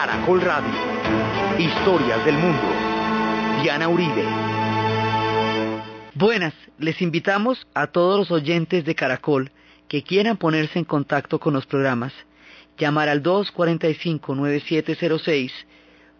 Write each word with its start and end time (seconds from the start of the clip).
Caracol 0.00 0.40
Radio. 0.40 0.72
Historias 1.58 2.24
del 2.24 2.38
mundo. 2.38 2.62
Diana 3.62 3.86
Uribe. 3.86 4.24
Buenas, 6.14 6.54
les 6.78 7.02
invitamos 7.02 7.66
a 7.74 7.88
todos 7.88 8.20
los 8.20 8.30
oyentes 8.30 8.86
de 8.86 8.94
Caracol 8.94 9.52
que 9.88 10.02
quieran 10.02 10.38
ponerse 10.38 10.78
en 10.78 10.86
contacto 10.86 11.38
con 11.38 11.52
los 11.52 11.66
programas, 11.66 12.14
llamar 12.78 13.10
al 13.10 13.22
245-9706, 13.22 15.50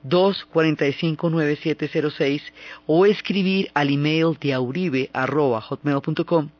245-9706 0.06 2.42
o 2.86 3.06
escribir 3.06 3.70
al 3.72 3.88
email 3.88 4.36
diauribe.hotmail.com, 4.38 6.50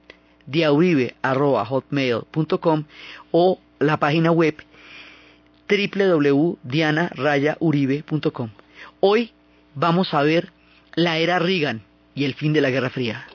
diauribe.hotmail.com 0.46 2.84
o 3.30 3.60
la 3.78 3.98
página 3.98 4.30
web 4.30 4.54
www.dianarayauribe.com. 5.70 8.50
Hoy 9.00 9.32
vamos 9.74 10.14
a 10.14 10.22
ver 10.22 10.52
la 10.94 11.18
era 11.18 11.38
Reagan 11.38 11.82
y 12.14 12.24
el 12.24 12.34
fin 12.34 12.52
de 12.52 12.60
la 12.60 12.70
Guerra 12.70 12.90
Fría. 12.90 13.26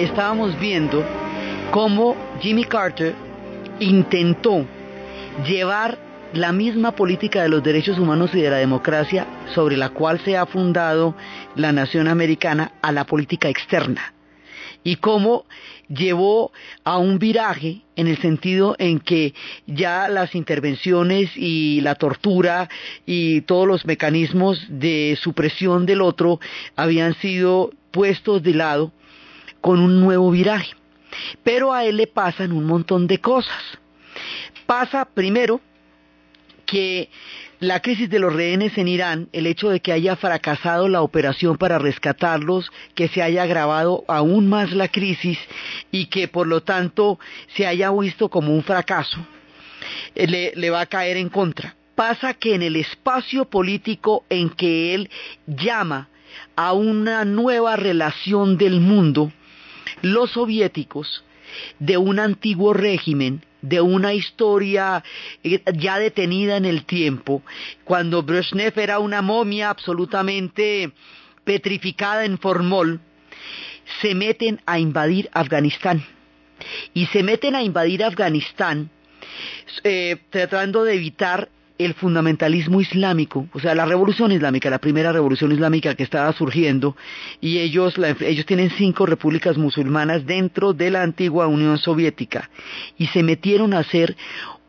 Estábamos 0.00 0.58
viendo 0.58 1.04
cómo 1.70 2.16
Jimmy 2.40 2.64
Carter 2.64 3.14
intentó 3.78 4.66
llevar 5.46 5.98
la 6.32 6.50
misma 6.50 6.96
política 6.96 7.42
de 7.42 7.48
los 7.48 7.62
derechos 7.62 7.98
humanos 7.98 8.30
y 8.34 8.40
de 8.40 8.50
la 8.50 8.56
democracia 8.56 9.26
sobre 9.54 9.76
la 9.76 9.90
cual 9.90 10.20
se 10.24 10.36
ha 10.36 10.46
fundado 10.46 11.14
la 11.54 11.70
nación 11.70 12.08
americana 12.08 12.72
a 12.82 12.90
la 12.90 13.04
política 13.04 13.48
externa. 13.48 14.14
Y 14.82 14.96
cómo 14.96 15.44
llevó 15.88 16.50
a 16.82 16.98
un 16.98 17.20
viraje 17.20 17.82
en 17.94 18.08
el 18.08 18.18
sentido 18.18 18.74
en 18.78 18.98
que 18.98 19.34
ya 19.66 20.08
las 20.08 20.34
intervenciones 20.34 21.30
y 21.36 21.82
la 21.82 21.94
tortura 21.94 22.68
y 23.06 23.42
todos 23.42 23.68
los 23.68 23.84
mecanismos 23.84 24.64
de 24.68 25.16
supresión 25.20 25.86
del 25.86 26.00
otro 26.00 26.40
habían 26.74 27.14
sido 27.14 27.70
puestos 27.92 28.42
de 28.42 28.54
lado 28.54 28.92
con 29.60 29.80
un 29.80 30.00
nuevo 30.00 30.30
viraje. 30.30 30.74
Pero 31.42 31.72
a 31.72 31.84
él 31.84 31.96
le 31.96 32.06
pasan 32.06 32.52
un 32.52 32.64
montón 32.64 33.06
de 33.06 33.18
cosas. 33.18 33.62
Pasa 34.66 35.04
primero 35.04 35.60
que 36.66 37.08
la 37.58 37.80
crisis 37.80 38.08
de 38.08 38.18
los 38.18 38.32
rehenes 38.32 38.78
en 38.78 38.88
Irán, 38.88 39.28
el 39.32 39.46
hecho 39.46 39.68
de 39.68 39.80
que 39.80 39.92
haya 39.92 40.16
fracasado 40.16 40.88
la 40.88 41.02
operación 41.02 41.58
para 41.58 41.78
rescatarlos, 41.78 42.70
que 42.94 43.08
se 43.08 43.22
haya 43.22 43.42
agravado 43.42 44.04
aún 44.08 44.48
más 44.48 44.72
la 44.72 44.88
crisis 44.88 45.38
y 45.90 46.06
que 46.06 46.26
por 46.26 46.46
lo 46.46 46.62
tanto 46.62 47.18
se 47.54 47.66
haya 47.66 47.90
visto 47.90 48.30
como 48.30 48.54
un 48.54 48.62
fracaso, 48.62 49.18
eh, 50.14 50.26
le, 50.26 50.52
le 50.54 50.70
va 50.70 50.80
a 50.80 50.86
caer 50.86 51.18
en 51.18 51.28
contra. 51.28 51.76
Pasa 51.94 52.32
que 52.32 52.54
en 52.54 52.62
el 52.62 52.76
espacio 52.76 53.44
político 53.44 54.24
en 54.30 54.48
que 54.48 54.94
él 54.94 55.10
llama 55.46 56.08
a 56.56 56.72
una 56.72 57.26
nueva 57.26 57.76
relación 57.76 58.56
del 58.56 58.80
mundo, 58.80 59.32
los 60.02 60.32
soviéticos 60.32 61.24
de 61.78 61.96
un 61.96 62.18
antiguo 62.18 62.72
régimen, 62.72 63.44
de 63.62 63.80
una 63.80 64.14
historia 64.14 65.02
eh, 65.42 65.62
ya 65.74 65.98
detenida 65.98 66.56
en 66.56 66.64
el 66.64 66.84
tiempo, 66.84 67.42
cuando 67.84 68.22
Brezhnev 68.22 68.78
era 68.78 68.98
una 68.98 69.22
momia 69.22 69.70
absolutamente 69.70 70.92
petrificada 71.44 72.24
en 72.24 72.38
formol, 72.38 73.00
se 74.00 74.14
meten 74.14 74.60
a 74.66 74.78
invadir 74.78 75.28
Afganistán. 75.32 76.04
Y 76.92 77.06
se 77.06 77.22
meten 77.22 77.54
a 77.54 77.62
invadir 77.62 78.04
Afganistán 78.04 78.90
eh, 79.82 80.18
tratando 80.30 80.84
de 80.84 80.94
evitar 80.94 81.48
el 81.84 81.94
fundamentalismo 81.94 82.80
islámico, 82.80 83.48
o 83.52 83.58
sea, 83.58 83.74
la 83.74 83.86
revolución 83.86 84.32
islámica, 84.32 84.68
la 84.68 84.78
primera 84.78 85.12
revolución 85.12 85.50
islámica 85.50 85.94
que 85.94 86.02
estaba 86.02 86.30
surgiendo, 86.34 86.94
y 87.40 87.58
ellos, 87.58 87.94
ellos 88.20 88.44
tienen 88.44 88.70
cinco 88.70 89.06
repúblicas 89.06 89.56
musulmanas 89.56 90.26
dentro 90.26 90.74
de 90.74 90.90
la 90.90 91.02
antigua 91.02 91.46
Unión 91.46 91.78
Soviética, 91.78 92.50
y 92.98 93.06
se 93.06 93.22
metieron 93.22 93.72
a 93.72 93.78
hacer 93.78 94.16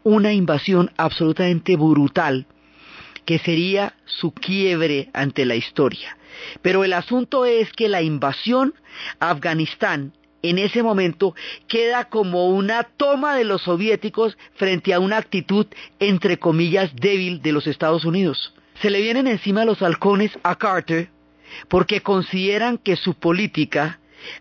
una 0.04 0.32
invasión 0.32 0.90
absolutamente 0.96 1.76
brutal, 1.76 2.46
que 3.26 3.40
sería 3.40 3.94
su 4.06 4.32
quiebre 4.32 5.10
ante 5.14 5.46
la 5.46 5.56
historia. 5.56 6.18
Pero 6.62 6.86
el 6.86 6.94
asunto 6.94 7.46
es 7.46 7.72
que 7.74 7.90
la 7.90 8.02
invasión 8.02 8.74
a 9.20 9.32
Afganistán 9.32 10.14
en 10.42 10.58
ese 10.58 10.84
momento 10.84 11.36
queda 11.68 12.06
como 12.06 12.48
una 12.50 12.84
toma 12.84 13.36
de 13.36 13.44
los 13.44 13.64
soviéticos 13.64 14.38
frente 14.56 14.94
a 14.94 15.00
una 15.00 15.18
actitud, 15.18 15.68
entre 16.00 16.38
comillas, 16.40 16.96
débil 16.96 17.42
de 17.42 17.52
los 17.52 17.68
Estados 17.68 18.06
Unidos. 18.06 18.54
Se 18.82 18.90
le 18.90 19.02
vienen 19.02 19.28
encima 19.28 19.66
los 19.66 19.82
halcones 19.82 20.32
a 20.44 20.56
Carter 20.56 21.10
porque 21.68 22.02
consideran 22.02 22.78
que 22.78 22.96
su 22.96 23.14
política 23.14 24.00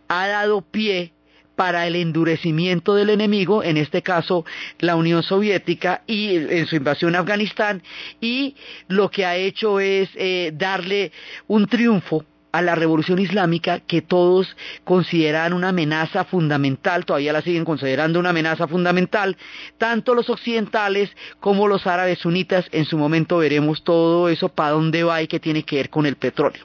ha 0.08 0.28
dado 0.28 0.62
pie 0.62 1.12
para 1.56 1.86
el 1.86 1.96
endurecimiento 1.96 2.94
del 2.94 3.10
enemigo, 3.10 3.62
en 3.62 3.76
este 3.76 4.00
caso 4.00 4.46
la 4.78 4.96
Unión 4.96 5.22
Soviética 5.22 6.02
y 6.06 6.36
en 6.36 6.66
su 6.66 6.76
invasión 6.76 7.14
a 7.14 7.18
Afganistán, 7.18 7.82
y 8.18 8.56
lo 8.88 9.10
que 9.10 9.26
ha 9.26 9.36
hecho 9.36 9.78
es 9.78 10.08
eh, 10.14 10.52
darle 10.54 11.12
un 11.48 11.66
triunfo 11.66 12.24
a 12.52 12.62
la 12.62 12.74
revolución 12.74 13.18
islámica 13.18 13.80
que 13.80 14.02
todos 14.02 14.56
consideran 14.84 15.52
una 15.52 15.68
amenaza 15.68 16.24
fundamental, 16.24 17.04
todavía 17.04 17.32
la 17.32 17.42
siguen 17.42 17.64
considerando 17.64 18.18
una 18.18 18.30
amenaza 18.30 18.66
fundamental, 18.66 19.36
tanto 19.78 20.14
los 20.14 20.28
occidentales 20.30 21.10
como 21.38 21.68
los 21.68 21.86
árabes 21.86 22.18
sunitas, 22.18 22.66
en 22.72 22.84
su 22.84 22.98
momento 22.98 23.38
veremos 23.38 23.84
todo 23.84 24.28
eso 24.28 24.48
para 24.48 24.70
dónde 24.70 25.04
va 25.04 25.22
y 25.22 25.28
qué 25.28 25.40
tiene 25.40 25.62
que 25.62 25.76
ver 25.76 25.90
con 25.90 26.06
el 26.06 26.16
petróleo. 26.16 26.64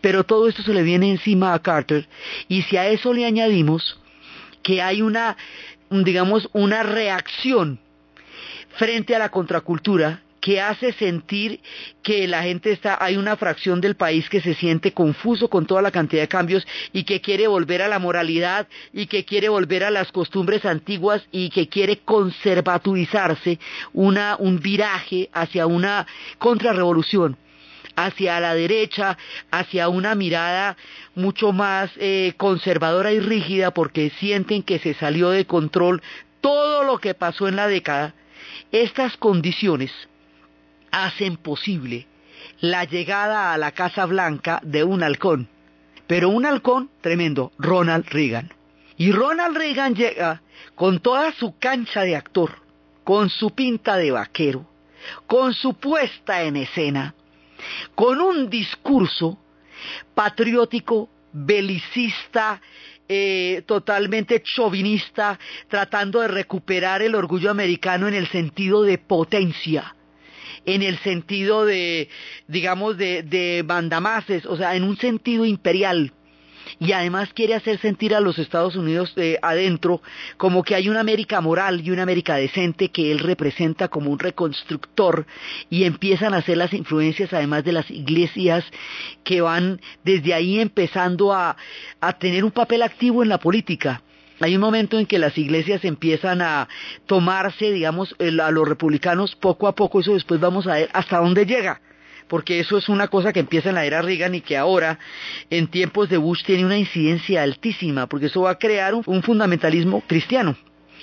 Pero 0.00 0.24
todo 0.24 0.48
esto 0.48 0.62
se 0.62 0.74
le 0.74 0.82
viene 0.82 1.10
encima 1.10 1.52
a 1.52 1.60
Carter 1.60 2.06
y 2.46 2.62
si 2.62 2.76
a 2.76 2.88
eso 2.88 3.12
le 3.12 3.24
añadimos 3.24 3.98
que 4.62 4.82
hay 4.82 5.02
una, 5.02 5.36
digamos, 5.90 6.48
una 6.52 6.82
reacción 6.82 7.80
frente 8.76 9.16
a 9.16 9.18
la 9.18 9.30
contracultura 9.30 10.22
que 10.40 10.60
hace 10.60 10.92
sentir 10.92 11.60
que 12.02 12.26
la 12.28 12.42
gente 12.42 12.72
está, 12.72 12.96
hay 13.00 13.16
una 13.16 13.36
fracción 13.36 13.80
del 13.80 13.96
país 13.96 14.28
que 14.28 14.40
se 14.40 14.54
siente 14.54 14.92
confuso 14.92 15.48
con 15.48 15.66
toda 15.66 15.82
la 15.82 15.90
cantidad 15.90 16.22
de 16.22 16.28
cambios 16.28 16.66
y 16.92 17.04
que 17.04 17.20
quiere 17.20 17.46
volver 17.46 17.82
a 17.82 17.88
la 17.88 17.98
moralidad 17.98 18.68
y 18.92 19.06
que 19.06 19.24
quiere 19.24 19.48
volver 19.48 19.84
a 19.84 19.90
las 19.90 20.12
costumbres 20.12 20.64
antiguas 20.64 21.22
y 21.32 21.50
que 21.50 21.68
quiere 21.68 21.98
conservaturizarse 21.98 23.58
una, 23.92 24.36
un 24.38 24.60
viraje 24.60 25.28
hacia 25.32 25.66
una 25.66 26.06
contrarrevolución 26.38 27.36
hacia 27.96 28.38
la 28.38 28.54
derecha, 28.54 29.18
hacia 29.50 29.88
una 29.88 30.14
mirada 30.14 30.76
mucho 31.16 31.52
más 31.52 31.90
eh, 31.96 32.32
conservadora 32.36 33.12
y 33.12 33.18
rígida 33.18 33.72
porque 33.72 34.10
sienten 34.20 34.62
que 34.62 34.78
se 34.78 34.94
salió 34.94 35.30
de 35.30 35.46
control 35.46 36.00
todo 36.40 36.84
lo 36.84 36.98
que 36.98 37.14
pasó 37.14 37.48
en 37.48 37.56
la 37.56 37.66
década, 37.66 38.14
estas 38.70 39.16
condiciones 39.16 39.90
hacen 40.90 41.36
posible 41.36 42.06
la 42.60 42.84
llegada 42.84 43.52
a 43.52 43.58
la 43.58 43.72
Casa 43.72 44.06
Blanca 44.06 44.60
de 44.62 44.84
un 44.84 45.02
halcón, 45.02 45.48
pero 46.06 46.28
un 46.28 46.46
halcón 46.46 46.90
tremendo, 47.00 47.52
Ronald 47.58 48.06
Reagan. 48.08 48.52
Y 48.96 49.12
Ronald 49.12 49.56
Reagan 49.56 49.94
llega 49.94 50.42
con 50.74 51.00
toda 51.00 51.32
su 51.32 51.56
cancha 51.58 52.02
de 52.02 52.16
actor, 52.16 52.62
con 53.04 53.30
su 53.30 53.50
pinta 53.50 53.96
de 53.96 54.10
vaquero, 54.10 54.66
con 55.26 55.54
su 55.54 55.74
puesta 55.74 56.42
en 56.42 56.56
escena, 56.56 57.14
con 57.94 58.20
un 58.20 58.50
discurso 58.50 59.38
patriótico, 60.14 61.08
belicista, 61.32 62.60
eh, 63.08 63.62
totalmente 63.66 64.42
chauvinista, 64.42 65.38
tratando 65.68 66.20
de 66.20 66.28
recuperar 66.28 67.02
el 67.02 67.14
orgullo 67.14 67.50
americano 67.50 68.08
en 68.08 68.14
el 68.14 68.26
sentido 68.28 68.82
de 68.82 68.98
potencia 68.98 69.94
en 70.68 70.82
el 70.82 70.98
sentido 70.98 71.64
de, 71.64 72.10
digamos, 72.46 72.98
de, 72.98 73.22
de 73.22 73.64
mandamases, 73.66 74.44
o 74.44 74.56
sea, 74.56 74.76
en 74.76 74.84
un 74.84 74.98
sentido 74.98 75.46
imperial. 75.46 76.12
Y 76.78 76.92
además 76.92 77.30
quiere 77.32 77.54
hacer 77.54 77.78
sentir 77.78 78.14
a 78.14 78.20
los 78.20 78.38
Estados 78.38 78.76
Unidos 78.76 79.14
de 79.14 79.38
adentro 79.40 80.02
como 80.36 80.62
que 80.62 80.74
hay 80.74 80.90
una 80.90 81.00
América 81.00 81.40
moral 81.40 81.80
y 81.80 81.90
una 81.90 82.02
América 82.02 82.36
decente 82.36 82.90
que 82.90 83.10
él 83.10 83.20
representa 83.20 83.88
como 83.88 84.10
un 84.10 84.18
reconstructor 84.18 85.26
y 85.70 85.84
empiezan 85.84 86.34
a 86.34 86.38
hacer 86.38 86.58
las 86.58 86.74
influencias 86.74 87.32
además 87.32 87.64
de 87.64 87.72
las 87.72 87.90
iglesias 87.90 88.66
que 89.24 89.40
van 89.40 89.80
desde 90.04 90.34
ahí 90.34 90.60
empezando 90.60 91.32
a, 91.32 91.56
a 92.02 92.18
tener 92.18 92.44
un 92.44 92.50
papel 92.50 92.82
activo 92.82 93.22
en 93.22 93.30
la 93.30 93.38
política 93.38 94.02
hay 94.40 94.54
un 94.54 94.60
momento 94.60 94.98
en 94.98 95.06
que 95.06 95.18
las 95.18 95.36
iglesias 95.36 95.84
empiezan 95.84 96.42
a 96.42 96.68
tomarse, 97.06 97.72
digamos, 97.72 98.14
a 98.18 98.50
los 98.50 98.68
republicanos 98.68 99.34
poco 99.34 99.66
a 99.66 99.74
poco, 99.74 100.00
eso 100.00 100.14
después 100.14 100.40
vamos 100.40 100.66
a 100.66 100.74
ver 100.74 100.90
hasta 100.92 101.18
dónde 101.18 101.46
llega, 101.46 101.80
porque 102.28 102.60
eso 102.60 102.78
es 102.78 102.88
una 102.88 103.08
cosa 103.08 103.32
que 103.32 103.40
empieza 103.40 103.70
en 103.70 103.74
la 103.74 103.84
era 103.84 104.02
Reagan 104.02 104.34
y 104.34 104.40
que 104.40 104.56
ahora, 104.56 104.98
en 105.50 105.66
tiempos 105.68 106.08
de 106.08 106.18
Bush, 106.18 106.44
tiene 106.44 106.64
una 106.64 106.78
incidencia 106.78 107.42
altísima, 107.42 108.06
porque 108.06 108.26
eso 108.26 108.42
va 108.42 108.50
a 108.50 108.58
crear 108.58 108.94
un, 108.94 109.02
un 109.06 109.22
fundamentalismo 109.22 110.02
cristiano. 110.06 110.56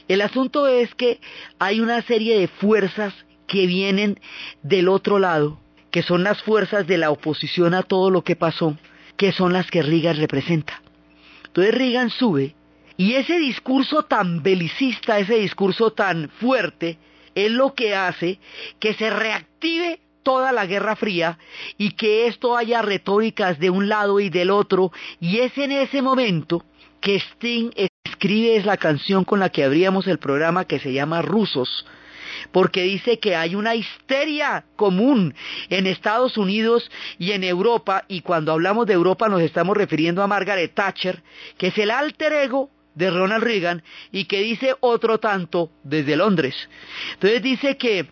El 0.07 0.21
asunto 0.21 0.67
es 0.67 0.93
que 0.95 1.19
hay 1.59 1.79
una 1.79 2.01
serie 2.03 2.39
de 2.39 2.47
fuerzas 2.47 3.13
que 3.47 3.67
vienen 3.67 4.19
del 4.61 4.87
otro 4.87 5.19
lado, 5.19 5.59
que 5.91 6.03
son 6.03 6.23
las 6.23 6.41
fuerzas 6.43 6.87
de 6.87 6.97
la 6.97 7.09
oposición 7.09 7.73
a 7.73 7.83
todo 7.83 8.11
lo 8.11 8.23
que 8.23 8.35
pasó, 8.35 8.77
que 9.17 9.31
son 9.31 9.53
las 9.53 9.69
que 9.71 9.81
Reagan 9.81 10.17
representa. 10.17 10.81
Entonces 11.45 11.73
Reagan 11.73 12.09
sube 12.09 12.53
y 12.97 13.13
ese 13.13 13.37
discurso 13.39 14.03
tan 14.03 14.41
belicista, 14.41 15.19
ese 15.19 15.35
discurso 15.35 15.91
tan 15.91 16.29
fuerte, 16.29 16.97
es 17.33 17.51
lo 17.51 17.73
que 17.73 17.93
hace 17.93 18.39
que 18.79 18.93
se 18.93 19.09
reactive 19.09 19.99
toda 20.23 20.51
la 20.51 20.65
Guerra 20.65 20.95
Fría 20.95 21.37
y 21.77 21.91
que 21.91 22.27
esto 22.27 22.55
haya 22.55 22.81
retóricas 22.81 23.59
de 23.59 23.69
un 23.69 23.89
lado 23.89 24.19
y 24.19 24.29
del 24.29 24.49
otro. 24.49 24.91
Y 25.19 25.39
es 25.39 25.57
en 25.57 25.71
ese 25.73 26.01
momento 26.01 26.63
que 27.01 27.17
Sting 27.17 27.71
escribe 28.03 28.63
la 28.63 28.77
canción 28.77 29.25
con 29.25 29.39
la 29.39 29.49
que 29.49 29.63
abríamos 29.63 30.07
el 30.07 30.17
programa 30.17 30.65
que 30.65 30.79
se 30.79 30.93
llama 30.93 31.21
Rusos, 31.21 31.85
porque 32.51 32.83
dice 32.83 33.19
que 33.19 33.35
hay 33.35 33.55
una 33.55 33.75
histeria 33.75 34.65
común 34.75 35.35
en 35.69 35.85
Estados 35.85 36.37
Unidos 36.37 36.89
y 37.19 37.33
en 37.33 37.43
Europa, 37.43 38.05
y 38.07 38.21
cuando 38.21 38.53
hablamos 38.53 38.87
de 38.87 38.93
Europa 38.93 39.29
nos 39.29 39.41
estamos 39.41 39.75
refiriendo 39.77 40.23
a 40.23 40.27
Margaret 40.27 40.73
Thatcher, 40.73 41.21
que 41.57 41.67
es 41.67 41.77
el 41.77 41.91
alter 41.91 42.33
ego 42.33 42.71
de 42.95 43.11
Ronald 43.11 43.43
Reagan 43.43 43.83
y 44.11 44.25
que 44.25 44.41
dice 44.41 44.75
otro 44.79 45.19
tanto 45.19 45.71
desde 45.83 46.15
Londres. 46.15 46.55
Entonces 47.13 47.41
dice 47.41 47.77
que 47.77 48.07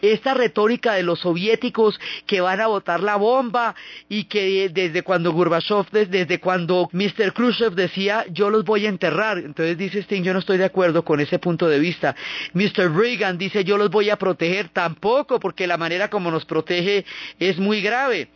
esta 0.00 0.34
retórica 0.34 0.94
de 0.94 1.02
los 1.02 1.20
soviéticos 1.20 1.98
que 2.26 2.40
van 2.40 2.60
a 2.60 2.66
botar 2.66 3.02
la 3.02 3.16
bomba 3.16 3.74
y 4.08 4.24
que 4.24 4.68
desde 4.68 5.02
cuando 5.02 5.32
Gorbachev, 5.32 5.90
desde 5.90 6.38
cuando 6.40 6.88
Mr. 6.92 7.32
Khrushchev 7.32 7.74
decía 7.74 8.24
yo 8.30 8.50
los 8.50 8.64
voy 8.64 8.86
a 8.86 8.88
enterrar, 8.88 9.38
entonces 9.38 9.76
dice 9.76 10.00
Sting 10.00 10.22
yo 10.22 10.32
no 10.32 10.38
estoy 10.38 10.58
de 10.58 10.64
acuerdo 10.64 11.04
con 11.04 11.20
ese 11.20 11.38
punto 11.38 11.68
de 11.68 11.78
vista. 11.78 12.14
Mr. 12.52 12.94
Reagan 12.94 13.38
dice 13.38 13.64
yo 13.64 13.76
los 13.76 13.90
voy 13.90 14.10
a 14.10 14.16
proteger 14.16 14.68
tampoco 14.68 15.40
porque 15.40 15.66
la 15.66 15.76
manera 15.76 16.08
como 16.08 16.30
nos 16.30 16.44
protege 16.44 17.04
es 17.38 17.58
muy 17.58 17.80
grave. 17.80 18.28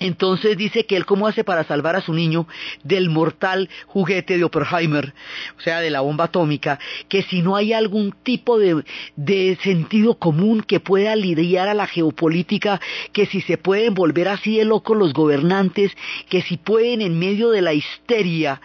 Entonces 0.00 0.56
dice 0.56 0.86
que 0.86 0.96
él 0.96 1.04
cómo 1.04 1.26
hace 1.26 1.44
para 1.44 1.64
salvar 1.64 1.94
a 1.94 2.00
su 2.00 2.14
niño 2.14 2.48
del 2.82 3.10
mortal 3.10 3.68
juguete 3.86 4.38
de 4.38 4.44
Oppenheimer, 4.44 5.12
o 5.58 5.60
sea, 5.60 5.80
de 5.80 5.90
la 5.90 6.00
bomba 6.00 6.24
atómica, 6.24 6.78
que 7.08 7.22
si 7.22 7.42
no 7.42 7.54
hay 7.54 7.74
algún 7.74 8.12
tipo 8.22 8.58
de, 8.58 8.82
de 9.16 9.58
sentido 9.62 10.14
común 10.14 10.62
que 10.62 10.80
pueda 10.80 11.14
lidiar 11.16 11.68
a 11.68 11.74
la 11.74 11.86
geopolítica, 11.86 12.80
que 13.12 13.26
si 13.26 13.42
se 13.42 13.58
pueden 13.58 13.92
volver 13.92 14.28
así 14.28 14.56
de 14.56 14.64
locos 14.64 14.96
los 14.96 15.12
gobernantes, 15.12 15.92
que 16.30 16.40
si 16.40 16.56
pueden 16.56 17.02
en 17.02 17.18
medio 17.18 17.50
de 17.50 17.60
la 17.60 17.74
histeria 17.74 18.60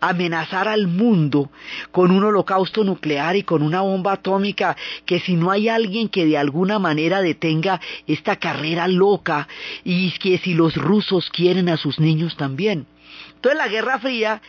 amenazar 0.00 0.68
al 0.68 0.86
mundo 0.86 1.50
con 1.90 2.10
un 2.10 2.24
holocausto 2.24 2.84
nuclear 2.84 3.36
y 3.36 3.42
con 3.42 3.62
una 3.62 3.82
bomba 3.82 4.12
atómica, 4.12 4.76
que 5.06 5.20
si 5.20 5.34
no 5.34 5.50
hay 5.50 5.68
alguien 5.68 6.08
que 6.08 6.26
de 6.26 6.38
alguna 6.38 6.78
manera 6.78 7.20
detenga 7.20 7.80
esta 8.06 8.36
carrera 8.36 8.88
loca 8.88 9.48
y 9.84 10.10
que 10.12 10.38
si 10.38 10.54
los 10.54 10.76
rusos 10.76 11.30
quieren 11.30 11.68
a 11.68 11.76
sus 11.76 11.98
niños 11.98 12.36
también. 12.36 12.86
Entonces 13.34 13.58
la 13.58 13.68
Guerra 13.68 13.98
Fría 13.98 14.42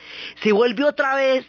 se 0.44 0.52
vuelve 0.52 0.84
otra 0.84 1.16
vez 1.16 1.46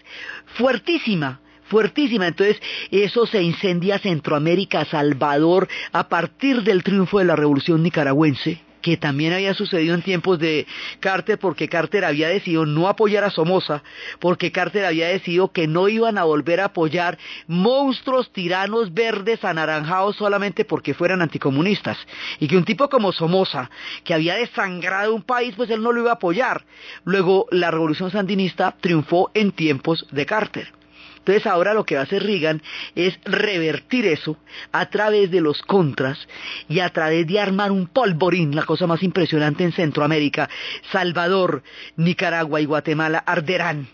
fuertísima, 0.54 1.40
fuertísima. 1.64 2.28
Entonces, 2.28 2.60
eso 2.90 3.26
se 3.26 3.42
incendia 3.42 3.98
Centroamérica, 3.98 4.84
Salvador, 4.84 5.68
a 5.92 6.08
partir 6.08 6.62
del 6.62 6.82
triunfo 6.82 7.18
de 7.18 7.24
la 7.24 7.36
Revolución 7.36 7.82
Nicaragüense 7.82 8.60
que 8.82 8.96
también 8.96 9.32
había 9.32 9.54
sucedido 9.54 9.94
en 9.94 10.02
tiempos 10.02 10.38
de 10.38 10.66
Carter 11.00 11.38
porque 11.38 11.68
Carter 11.68 12.04
había 12.04 12.28
decidido 12.28 12.66
no 12.66 12.88
apoyar 12.88 13.24
a 13.24 13.30
Somoza, 13.30 13.82
porque 14.18 14.52
Carter 14.52 14.84
había 14.84 15.08
decidido 15.08 15.52
que 15.52 15.66
no 15.66 15.88
iban 15.88 16.18
a 16.18 16.24
volver 16.24 16.60
a 16.60 16.66
apoyar 16.66 17.18
monstruos 17.46 18.32
tiranos 18.32 18.92
verdes 18.92 19.44
anaranjados 19.44 20.16
solamente 20.16 20.64
porque 20.64 20.94
fueran 20.94 21.22
anticomunistas, 21.22 21.96
y 22.38 22.48
que 22.48 22.56
un 22.56 22.64
tipo 22.64 22.88
como 22.88 23.12
Somoza, 23.12 23.70
que 24.04 24.14
había 24.14 24.34
desangrado 24.34 25.14
un 25.14 25.22
país, 25.22 25.54
pues 25.56 25.70
él 25.70 25.82
no 25.82 25.92
lo 25.92 26.00
iba 26.00 26.10
a 26.10 26.14
apoyar. 26.14 26.64
Luego 27.04 27.46
la 27.50 27.70
revolución 27.70 28.10
sandinista 28.10 28.74
triunfó 28.80 29.30
en 29.34 29.52
tiempos 29.52 30.06
de 30.10 30.26
Carter. 30.26 30.81
Entonces 31.22 31.46
ahora 31.46 31.72
lo 31.72 31.84
que 31.84 31.94
va 31.94 32.00
a 32.00 32.04
hacer 32.04 32.24
Reagan 32.24 32.60
es 32.96 33.16
revertir 33.24 34.06
eso 34.06 34.36
a 34.72 34.90
través 34.90 35.30
de 35.30 35.40
los 35.40 35.62
contras 35.62 36.18
y 36.68 36.80
a 36.80 36.88
través 36.88 37.28
de 37.28 37.38
armar 37.38 37.70
un 37.70 37.86
polvorín, 37.86 38.56
la 38.56 38.64
cosa 38.64 38.88
más 38.88 39.04
impresionante 39.04 39.62
en 39.62 39.70
Centroamérica. 39.70 40.50
Salvador, 40.90 41.62
Nicaragua 41.94 42.60
y 42.60 42.64
Guatemala 42.64 43.18
arderán 43.18 43.88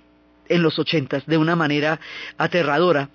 en 0.48 0.62
los 0.62 0.78
ochentas 0.78 1.26
de 1.26 1.36
una 1.36 1.54
manera 1.54 2.00
aterradora. 2.38 3.10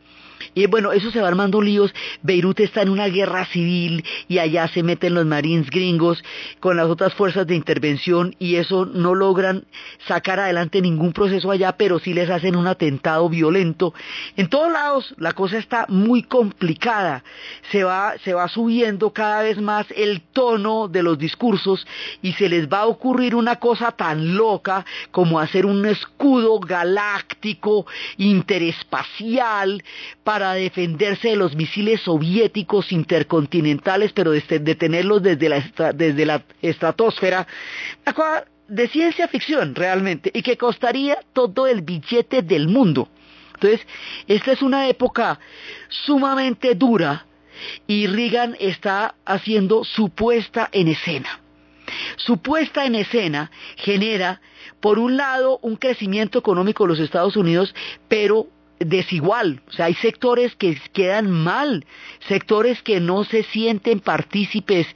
Y 0.53 0.65
bueno, 0.67 0.91
eso 0.91 1.11
se 1.11 1.21
va 1.21 1.27
armando 1.27 1.61
líos. 1.61 1.93
Beirut 2.21 2.59
está 2.59 2.81
en 2.81 2.89
una 2.89 3.07
guerra 3.07 3.45
civil 3.45 4.03
y 4.27 4.39
allá 4.39 4.67
se 4.67 4.83
meten 4.83 5.13
los 5.13 5.25
marines 5.25 5.69
gringos 5.69 6.23
con 6.59 6.77
las 6.77 6.87
otras 6.87 7.13
fuerzas 7.13 7.47
de 7.47 7.55
intervención 7.55 8.35
y 8.39 8.55
eso 8.55 8.85
no 8.85 9.15
logran 9.15 9.65
sacar 10.07 10.39
adelante 10.39 10.81
ningún 10.81 11.13
proceso 11.13 11.51
allá, 11.51 11.77
pero 11.77 11.99
sí 11.99 12.13
les 12.13 12.29
hacen 12.29 12.55
un 12.55 12.67
atentado 12.67 13.29
violento. 13.29 13.93
En 14.37 14.49
todos 14.49 14.71
lados 14.71 15.13
la 15.17 15.33
cosa 15.33 15.57
está 15.57 15.85
muy 15.89 16.23
complicada. 16.23 17.23
Se 17.71 17.83
va, 17.83 18.13
se 18.23 18.33
va 18.33 18.47
subiendo 18.47 19.11
cada 19.11 19.43
vez 19.43 19.59
más 19.59 19.85
el 19.95 20.21
tono 20.21 20.87
de 20.87 21.03
los 21.03 21.17
discursos 21.17 21.85
y 22.21 22.33
se 22.33 22.49
les 22.49 22.67
va 22.67 22.81
a 22.81 22.87
ocurrir 22.87 23.35
una 23.35 23.57
cosa 23.57 23.91
tan 23.91 24.35
loca 24.35 24.85
como 25.11 25.39
hacer 25.39 25.65
un 25.65 25.85
escudo 25.85 26.59
galáctico 26.59 27.85
interespacial 28.17 29.83
defenderse 30.53 31.29
de 31.29 31.35
los 31.35 31.55
misiles 31.55 32.01
soviéticos 32.01 32.91
intercontinentales, 32.91 34.11
pero 34.13 34.31
detenerlos 34.31 35.21
desde 35.21 35.49
la, 35.49 35.93
desde 35.93 36.25
la 36.25 36.43
estratosfera, 36.61 37.47
de 38.67 38.87
ciencia 38.87 39.27
ficción 39.27 39.75
realmente, 39.75 40.31
y 40.33 40.41
que 40.41 40.57
costaría 40.57 41.19
todo 41.33 41.67
el 41.67 41.81
billete 41.81 42.41
del 42.41 42.67
mundo. 42.67 43.09
Entonces, 43.53 43.85
esta 44.27 44.51
es 44.51 44.61
una 44.61 44.87
época 44.87 45.39
sumamente 45.89 46.75
dura 46.75 47.25
y 47.87 48.07
Reagan 48.07 48.57
está 48.59 49.15
haciendo 49.25 49.83
su 49.83 50.09
puesta 50.09 50.69
en 50.71 50.87
escena. 50.87 51.39
Su 52.17 52.37
puesta 52.37 52.85
en 52.85 52.95
escena 52.95 53.51
genera, 53.75 54.41
por 54.79 54.99
un 54.99 55.17
lado, 55.17 55.59
un 55.61 55.75
crecimiento 55.75 56.39
económico 56.39 56.83
de 56.83 56.89
los 56.89 56.99
Estados 56.99 57.35
Unidos, 57.35 57.73
pero 58.07 58.47
desigual, 58.85 59.61
o 59.67 59.71
sea, 59.71 59.85
hay 59.85 59.93
sectores 59.95 60.55
que 60.55 60.77
quedan 60.93 61.29
mal, 61.29 61.85
sectores 62.27 62.81
que 62.81 62.99
no 62.99 63.23
se 63.23 63.43
sienten 63.43 63.99
partícipes 63.99 64.87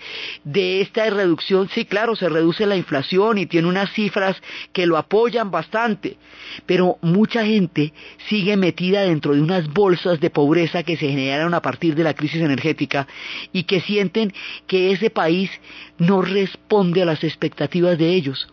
de 0.43 0.81
esta 0.81 1.09
reducción. 1.09 1.69
Sí, 1.69 1.85
claro, 1.85 2.15
se 2.15 2.29
reduce 2.29 2.65
la 2.65 2.75
inflación 2.75 3.37
y 3.37 3.45
tiene 3.45 3.67
unas 3.67 3.91
cifras 3.93 4.41
que 4.73 4.85
lo 4.85 4.97
apoyan 4.97 5.51
bastante, 5.51 6.17
pero 6.65 6.97
mucha 7.01 7.45
gente 7.45 7.93
sigue 8.27 8.57
metida 8.57 9.01
dentro 9.01 9.33
de 9.33 9.41
unas 9.41 9.67
bolsas 9.67 10.19
de 10.19 10.29
pobreza 10.29 10.83
que 10.83 10.97
se 10.97 11.09
generaron 11.09 11.53
a 11.53 11.61
partir 11.61 11.95
de 11.95 12.03
la 12.03 12.13
crisis 12.13 12.41
energética 12.41 13.07
y 13.51 13.63
que 13.63 13.81
sienten 13.81 14.33
que 14.67 14.91
ese 14.91 15.09
país 15.09 15.49
no 15.97 16.21
responde 16.21 17.01
a 17.01 17.05
las 17.05 17.23
expectativas 17.23 17.97
de 17.97 18.13
ellos. 18.13 18.47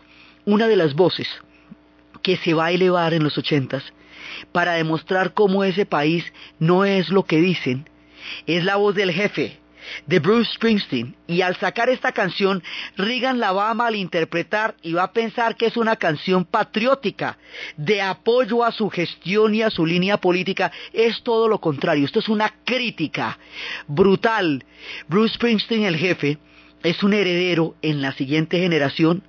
Una 0.45 0.67
de 0.67 0.75
las 0.75 0.93
voces 0.93 1.27
que 2.21 2.37
se 2.37 2.53
va 2.53 2.67
a 2.67 2.71
elevar 2.71 3.13
en 3.13 3.23
los 3.23 3.37
ochentas 3.37 3.83
para 4.51 4.73
demostrar 4.73 5.33
cómo 5.33 5.63
ese 5.63 5.85
país 5.85 6.25
no 6.59 6.85
es 6.85 7.09
lo 7.09 7.23
que 7.23 7.41
dicen, 7.41 7.89
es 8.45 8.63
la 8.63 8.75
voz 8.75 8.95
del 8.95 9.11
jefe, 9.11 9.59
de 10.07 10.19
Bruce 10.19 10.51
Springsteen. 10.53 11.15
Y 11.27 11.41
al 11.41 11.55
sacar 11.57 11.89
esta 11.89 12.11
canción, 12.11 12.63
Reagan 12.97 13.39
la 13.39 13.51
va 13.51 13.69
a 13.69 13.73
malinterpretar 13.73 14.75
y 14.81 14.93
va 14.93 15.03
a 15.03 15.13
pensar 15.13 15.55
que 15.55 15.67
es 15.67 15.77
una 15.77 15.95
canción 15.95 16.45
patriótica, 16.45 17.37
de 17.77 18.01
apoyo 18.01 18.63
a 18.63 18.71
su 18.71 18.89
gestión 18.89 19.55
y 19.55 19.61
a 19.61 19.69
su 19.69 19.85
línea 19.85 20.17
política. 20.17 20.71
Es 20.93 21.21
todo 21.23 21.47
lo 21.47 21.59
contrario, 21.59 22.05
esto 22.05 22.19
es 22.19 22.29
una 22.29 22.53
crítica 22.63 23.37
brutal. 23.87 24.65
Bruce 25.07 25.35
Springsteen, 25.35 25.83
el 25.83 25.97
jefe, 25.97 26.37
es 26.83 27.01
un 27.03 27.13
heredero 27.13 27.75
en 27.81 28.01
la 28.01 28.11
siguiente 28.13 28.59
generación 28.59 29.23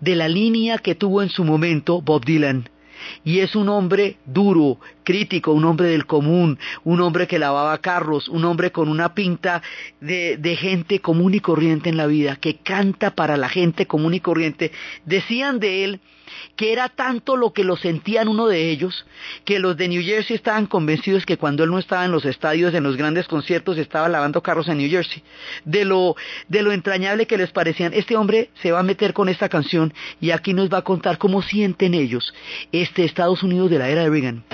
de 0.00 0.14
la 0.16 0.28
línea 0.28 0.78
que 0.78 0.94
tuvo 0.94 1.22
en 1.22 1.28
su 1.28 1.44
momento 1.44 2.00
Bob 2.00 2.24
Dylan 2.24 2.70
y 3.24 3.40
es 3.40 3.54
un 3.56 3.68
hombre 3.68 4.16
duro, 4.26 4.78
crítico, 5.04 5.52
un 5.52 5.64
hombre 5.64 5.88
del 5.88 6.06
común, 6.06 6.58
un 6.82 7.00
hombre 7.00 7.26
que 7.26 7.38
lavaba 7.38 7.78
carros, 7.78 8.28
un 8.28 8.44
hombre 8.44 8.72
con 8.72 8.88
una 8.88 9.14
pinta 9.14 9.62
de, 10.00 10.58
gente 10.58 11.00
común 11.00 11.34
y 11.34 11.40
corriente 11.40 11.88
en 11.88 11.96
la 11.96 12.06
vida, 12.06 12.36
que 12.36 12.56
canta 12.56 13.14
para 13.14 13.36
la 13.36 13.48
gente 13.48 13.86
común 13.86 14.14
y 14.14 14.20
corriente. 14.20 14.72
Decían 15.04 15.60
de 15.60 15.84
él 15.84 16.00
que 16.56 16.72
era 16.72 16.88
tanto 16.88 17.36
lo 17.36 17.52
que 17.52 17.64
lo 17.64 17.76
sentían 17.76 18.28
uno 18.28 18.46
de 18.46 18.70
ellos, 18.70 19.06
que 19.44 19.58
los 19.58 19.76
de 19.76 19.88
New 19.88 20.02
Jersey 20.02 20.36
estaban 20.36 20.66
convencidos 20.66 21.26
que 21.26 21.36
cuando 21.36 21.64
él 21.64 21.70
no 21.70 21.78
estaba 21.78 22.04
en 22.04 22.12
los 22.12 22.24
estadios, 22.24 22.74
en 22.74 22.82
los 22.82 22.96
grandes 22.96 23.26
conciertos, 23.28 23.76
estaba 23.78 24.08
lavando 24.08 24.42
carros 24.42 24.68
en 24.68 24.78
New 24.78 24.90
Jersey. 24.90 25.22
De 25.64 25.84
lo, 25.84 26.16
de 26.48 26.62
lo 26.62 26.72
entrañable 26.72 27.26
que 27.26 27.36
les 27.36 27.50
parecían, 27.50 27.92
este 27.92 28.16
hombre 28.16 28.50
se 28.62 28.72
va 28.72 28.80
a 28.80 28.84
meter 28.84 29.12
con 29.12 29.28
esta 29.28 29.48
canción 29.48 29.92
y 30.20 30.30
aquí 30.30 30.54
nos 30.54 30.72
va 30.72 30.78
a 30.78 30.82
contar 30.82 31.18
cómo 31.18 31.42
sienten 31.42 31.94
ellos 31.94 32.32
Estados 33.02 33.42
Unidos 33.42 33.70
de 33.70 33.78
la 33.78 33.88
era 33.88 34.02
de 34.02 34.10
Reagan. 34.10 34.44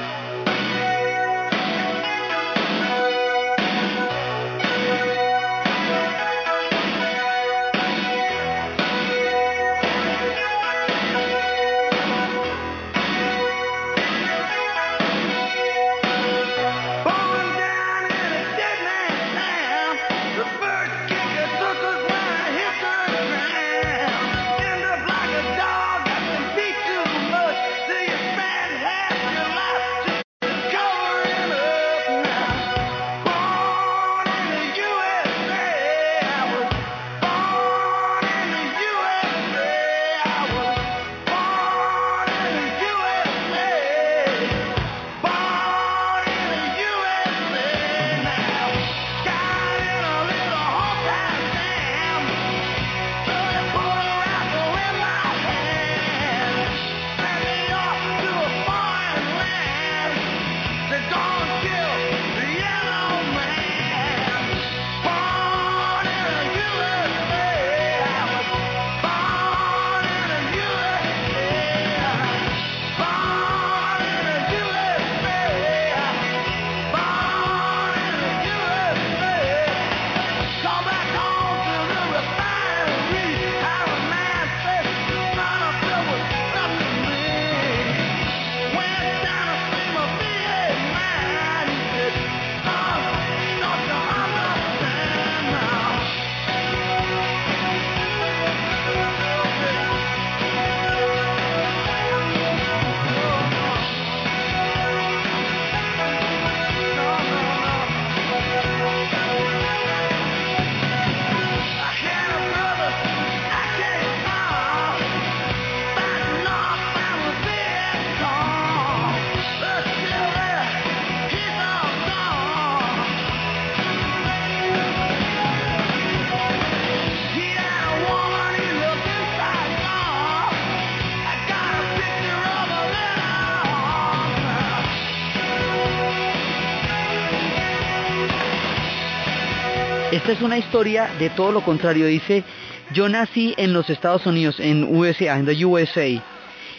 Es 140.30 140.42
una 140.42 140.58
historia 140.58 141.10
de 141.18 141.28
todo 141.28 141.50
lo 141.50 141.64
contrario. 141.64 142.06
Dice, 142.06 142.44
yo 142.92 143.08
nací 143.08 143.52
en 143.56 143.72
los 143.72 143.90
Estados 143.90 144.26
Unidos, 144.26 144.60
en 144.60 144.84
USA, 144.84 145.36
en 145.36 145.44
the 145.44 145.64
USA, 145.64 146.06
Y 146.06 146.22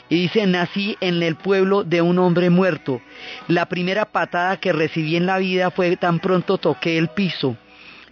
dice, 0.10 0.48
nací 0.48 0.96
en 1.02 1.22
el 1.22 1.36
pueblo 1.36 1.84
de 1.84 2.02
un 2.02 2.18
hombre 2.18 2.50
muerto. 2.50 3.02
La 3.50 3.66
primera 3.66 4.06
patada 4.06 4.56
que 4.56 4.72
recibí 4.72 5.18
en 5.18 5.26
la 5.26 5.38
vida 5.38 5.70
fue 5.70 5.98
tan 5.98 6.20
pronto 6.20 6.60
toqué 6.60 6.98
el 6.98 7.10
piso. 7.10 7.58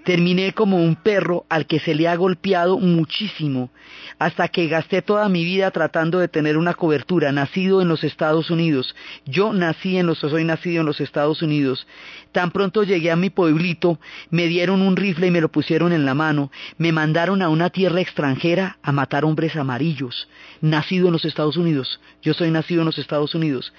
Terminé 0.10 0.54
como 0.54 0.78
un 0.78 0.96
perro 0.96 1.46
al 1.50 1.68
que 1.68 1.80
se 1.80 1.94
le 1.94 2.08
ha 2.08 2.16
golpeado 2.16 2.80
muchísimo, 2.80 3.70
hasta 4.18 4.48
que 4.48 4.68
gasté 4.68 5.04
toda 5.04 5.30
mi 5.30 5.44
vida 5.44 5.70
tratando 5.70 6.18
de 6.18 6.28
tener 6.28 6.58
una 6.58 6.74
cobertura, 6.74 7.32
nacido 7.32 7.80
en 7.80 7.90
los 7.90 8.04
Estados 8.04 8.50
Unidos. 8.50 8.96
Yo 9.28 9.54
nací 9.54 10.00
en 10.00 10.08
los, 10.08 10.18
soy 10.18 10.46
nacido 10.46 10.80
en 10.80 10.88
los 10.88 11.00
Estados 11.00 11.44
Unidos. 11.44 11.86
Tan 12.32 12.50
pronto 12.50 12.82
llegué 12.82 13.12
a 13.12 13.16
mi 13.16 13.30
pueblito, 13.30 14.00
me 14.32 14.48
dieron 14.48 14.82
un 14.82 14.96
rifle 14.96 15.28
y 15.28 15.32
me 15.32 15.42
lo 15.42 15.50
pusieron 15.50 15.94
en 15.94 16.08
la 16.08 16.16
mano, 16.16 16.50
me 16.80 16.92
mandaron 16.92 17.44
a 17.44 17.50
una 17.50 17.70
tierra 17.70 18.02
extranjera 18.02 18.80
a 18.82 18.92
matar 18.92 19.26
hombres 19.26 19.56
amarillos, 19.58 20.28
nacido 20.60 21.06
en 21.06 21.14
los 21.14 21.26
Estados 21.26 21.56
Unidos. 21.56 22.02
Yo 22.24 22.34
soy 22.34 22.50
nacido 22.50 22.82
en 22.82 22.88
los 22.88 22.98
Estados 22.98 23.36
Unidos. 23.36 23.74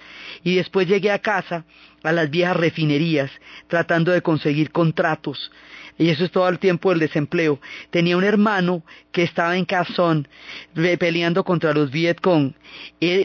Y 0.45 0.55
después 0.55 0.87
llegué 0.87 1.11
a 1.11 1.19
casa, 1.19 1.65
a 2.03 2.13
las 2.13 2.31
viejas 2.31 2.57
refinerías, 2.57 3.31
tratando 3.69 4.13
de 4.13 4.23
conseguir 4.23 4.71
contratos 4.71 5.51
y 6.01 6.09
eso 6.09 6.25
es 6.25 6.31
todo 6.31 6.49
el 6.49 6.59
tiempo 6.59 6.89
del 6.89 6.99
desempleo. 6.99 7.61
Tenía 7.91 8.17
un 8.17 8.25
hermano 8.25 8.83
que 9.13 9.23
estaba 9.23 9.59
en 9.59 9.67
Cazón 9.67 10.27
peleando 10.99 11.45
contra 11.45 11.75
los 11.75 11.91
Vietcong. 11.91 12.55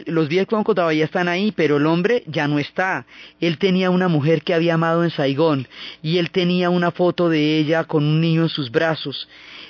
los 0.04 0.28
Vietcong 0.28 0.62
todavía 0.62 1.06
están 1.06 1.26
ahí, 1.26 1.52
pero 1.56 1.78
el 1.78 1.86
hombre 1.86 2.22
ya 2.26 2.46
no 2.46 2.58
está. 2.58 3.06
Él 3.40 3.56
tenía 3.56 3.88
una 3.88 4.08
mujer 4.08 4.42
que 4.42 4.52
había 4.52 4.74
amado 4.74 5.04
en 5.04 5.10
Saigón 5.10 5.66
y 6.02 6.18
él 6.18 6.30
tenía 6.30 6.68
una 6.68 6.90
foto 6.90 7.30
de 7.30 7.58
ella 7.58 7.84
con 7.84 8.04
un 8.04 8.20
niño 8.20 8.42
en 8.42 8.50
sus 8.50 8.70
brazos. 8.70 9.26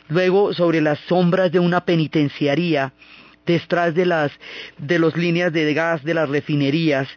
Luego, 0.09 0.53
sobre 0.53 0.81
las 0.81 0.99
sombras 1.07 1.53
de 1.53 1.61
una 1.61 1.85
penitenciaría, 1.85 2.93
detrás 3.47 3.95
de 3.95 4.07
las 4.07 4.33
de 4.79 4.99
las 4.99 5.17
líneas 5.17 5.53
de 5.53 5.73
gas 5.73 6.05
de 6.05 6.15
las 6.15 6.29
refinerías, 6.29 7.09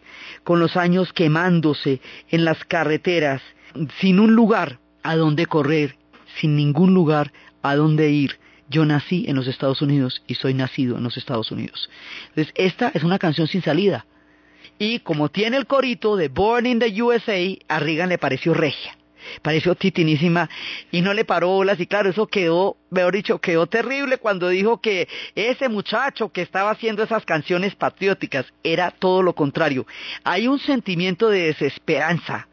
con 0.44 0.60
los 0.60 0.76
años 0.76 1.12
quemándose 1.12 2.00
en 2.28 2.44
las 2.44 2.64
carreteras, 2.64 3.42
sin 4.00 4.20
un 4.20 4.34
lugar 4.34 4.78
a 5.02 5.16
dónde 5.16 5.46
correr, 5.46 5.96
sin 6.40 6.56
ningún 6.56 6.94
lugar 6.94 7.32
a 7.62 7.76
dónde 7.76 8.10
ir. 8.10 8.38
Yo 8.68 8.84
nací 8.84 9.24
en 9.26 9.34
los 9.34 9.48
Estados 9.48 9.82
Unidos 9.82 10.22
y 10.28 10.36
soy 10.36 10.54
nacido 10.54 10.96
en 10.96 11.02
los 11.02 11.16
Estados 11.16 11.50
Unidos. 11.50 11.90
Entonces, 12.28 12.54
esta 12.56 12.92
es 12.94 13.02
una 13.02 13.18
canción 13.18 13.48
sin 13.48 13.62
salida. 13.62 14.06
Y 14.78 15.00
como 15.00 15.28
tiene 15.28 15.56
el 15.56 15.66
corito 15.66 16.16
de 16.16 16.28
Born 16.28 16.66
in 16.66 16.78
the 16.78 17.02
USA, 17.02 17.58
a 17.68 17.80
Reagan 17.80 18.08
le 18.08 18.18
pareció 18.18 18.54
regia. 18.54 18.96
Pareció 19.42 19.74
titinísima 19.74 20.48
y 20.90 21.00
no 21.00 21.14
le 21.14 21.24
paró 21.24 21.48
bolas 21.48 21.80
y 21.80 21.86
claro, 21.86 22.10
eso 22.10 22.26
quedó, 22.26 22.76
mejor 22.90 23.14
dicho, 23.14 23.40
quedó 23.40 23.66
terrible 23.66 24.18
cuando 24.18 24.48
dijo 24.48 24.80
que 24.80 25.08
ese 25.34 25.68
muchacho 25.68 26.30
que 26.30 26.42
estaba 26.42 26.70
haciendo 26.70 27.02
esas 27.02 27.24
canciones 27.24 27.74
patrióticas 27.74 28.46
era 28.62 28.90
todo 28.90 29.22
lo 29.22 29.34
contrario. 29.34 29.86
Hay 30.24 30.48
un 30.48 30.58
sentimiento 30.58 31.28
de 31.28 31.46
desesperanza 31.46 32.48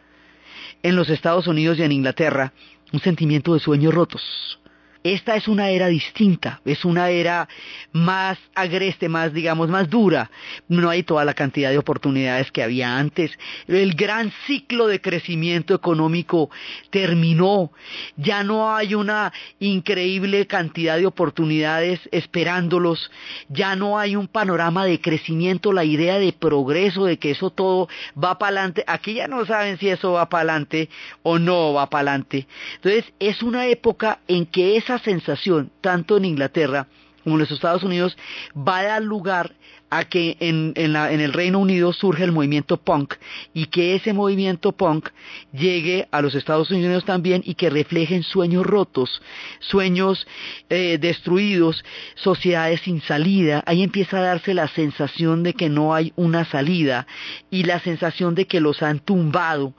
en 0.83 0.95
los 0.95 1.09
Estados 1.09 1.47
Unidos 1.47 1.79
y 1.79 1.83
en 1.83 1.91
Inglaterra 1.91 2.53
un 2.93 2.99
sentimiento 3.01 3.53
de 3.53 3.59
sueños 3.59 3.93
rotos. 3.93 4.59
Esta 5.03 5.35
es 5.35 5.47
una 5.47 5.69
era 5.69 5.87
distinta, 5.87 6.61
es 6.65 6.85
una 6.85 7.09
era 7.09 7.47
más 7.91 8.37
agreste, 8.55 9.09
más, 9.09 9.33
digamos, 9.33 9.69
más 9.69 9.89
dura. 9.89 10.29
No 10.67 10.89
hay 10.89 11.03
toda 11.03 11.25
la 11.25 11.33
cantidad 11.33 11.69
de 11.69 11.77
oportunidades 11.77 12.51
que 12.51 12.63
había 12.63 12.97
antes. 12.97 13.31
El 13.67 13.93
gran 13.93 14.31
ciclo 14.45 14.87
de 14.87 15.01
crecimiento 15.01 15.73
económico 15.73 16.49
terminó. 16.89 17.71
Ya 18.15 18.43
no 18.43 18.75
hay 18.75 18.95
una 18.95 19.31
increíble 19.59 20.47
cantidad 20.47 20.97
de 20.97 21.05
oportunidades 21.05 21.99
esperándolos. 22.11 23.11
Ya 23.49 23.75
no 23.75 23.99
hay 23.99 24.15
un 24.15 24.27
panorama 24.27 24.85
de 24.85 24.99
crecimiento, 24.99 25.73
la 25.73 25.85
idea 25.85 26.19
de 26.19 26.33
progreso, 26.33 27.05
de 27.05 27.17
que 27.17 27.31
eso 27.31 27.49
todo 27.49 27.87
va 28.21 28.37
para 28.37 28.59
adelante. 28.59 28.83
Aquí 28.87 29.15
ya 29.15 29.27
no 29.27 29.45
saben 29.45 29.77
si 29.77 29.89
eso 29.89 30.13
va 30.13 30.29
para 30.29 30.41
adelante 30.41 30.89
o 31.23 31.39
no 31.39 31.73
va 31.73 31.89
para 31.89 32.11
adelante. 32.11 32.47
Entonces, 32.75 33.05
es 33.19 33.43
una 33.43 33.67
época 33.67 34.19
en 34.27 34.45
que 34.45 34.77
esa 34.87 35.03
sensación, 35.03 35.69
tanto 35.81 36.15
en 36.15 36.23
Inglaterra 36.25 36.87
como 37.23 37.35
en 37.35 37.41
los 37.41 37.51
Estados 37.51 37.83
Unidos, 37.83 38.17
va 38.55 38.79
a 38.79 38.83
dar 38.83 39.03
lugar 39.03 39.53
a 39.89 40.03
que 40.03 40.35
en, 40.39 40.73
el 40.75 41.33
Reino 41.33 41.59
Unido 41.59 41.93
surge 41.93 42.23
el 42.23 42.31
movimiento 42.31 42.77
punk 42.77 43.15
y 43.53 43.67
que 43.67 43.95
ese 43.95 44.13
movimiento 44.13 44.73
punk 44.73 45.09
llegue 45.53 46.07
a 46.11 46.21
los 46.21 46.35
Estados 46.35 46.69
Unidos 46.71 47.05
también 47.05 47.41
y 47.45 47.55
que 47.55 47.69
reflejen 47.69 48.23
sueños 48.23 48.65
rotos, 48.65 49.21
sueños 49.59 50.27
eh, 50.69 50.97
destruidos, 50.99 51.85
sociedades 52.15 52.81
sin 52.81 53.01
salida. 53.01 53.63
Ahí 53.65 53.81
empieza 53.81 54.17
a 54.17 54.21
darse 54.21 54.53
la 54.53 54.67
sensación 54.67 55.43
de 55.43 55.53
que 55.53 55.69
no 55.69 55.93
hay 55.93 56.11
una 56.15 56.43
salida 56.45 57.07
y 57.49 57.63
la 57.63 57.79
sensación 57.79 58.35
de 58.35 58.45
que 58.45 58.59
los 58.59 58.81
han 58.83 58.99
tumbado, 58.99 59.73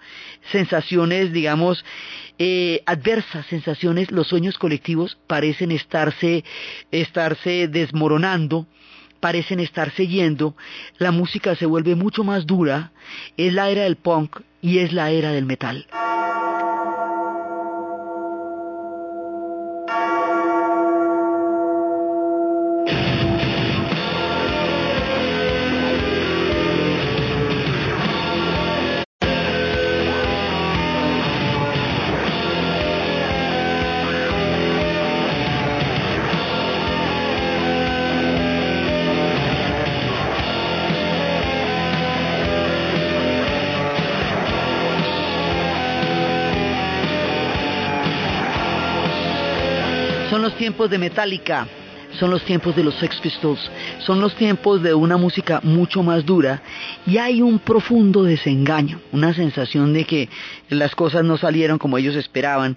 sensaciones, 0.51 1.33
digamos, 1.33 1.85
eh, 2.39 2.83
adversas 2.87 3.47
sensaciones, 3.47 4.13
los 4.13 4.29
sueños 4.29 4.59
colectivos 4.59 5.19
parecen 5.27 5.73
estarse, 5.73 6.45
estarse 6.93 7.67
desmoronando, 7.67 8.69
parecen 9.21 9.61
estarse 9.61 10.07
yendo, 10.07 10.55
la 10.99 11.11
música 11.11 11.55
se 11.55 11.67
vuelve 11.67 11.95
mucho 11.95 12.25
más 12.25 12.47
dura, 12.47 12.93
es 13.37 13.53
la 13.53 13.71
era 13.71 13.83
del 13.83 13.97
punk 13.97 14.41
y 14.61 14.79
es 14.79 14.93
la 14.93 15.11
era 15.11 15.33
del 15.33 15.47
metal. 15.47 15.87
Tiempos 50.59 50.91
de 50.91 50.99
Metallica, 50.99 51.69
son 52.19 52.31
los 52.31 52.45
tiempos 52.45 52.75
de 52.75 52.83
los 52.83 52.95
Sex 52.97 53.21
Pistols, 53.21 53.61
son 54.01 54.21
los 54.21 54.35
tiempos 54.35 54.83
de 54.83 54.93
una 54.93 55.17
música 55.17 55.61
mucho 55.63 56.03
más 56.03 56.27
dura 56.27 56.63
y 57.07 57.19
hay 57.19 57.43
un 57.43 57.61
profundo 57.61 58.25
desengaño, 58.25 59.01
una 59.13 59.33
sensación 59.35 59.93
de 59.93 60.05
que 60.05 60.29
las 60.69 60.97
cosas 60.97 61.23
no 61.23 61.37
salieron 61.37 61.79
como 61.79 61.97
ellos 61.97 62.17
esperaban. 62.17 62.77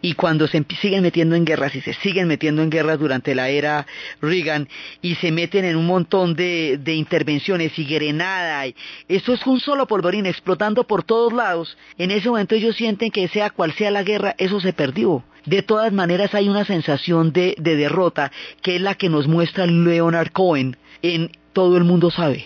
Y 0.00 0.14
cuando 0.14 0.46
se 0.46 0.64
siguen 0.80 1.02
metiendo 1.02 1.34
en 1.34 1.44
guerras 1.44 1.74
y 1.74 1.80
se 1.80 1.92
siguen 1.94 2.28
metiendo 2.28 2.62
en 2.62 2.70
guerras 2.70 3.00
durante 3.00 3.34
la 3.34 3.48
era 3.48 3.84
Reagan 4.20 4.68
y 5.02 5.16
se 5.16 5.32
meten 5.32 5.64
en 5.64 5.76
un 5.76 5.86
montón 5.86 6.36
de, 6.36 6.78
intervenciones 6.86 7.76
y 7.78 7.84
grenada, 7.84 8.66
y 8.68 8.76
eso 9.08 9.32
es 9.32 9.44
un 9.44 9.58
solo 9.58 9.86
polvorín 9.86 10.26
explotando 10.26 10.84
por 10.84 11.02
todos 11.02 11.32
lados, 11.32 11.76
en 11.96 12.12
ese 12.12 12.28
momento 12.28 12.54
ellos 12.54 12.76
sienten 12.76 13.10
que 13.10 13.26
sea 13.26 13.50
cual 13.50 13.72
sea 13.72 13.90
la 13.90 14.04
guerra, 14.04 14.36
eso 14.38 14.60
se 14.60 14.72
perdió 14.72 15.24
de 15.46 15.62
todas 15.62 15.92
maneras 15.92 16.34
hay 16.34 16.48
una 16.48 16.64
sensación 16.64 17.32
de, 17.32 17.54
derrota 17.58 18.32
que 18.62 18.76
es 18.76 18.82
la 18.82 18.94
que 18.94 19.08
nos 19.08 19.26
muestra 19.26 19.66
Leonard 19.66 20.30
Cohen 20.32 20.76
en 21.02 21.30
Todo 21.52 21.76
el 21.76 21.84
mundo 21.84 22.10
sabe. 22.10 22.44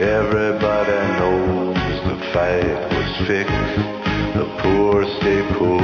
Everybody 0.00 0.98
knows 1.18 1.74
the 2.06 2.16
fight 2.32 2.64
was 2.94 3.26
fixed. 3.26 3.76
The 4.36 4.46
poor 4.62 5.04
stay 5.18 5.42
poor, 5.58 5.80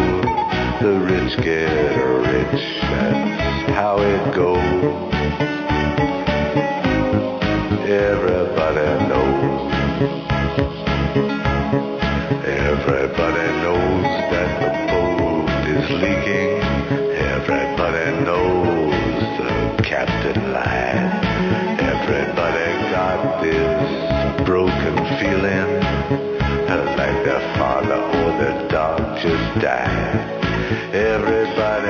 the 0.81 0.95
rich 1.01 1.37
get 1.43 1.97
rich. 2.21 2.63
That's 2.83 3.73
how 3.73 3.99
it 3.99 4.35
goes. 4.37 4.61
Everybody 7.89 8.89
knows. 9.09 9.73
Everybody 12.47 13.47
knows 13.63 14.07
that 14.31 14.51
the 14.63 14.71
boat 14.93 15.49
is 15.75 15.91
leaking. 15.91 16.63
Everybody 17.17 17.86
broken 24.47 24.97
feeling 25.19 26.07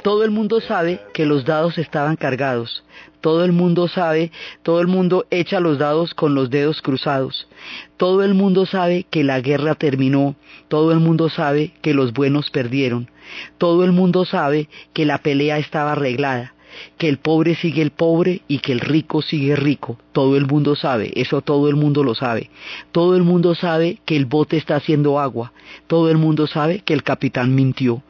Todo 0.03 0.25
el 0.25 0.31
mundo 0.31 0.61
sabe 0.61 1.01
que 1.13 1.27
los 1.27 1.45
dados 1.45 1.79
estaban 1.79 2.17
cargados. 2.17 2.85
Todo 3.21 3.45
el 3.45 3.53
mundo 3.53 3.89
sabe, 3.89 4.31
todo 4.63 4.81
el 4.81 4.87
mundo 4.87 5.27
echa 5.31 5.61
los 5.61 5.79
dados 5.79 6.15
con 6.15 6.35
los 6.35 6.51
dedos 6.51 6.81
cruzados. 6.81 7.49
Todo 7.97 8.23
el 8.23 8.35
mundo 8.35 8.67
sabe 8.67 9.07
que 9.11 9.25
la 9.25 9.41
guerra 9.41 9.75
terminó. 9.75 10.37
Todo 10.69 10.93
el 10.93 11.01
mundo 11.01 11.29
sabe 11.29 11.75
que 11.83 11.95
los 11.95 12.13
buenos 12.13 12.51
perdieron. 12.51 13.11
Todo 13.59 13.85
el 13.85 13.93
mundo 13.93 14.25
sabe 14.25 14.69
que 14.93 15.05
la 15.05 15.19
pelea 15.19 15.59
estaba 15.59 15.93
arreglada 15.93 16.56
que 16.99 17.09
el 17.09 17.19
pobre 17.19 17.55
sigue 17.55 17.83
el 17.83 17.91
pobre 17.91 18.43
y 18.49 18.59
que 18.59 18.73
el 18.73 18.81
rico 18.81 19.23
sigue 19.23 19.57
rico. 19.57 19.99
Todo 20.13 20.37
el 20.37 20.47
mundo 20.47 20.77
sabe, 20.77 21.13
eso 21.15 21.43
todo 21.43 21.69
el 21.69 21.77
mundo 21.77 22.03
lo 22.03 22.15
sabe. 22.15 22.51
Todo 22.93 23.17
el 23.17 23.23
mundo 23.23 23.55
sabe 23.55 23.99
que 24.05 24.17
el 24.17 24.27
bote 24.27 24.57
está 24.57 24.77
haciendo 24.77 25.19
agua. 25.21 25.53
Todo 25.87 26.11
el 26.11 26.19
mundo 26.19 26.47
sabe 26.47 26.81
que 26.81 26.95
el 26.95 27.03
capitán 27.03 27.55
mintió. 27.55 28.03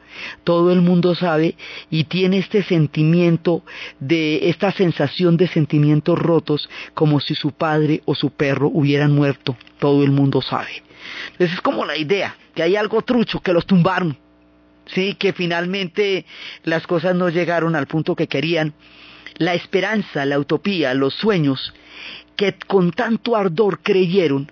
Todo 0.43 0.71
el 0.71 0.81
mundo 0.81 1.15
sabe 1.15 1.55
y 1.89 2.05
tiene 2.05 2.39
este 2.39 2.63
sentimiento 2.63 3.63
de 3.99 4.49
esta 4.49 4.71
sensación 4.71 5.37
de 5.37 5.47
sentimientos 5.47 6.17
rotos 6.17 6.69
como 6.93 7.19
si 7.19 7.35
su 7.35 7.51
padre 7.51 8.01
o 8.05 8.15
su 8.15 8.31
perro 8.31 8.69
hubieran 8.73 9.13
muerto. 9.13 9.55
Todo 9.79 10.03
el 10.03 10.11
mundo 10.11 10.41
sabe. 10.41 10.83
Entonces 11.31 11.55
es 11.55 11.61
como 11.61 11.85
la 11.85 11.97
idea, 11.97 12.35
que 12.55 12.63
hay 12.63 12.75
algo 12.75 13.01
trucho, 13.01 13.39
que 13.39 13.53
los 13.53 13.65
tumbaron, 13.65 14.17
sí, 14.93 15.15
que 15.15 15.33
finalmente 15.33 16.25
las 16.63 16.85
cosas 16.87 17.15
no 17.15 17.29
llegaron 17.29 17.75
al 17.75 17.87
punto 17.87 18.15
que 18.15 18.27
querían. 18.27 18.73
La 19.37 19.53
esperanza, 19.53 20.25
la 20.25 20.39
utopía, 20.39 20.93
los 20.93 21.13
sueños 21.13 21.73
que 22.35 22.53
con 22.67 22.91
tanto 22.91 23.35
ardor 23.35 23.79
creyeron, 23.81 24.51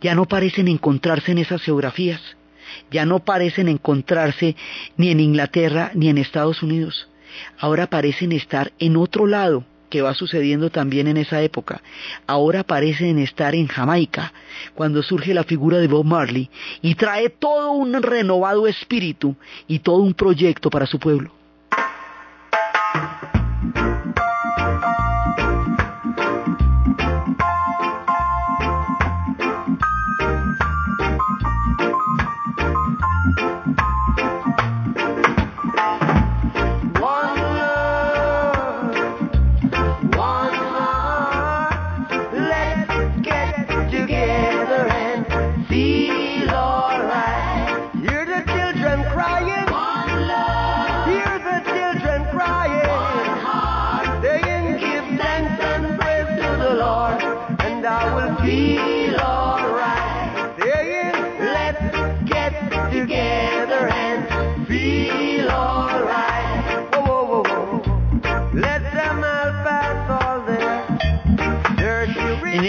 ya 0.00 0.14
no 0.14 0.24
parecen 0.24 0.66
encontrarse 0.66 1.30
en 1.30 1.38
esas 1.38 1.62
geografías, 1.62 2.20
ya 2.90 3.04
no 3.04 3.20
parecen 3.20 3.68
encontrarse 3.68 4.56
ni 4.96 5.10
en 5.10 5.20
Inglaterra 5.20 5.92
ni 5.94 6.08
en 6.08 6.18
Estados 6.18 6.62
Unidos, 6.62 7.08
ahora 7.58 7.88
parecen 7.88 8.32
estar 8.32 8.72
en 8.78 8.96
otro 8.96 9.26
lado, 9.26 9.64
que 9.88 10.02
va 10.02 10.14
sucediendo 10.14 10.70
también 10.70 11.08
en 11.08 11.16
esa 11.16 11.42
época. 11.42 11.82
Ahora 12.26 12.64
parecen 12.64 13.18
estar 13.18 13.54
en 13.54 13.66
Jamaica, 13.66 14.32
cuando 14.74 15.02
surge 15.02 15.34
la 15.34 15.44
figura 15.44 15.78
de 15.78 15.88
Bob 15.88 16.04
Marley 16.04 16.50
y 16.82 16.94
trae 16.94 17.30
todo 17.30 17.72
un 17.72 18.02
renovado 18.02 18.66
espíritu 18.66 19.36
y 19.66 19.80
todo 19.80 19.98
un 19.98 20.14
proyecto 20.14 20.70
para 20.70 20.86
su 20.86 20.98
pueblo. 20.98 21.37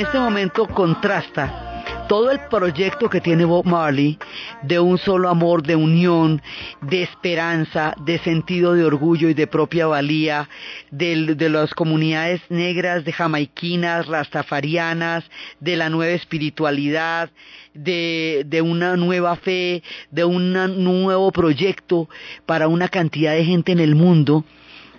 Este 0.10 0.20
momento 0.20 0.66
contrasta 0.66 1.86
todo 2.08 2.32
el 2.32 2.40
proyecto 2.50 3.12
que 3.12 3.22
tiene 3.22 3.46
Bob 3.46 3.64
Marley 3.68 4.18
de 4.64 4.80
un 4.80 4.98
solo 4.98 5.30
amor, 5.30 5.62
de 5.62 5.76
unión, 5.76 6.42
de 6.82 7.04
esperanza, 7.04 7.94
de 8.04 8.18
sentido 8.18 8.74
de 8.74 8.84
orgullo 8.84 9.30
y 9.30 9.36
de 9.36 9.46
propia 9.46 9.86
valía, 9.86 10.50
de, 10.90 11.38
las 11.52 11.76
comunidades 11.76 12.42
negras, 12.50 13.06
de 13.06 13.14
jamaiquinas, 13.14 14.08
rastafarianas, 14.08 15.30
de 15.60 15.78
la 15.78 15.92
nueva 15.92 16.14
espiritualidad, 16.14 17.30
de 17.76 18.62
una 18.66 18.96
nueva 18.96 19.36
fe, 19.36 19.84
de 20.10 20.26
un 20.26 20.54
nuevo 20.84 21.32
proyecto 21.32 22.10
para 22.48 22.68
una 22.68 22.88
cantidad 22.88 23.34
de 23.34 23.46
gente 23.46 23.74
en 23.74 23.80
el 23.80 23.94
mundo, 23.94 24.44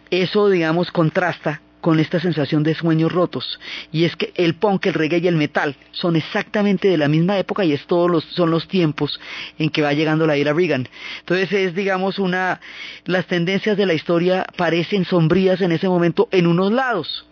eso 0.08 0.48
digamos 0.48 0.92
contrasta 0.92 1.62
con 1.80 2.00
esta 2.00 2.20
sensación 2.20 2.62
de 2.62 2.74
sueños 2.74 3.12
rotos 3.12 3.58
y 3.92 4.04
es 4.04 4.16
que 4.16 4.32
el 4.36 4.54
punk, 4.54 4.86
el 4.86 4.94
reggae 4.94 5.18
y 5.18 5.28
el 5.28 5.36
metal 5.36 5.76
son 5.92 6.16
exactamente 6.16 6.88
de 6.88 6.98
la 6.98 7.08
misma 7.08 7.38
época 7.38 7.64
y 7.64 7.72
es 7.72 7.86
todos 7.86 8.10
los 8.10 8.24
son 8.24 8.50
los 8.50 8.68
tiempos 8.68 9.20
en 9.58 9.70
que 9.70 9.82
va 9.82 9.92
llegando 9.92 10.26
la 10.26 10.36
era 10.36 10.52
Reagan. 10.52 10.88
Entonces 11.20 11.52
es 11.52 11.74
digamos 11.74 12.18
una 12.18 12.60
las 13.04 13.26
tendencias 13.26 13.76
de 13.76 13.86
la 13.86 13.94
historia 13.94 14.46
parecen 14.56 15.04
sombrías 15.04 15.60
en 15.60 15.72
ese 15.72 15.88
momento 15.88 16.28
en 16.32 16.46
unos 16.46 16.72
lados, 16.72 17.26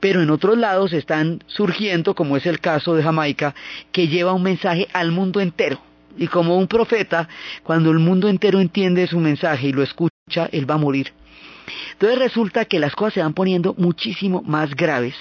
pero 0.00 0.22
en 0.22 0.30
otros 0.30 0.58
lados 0.58 0.92
están 0.92 1.42
surgiendo, 1.46 2.14
como 2.14 2.36
es 2.36 2.46
el 2.46 2.60
caso 2.60 2.94
de 2.94 3.02
Jamaica, 3.02 3.54
que 3.92 4.08
lleva 4.08 4.32
un 4.32 4.42
mensaje 4.42 4.88
al 4.92 5.12
mundo 5.12 5.40
entero. 5.40 5.78
Y 6.18 6.26
como 6.26 6.58
un 6.58 6.68
profeta, 6.68 7.28
cuando 7.62 7.90
el 7.90 7.98
mundo 7.98 8.28
entero 8.28 8.60
entiende 8.60 9.06
su 9.06 9.18
mensaje 9.18 9.68
y 9.68 9.72
lo 9.72 9.82
escucha, 9.82 10.48
él 10.52 10.68
va 10.70 10.74
a 10.74 10.78
morir. 10.78 11.12
Entonces 11.92 12.18
resulta 12.18 12.64
que 12.64 12.78
las 12.78 12.94
cosas 12.94 13.14
se 13.14 13.22
van 13.22 13.34
poniendo 13.34 13.74
muchísimo 13.78 14.42
más 14.42 14.74
graves, 14.74 15.14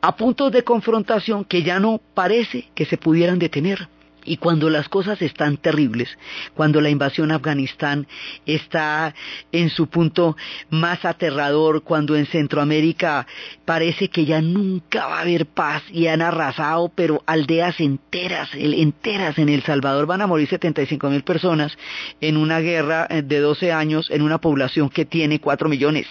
a 0.00 0.16
puntos 0.16 0.52
de 0.52 0.64
confrontación 0.64 1.44
que 1.44 1.62
ya 1.62 1.78
no 1.78 2.00
parece 2.14 2.68
que 2.74 2.84
se 2.84 2.98
pudieran 2.98 3.38
detener. 3.38 3.88
Y 4.24 4.36
cuando 4.36 4.70
las 4.70 4.88
cosas 4.88 5.20
están 5.22 5.56
terribles, 5.56 6.08
cuando 6.54 6.80
la 6.80 6.90
invasión 6.90 7.30
a 7.30 7.36
Afganistán 7.36 8.06
está 8.46 9.14
en 9.50 9.70
su 9.70 9.88
punto 9.88 10.36
más 10.70 11.04
aterrador, 11.04 11.82
cuando 11.82 12.16
en 12.16 12.26
Centroamérica 12.26 13.26
parece 13.64 14.08
que 14.08 14.24
ya 14.24 14.40
nunca 14.40 15.06
va 15.06 15.18
a 15.18 15.22
haber 15.22 15.46
paz 15.46 15.82
y 15.90 16.06
han 16.06 16.22
arrasado, 16.22 16.90
pero 16.94 17.22
aldeas 17.26 17.80
enteras, 17.80 18.50
enteras 18.54 19.38
en 19.38 19.48
El 19.48 19.62
Salvador 19.62 20.06
van 20.06 20.22
a 20.22 20.26
morir 20.26 20.48
75 20.48 21.10
mil 21.10 21.22
personas 21.22 21.76
en 22.20 22.36
una 22.36 22.60
guerra 22.60 23.06
eh, 23.10 23.22
de 23.22 23.40
12 23.40 23.72
años 23.72 24.10
en 24.10 24.22
una 24.22 24.38
población 24.38 24.88
que 24.88 25.04
tiene 25.04 25.40
4 25.40 25.68
millones. 25.68 26.06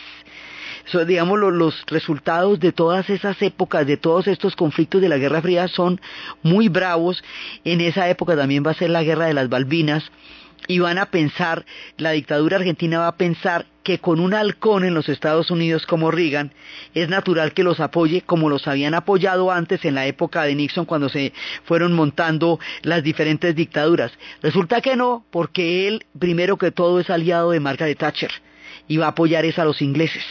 Digamos, 1.08 1.40
lo- 1.40 1.52
los 1.52 1.84
resultados 1.88 2.60
de 2.60 2.72
todas 2.72 3.10
esas 3.10 3.42
épocas, 3.42 3.86
de 3.88 3.98
todos 3.98 4.28
estos 4.28 4.56
conflictos 4.56 5.02
de 5.02 5.10
la 5.10 5.18
Guerra 5.18 5.42
Fría 5.42 5.68
son 5.68 6.00
muy 6.44 6.68
bravos. 6.70 7.24
En 7.64 7.82
esa 7.82 8.10
época 8.10 8.36
también 8.36 8.64
va 8.66 8.72
a 8.72 8.76
ser 8.76 8.90
la 8.90 9.04
Guerra 9.04 9.26
de 9.28 9.34
las 9.34 9.50
Balbinas 9.50 10.04
y 10.68 10.78
van 10.80 11.00
a 11.00 11.08
pensar, 11.08 11.66
la 11.98 12.12
dictadura 12.12 12.58
argentina 12.58 13.00
va 13.00 13.08
a 13.08 13.16
pensar 13.18 13.66
que 13.84 13.98
con 13.98 14.20
un 14.20 14.36
halcón 14.36 14.84
en 14.86 14.94
los 14.94 15.10
Estados 15.10 15.50
Unidos 15.50 15.88
como 15.88 16.12
Reagan 16.12 16.54
es 16.94 17.10
natural 17.10 17.54
que 17.54 17.64
los 17.64 17.80
apoye 17.80 18.22
como 18.22 18.48
los 18.48 18.68
habían 18.68 18.94
apoyado 18.94 19.50
antes 19.52 19.84
en 19.86 19.96
la 19.96 20.06
época 20.06 20.44
de 20.44 20.54
Nixon 20.54 20.86
cuando 20.86 21.10
se 21.10 21.34
fueron 21.64 21.94
montando 21.94 22.60
las 22.84 23.02
diferentes 23.02 23.56
dictaduras. 23.56 24.12
Resulta 24.44 24.82
que 24.82 24.96
no, 24.96 25.26
porque 25.32 25.88
él 25.88 26.06
primero 26.20 26.58
que 26.58 26.70
todo 26.70 27.00
es 27.00 27.10
aliado 27.10 27.50
de 27.52 27.60
Margaret 27.60 27.98
Thatcher 27.98 28.32
y 28.88 28.98
va 28.98 29.08
a 29.08 29.10
apoyar 29.10 29.46
es 29.46 29.58
a 29.58 29.66
los 29.66 29.82
ingleses. 29.82 30.24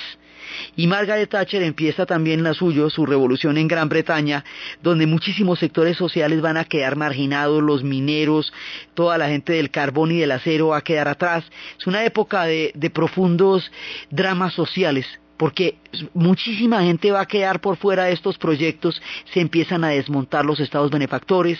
Y 0.76 0.86
Margaret 0.86 1.28
Thatcher 1.28 1.62
empieza 1.62 2.06
también 2.06 2.42
la 2.42 2.54
suyo, 2.54 2.90
su 2.90 3.06
revolución 3.06 3.58
en 3.58 3.68
Gran 3.68 3.88
Bretaña, 3.88 4.44
donde 4.82 5.06
muchísimos 5.06 5.58
sectores 5.58 5.96
sociales 5.96 6.40
van 6.40 6.56
a 6.56 6.64
quedar 6.64 6.96
marginados, 6.96 7.62
los 7.62 7.82
mineros, 7.82 8.52
toda 8.94 9.18
la 9.18 9.28
gente 9.28 9.52
del 9.54 9.70
carbón 9.70 10.12
y 10.12 10.18
del 10.18 10.32
acero 10.32 10.68
va 10.68 10.78
a 10.78 10.82
quedar 10.82 11.08
atrás. 11.08 11.44
Es 11.78 11.86
una 11.86 12.04
época 12.04 12.44
de, 12.44 12.72
de 12.74 12.90
profundos 12.90 13.70
dramas 14.10 14.54
sociales, 14.54 15.06
porque 15.36 15.76
muchísima 16.12 16.82
gente 16.82 17.10
va 17.12 17.22
a 17.22 17.26
quedar 17.26 17.60
por 17.60 17.78
fuera 17.78 18.04
de 18.04 18.12
estos 18.12 18.36
proyectos, 18.36 19.00
se 19.32 19.40
empiezan 19.40 19.84
a 19.84 19.88
desmontar 19.88 20.44
los 20.44 20.60
estados 20.60 20.90
benefactores, 20.90 21.58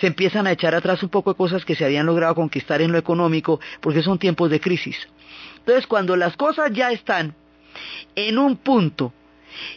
se 0.00 0.08
empiezan 0.08 0.48
a 0.48 0.52
echar 0.52 0.74
atrás 0.74 1.02
un 1.02 1.10
poco 1.10 1.30
de 1.30 1.36
cosas 1.36 1.64
que 1.64 1.76
se 1.76 1.84
habían 1.84 2.06
logrado 2.06 2.34
conquistar 2.34 2.82
en 2.82 2.90
lo 2.90 2.98
económico, 2.98 3.60
porque 3.80 4.02
son 4.02 4.18
tiempos 4.18 4.50
de 4.50 4.60
crisis. 4.60 4.96
Entonces, 5.58 5.86
cuando 5.86 6.16
las 6.16 6.36
cosas 6.36 6.72
ya 6.72 6.90
están 6.90 7.36
en 8.14 8.38
un 8.38 8.56
punto 8.56 9.12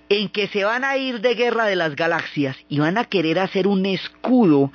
en 0.10 0.29
que 0.29 0.47
se 0.47 0.63
van 0.63 0.83
a 0.83 0.97
ir 0.97 1.21
de 1.21 1.36
guerra 1.36 1.65
de 1.65 1.75
las 1.75 1.95
galaxias 1.95 2.57
y 2.69 2.79
van 2.79 2.97
a 2.97 3.05
querer 3.05 3.39
hacer 3.39 3.67
un 3.67 3.86
escudo, 3.86 4.71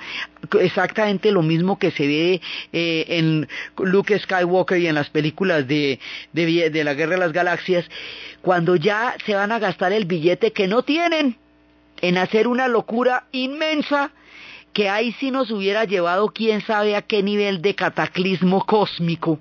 exactamente 0.60 1.32
lo 1.32 1.42
mismo 1.42 1.78
que 1.78 1.90
se 1.90 2.06
ve 2.06 2.40
eh, 2.72 3.04
en 3.08 3.48
Luke 3.78 4.18
Skywalker 4.18 4.78
y 4.78 4.86
en 4.86 4.94
las 4.94 5.10
películas 5.10 5.66
de, 5.66 5.98
de, 6.32 6.70
de 6.70 6.84
la 6.84 6.94
guerra 6.94 7.14
de 7.14 7.20
las 7.20 7.32
galaxias, 7.32 7.84
cuando 8.42 8.76
ya 8.76 9.16
se 9.26 9.34
van 9.34 9.52
a 9.52 9.58
gastar 9.58 9.92
el 9.92 10.04
billete 10.04 10.52
que 10.52 10.68
no 10.68 10.82
tienen 10.82 11.36
en 12.00 12.18
hacer 12.18 12.48
una 12.48 12.68
locura 12.68 13.26
inmensa 13.32 14.10
que 14.72 14.88
ahí 14.88 15.12
sí 15.20 15.30
nos 15.30 15.50
hubiera 15.50 15.84
llevado 15.84 16.28
quién 16.28 16.62
sabe 16.62 16.96
a 16.96 17.02
qué 17.02 17.22
nivel 17.22 17.60
de 17.60 17.74
cataclismo 17.74 18.64
cósmico, 18.64 19.38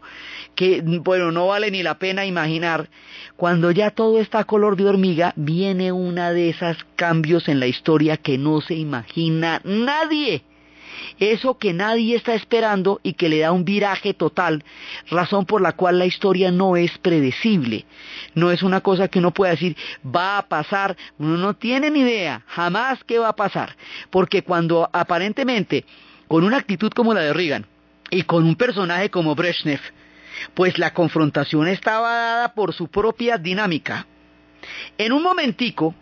que 0.56 0.82
bueno, 0.84 1.32
no 1.32 1.48
vale 1.48 1.72
ni 1.72 1.84
la 1.84 1.98
pena 1.98 2.26
imaginar. 2.26 2.90
Cuando 3.36 3.72
ya 3.72 3.92
todo 3.92 4.20
está 4.20 4.44
color 4.44 4.76
de 4.76 4.86
hormiga, 4.86 5.34
viene 5.36 5.92
una 5.92 6.32
de 6.32 6.50
esas 6.50 6.78
cambios 6.96 7.48
en 7.48 7.60
la 7.60 7.68
historia 7.68 8.18
que 8.18 8.38
no 8.38 8.62
se 8.62 8.76
imagina 8.76 9.62
nadie. 9.64 10.44
Eso 11.20 11.58
que 11.58 11.74
nadie 11.74 12.16
está 12.16 12.34
esperando 12.34 13.00
y 13.04 13.14
que 13.14 13.30
le 13.30 13.40
da 13.40 13.52
un 13.52 13.66
viraje 13.66 14.14
total, 14.14 14.64
razón 15.10 15.46
por 15.46 15.62
la 15.62 15.74
cual 15.74 16.00
la 16.00 16.06
historia 16.06 16.52
no 16.52 16.76
es 16.76 16.98
predecible. 16.98 17.86
No 18.36 18.52
es 18.52 18.64
una 18.64 18.82
cosa 18.82 19.08
que 19.08 19.20
uno 19.20 19.32
pueda 19.32 19.52
decir, 19.52 19.76
va 20.04 20.38
a 20.38 20.48
pasar, 20.48 20.96
uno 21.18 21.38
no 21.38 21.56
tiene 21.56 21.90
ni 21.90 22.02
idea, 22.02 22.44
jamás 22.48 23.04
qué 23.04 23.20
va 23.20 23.30
a 23.30 23.36
pasar. 23.36 23.76
Porque 24.10 24.44
cuando 24.44 24.90
aparentemente, 24.92 25.86
con 26.28 26.44
una 26.44 26.58
actitud 26.58 26.92
como 26.92 27.14
la 27.14 27.22
de 27.22 27.34
Reagan 27.34 27.66
y 28.10 28.24
con 28.24 28.44
un 28.44 28.56
personaje 28.56 29.10
como 29.10 29.36
Brezhnev, 29.36 29.82
pues 30.54 30.78
la 30.78 30.94
confrontación 30.94 31.68
estaba 31.68 32.10
dada 32.10 32.54
por 32.54 32.74
su 32.74 32.88
propia 32.88 33.38
dinámica. 33.38 34.06
En 34.98 35.12
un 35.12 35.24
momentico, 35.24 35.96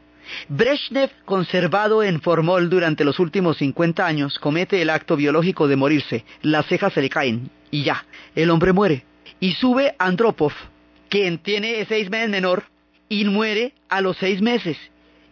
Brezhnev, 0.47 1.11
conservado 1.25 2.03
en 2.03 2.21
formol 2.21 2.69
durante 2.69 3.03
los 3.03 3.19
últimos 3.19 3.57
50 3.57 4.05
años, 4.05 4.39
comete 4.39 4.81
el 4.81 4.89
acto 4.89 5.15
biológico 5.15 5.67
de 5.67 5.75
morirse. 5.75 6.25
Las 6.41 6.67
cejas 6.67 6.93
se 6.93 7.01
le 7.01 7.09
caen 7.09 7.49
y 7.71 7.83
ya, 7.83 8.05
el 8.35 8.49
hombre 8.49 8.73
muere. 8.73 9.05
Y 9.39 9.53
sube 9.53 9.95
Andropov, 9.97 10.53
quien 11.07 11.37
tiene 11.39 11.85
seis 11.87 12.09
meses 12.09 12.29
menor, 12.29 12.63
y 13.07 13.25
muere 13.25 13.73
a 13.89 14.01
los 14.01 14.17
seis 14.17 14.41
meses. 14.41 14.77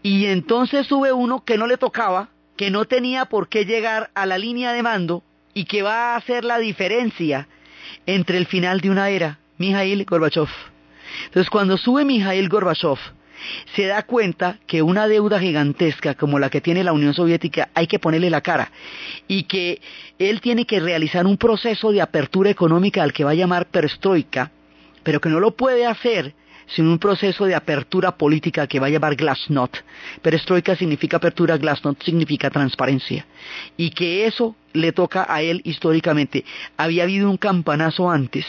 Y 0.02 0.26
entonces 0.26 0.88
sube 0.88 1.12
uno 1.12 1.44
que 1.44 1.58
no 1.58 1.68
le 1.68 1.78
tocaba, 1.78 2.30
que 2.56 2.72
no 2.72 2.86
tenía 2.86 3.26
por 3.26 3.50
qué 3.50 3.66
llegar 3.66 4.10
a 4.16 4.26
la 4.26 4.38
línea 4.38 4.74
de 4.74 4.84
mando 4.84 5.24
y 5.54 5.66
que 5.66 5.84
va 5.84 6.14
a 6.14 6.16
hacer 6.16 6.44
la 6.44 6.60
diferencia 6.60 7.48
entre 8.06 8.38
el 8.38 8.46
final 8.48 8.82
de 8.82 8.90
una 8.90 9.10
era, 9.10 9.40
Mijail 9.58 10.06
Gorbachev. 10.06 10.50
Entonces 11.26 11.50
cuando 11.50 11.78
sube 11.78 12.06
Mijail 12.06 12.50
Gorbachev, 12.50 12.98
se 13.76 13.86
da 13.86 14.04
cuenta 14.04 14.58
que 14.68 14.82
una 14.82 15.08
deuda 15.08 15.40
gigantesca 15.40 16.16
como 16.16 16.40
la 16.40 16.50
que 16.50 16.62
tiene 16.62 16.84
la 16.84 16.94
Unión 16.94 17.14
Soviética 17.14 17.70
hay 17.74 17.88
que 17.88 18.00
ponerle 18.00 18.30
la 18.30 18.42
cara 18.42 18.72
y 19.28 19.44
que 19.44 19.82
él 20.20 20.42
tiene 20.42 20.66
que 20.66 20.80
realizar 20.80 21.26
un 21.26 21.38
proceso 21.38 21.92
de 21.92 22.02
apertura 22.02 22.50
económica 22.50 23.04
al 23.04 23.14
que 23.14 23.24
va 23.24 23.32
a 23.32 23.36
llamar 23.36 23.68
perestroika, 23.68 24.52
pero 25.04 25.22
que 25.22 25.30
no 25.30 25.40
lo 25.40 25.56
puede 25.56 25.86
hacer 25.86 26.34
sin 26.68 26.88
un 26.88 27.00
proceso 27.00 27.46
de 27.46 27.56
apertura 27.56 28.18
política 28.18 28.68
que 28.68 28.80
va 28.80 28.88
a 28.88 28.90
llamar 28.90 29.16
glasnost. 29.16 29.78
Perestroika 30.22 30.76
significa 30.76 31.18
apertura, 31.18 31.58
glasnost 31.58 32.04
significa 32.04 32.50
transparencia. 32.50 33.26
Y 33.78 33.92
que 33.92 34.26
eso 34.26 34.56
le 34.74 34.92
toca 34.92 35.26
a 35.28 35.42
él 35.42 35.62
históricamente. 35.64 36.44
Había 36.76 37.04
habido 37.04 37.30
un 37.30 37.38
campanazo 37.38 38.10
antes 38.10 38.46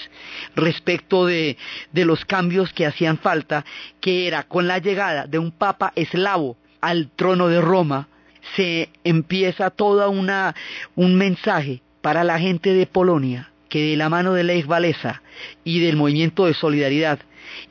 respecto 0.54 1.26
de, 1.26 1.56
de 1.92 2.04
los 2.04 2.24
cambios 2.24 2.72
que 2.72 2.86
hacían 2.86 3.18
falta, 3.18 3.64
que 4.00 4.26
era 4.26 4.42
con 4.42 4.66
la 4.66 4.78
llegada 4.78 5.26
de 5.26 5.38
un 5.38 5.52
papa 5.52 5.92
eslavo 5.94 6.56
al 6.80 7.10
trono 7.14 7.48
de 7.48 7.60
Roma, 7.60 8.08
se 8.56 8.88
empieza 9.04 9.70
toda 9.70 10.08
una 10.08 10.54
un 10.94 11.16
mensaje 11.16 11.82
para 12.00 12.24
la 12.24 12.38
gente 12.38 12.72
de 12.72 12.86
Polonia 12.86 13.50
que 13.68 13.90
de 13.90 13.96
la 13.96 14.08
mano 14.08 14.32
de 14.32 14.44
Lech 14.44 14.66
Walesa 14.66 15.22
y 15.64 15.80
del 15.80 15.96
movimiento 15.96 16.46
de 16.46 16.54
solidaridad 16.54 17.18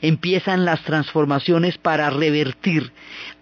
empiezan 0.02 0.66
las 0.66 0.84
transformaciones 0.84 1.78
para 1.78 2.10
revertir 2.10 2.92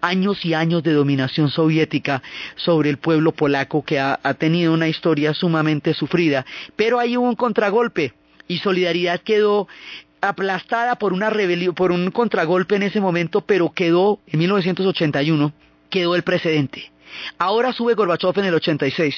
años 0.00 0.44
y 0.44 0.54
años 0.54 0.82
de 0.82 0.92
dominación 0.92 1.50
soviética 1.50 2.22
sobre 2.56 2.90
el 2.90 2.98
pueblo 2.98 3.32
polaco 3.32 3.84
que 3.84 3.98
ha, 3.98 4.18
tenido 4.38 4.72
una 4.72 4.88
historia 4.88 5.34
sumamente 5.34 5.94
sufrida. 5.94 6.44
Pero 6.76 6.98
hay 6.98 7.16
un 7.16 7.34
contragolpe 7.34 8.14
y 8.48 8.58
Solidaridad 8.58 9.20
quedó 9.20 9.68
aplastada 10.20 10.96
por 10.96 11.12
una 11.12 11.30
rebelión, 11.30 11.74
por 11.74 11.92
un 11.92 12.10
contragolpe 12.10 12.76
en 12.76 12.82
ese 12.84 13.00
momento, 13.00 13.42
pero 13.42 13.72
quedó 13.72 14.20
en 14.26 14.38
1981, 14.38 15.52
quedó 15.90 16.14
el 16.14 16.22
precedente. 16.22 16.90
Ahora 17.38 17.72
sube 17.72 17.94
Gorbachev 17.94 18.38
en 18.38 18.46
el 18.46 18.54
86 18.54 19.14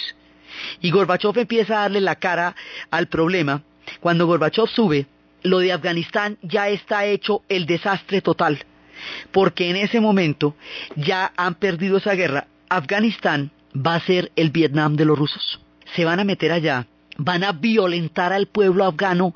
y 0.80 0.90
Gorbachev 0.90 1.38
empieza 1.38 1.78
a 1.78 1.82
darle 1.82 2.00
la 2.00 2.16
cara 2.16 2.54
al 2.90 3.08
problema. 3.08 3.62
Cuando 4.00 4.26
Gorbachev 4.26 4.68
sube, 4.68 5.06
lo 5.42 5.58
de 5.58 5.72
Afganistán 5.72 6.38
ya 6.42 6.68
está 6.68 7.04
hecho 7.06 7.42
el 7.48 7.66
desastre 7.66 8.20
total, 8.20 8.64
porque 9.32 9.70
en 9.70 9.76
ese 9.76 10.00
momento 10.00 10.56
ya 10.96 11.32
han 11.36 11.54
perdido 11.54 11.98
esa 11.98 12.14
guerra. 12.14 12.46
Afganistán 12.68 13.50
va 13.74 13.94
a 13.94 14.00
ser 14.00 14.32
el 14.36 14.50
Vietnam 14.50 14.96
de 14.96 15.04
los 15.04 15.18
rusos. 15.18 15.60
Se 15.94 16.04
van 16.04 16.20
a 16.20 16.24
meter 16.24 16.52
allá, 16.52 16.86
van 17.16 17.44
a 17.44 17.52
violentar 17.52 18.32
al 18.32 18.46
pueblo 18.46 18.84
afgano 18.84 19.34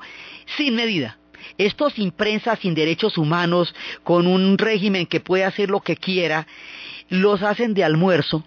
sin 0.57 0.75
medida. 0.75 1.17
Estos 1.57 1.93
sin 1.93 2.11
prensa, 2.11 2.55
sin 2.55 2.73
derechos 2.73 3.17
humanos, 3.17 3.75
con 4.03 4.27
un 4.27 4.57
régimen 4.57 5.05
que 5.05 5.19
puede 5.19 5.43
hacer 5.43 5.69
lo 5.69 5.81
que 5.81 5.97
quiera, 5.97 6.47
los 7.09 7.43
hacen 7.43 7.73
de 7.73 7.83
almuerzo 7.83 8.43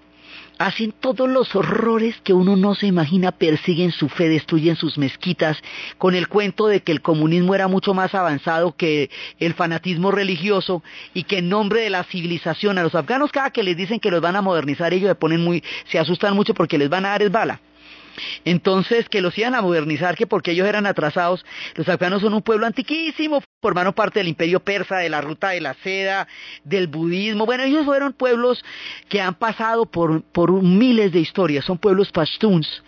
hacen 0.58 0.92
todos 0.92 1.28
los 1.28 1.54
horrores 1.54 2.16
que 2.22 2.32
uno 2.32 2.56
no 2.56 2.74
se 2.74 2.86
imagina, 2.86 3.32
persiguen 3.32 3.92
su 3.92 4.08
fe, 4.08 4.28
destruyen 4.28 4.76
sus 4.76 4.98
mezquitas, 4.98 5.58
con 5.98 6.14
el 6.14 6.28
cuento 6.28 6.66
de 6.66 6.80
que 6.80 6.92
el 6.92 7.02
comunismo 7.02 7.54
era 7.54 7.68
mucho 7.68 7.94
más 7.94 8.14
avanzado 8.14 8.76
que 8.76 9.10
el 9.38 9.54
fanatismo 9.54 10.10
religioso 10.10 10.82
y 11.14 11.24
que 11.24 11.38
en 11.38 11.48
nombre 11.48 11.80
de 11.80 11.90
la 11.90 12.04
civilización 12.04 12.78
a 12.78 12.82
los 12.82 12.94
afganos 12.94 13.32
cada 13.32 13.50
que 13.50 13.62
les 13.62 13.76
dicen 13.76 14.00
que 14.00 14.10
los 14.10 14.20
van 14.20 14.36
a 14.36 14.42
modernizar 14.42 14.92
ellos 14.92 15.08
se 15.08 15.14
ponen 15.14 15.42
muy, 15.42 15.62
se 15.86 15.98
asustan 15.98 16.34
mucho 16.34 16.54
porque 16.54 16.78
les 16.78 16.88
van 16.88 17.06
a 17.06 17.10
dar 17.10 17.22
es 17.22 17.30
bala. 17.30 17.60
Entonces, 18.44 19.08
que 19.08 19.20
los 19.20 19.36
iban 19.38 19.54
a 19.54 19.62
modernizar, 19.62 20.16
que 20.16 20.26
porque 20.26 20.52
ellos 20.52 20.66
eran 20.66 20.86
atrasados, 20.86 21.44
los 21.74 21.88
afganos 21.88 22.22
son 22.22 22.34
un 22.34 22.42
pueblo 22.42 22.66
antiquísimo, 22.66 23.42
formaron 23.60 23.92
parte 23.92 24.20
del 24.20 24.28
imperio 24.28 24.60
persa, 24.60 24.98
de 24.98 25.08
la 25.08 25.20
ruta 25.20 25.50
de 25.50 25.60
la 25.60 25.74
seda, 25.74 26.28
del 26.64 26.86
budismo. 26.86 27.46
Bueno, 27.46 27.64
ellos 27.64 27.84
fueron 27.84 28.12
pueblos 28.12 28.64
que 29.08 29.20
han 29.20 29.34
pasado 29.34 29.86
por, 29.86 30.22
por 30.22 30.52
miles 30.62 31.12
de 31.12 31.20
historias, 31.20 31.64
son 31.64 31.78
pueblos 31.78 32.12
pashtuns. 32.12 32.82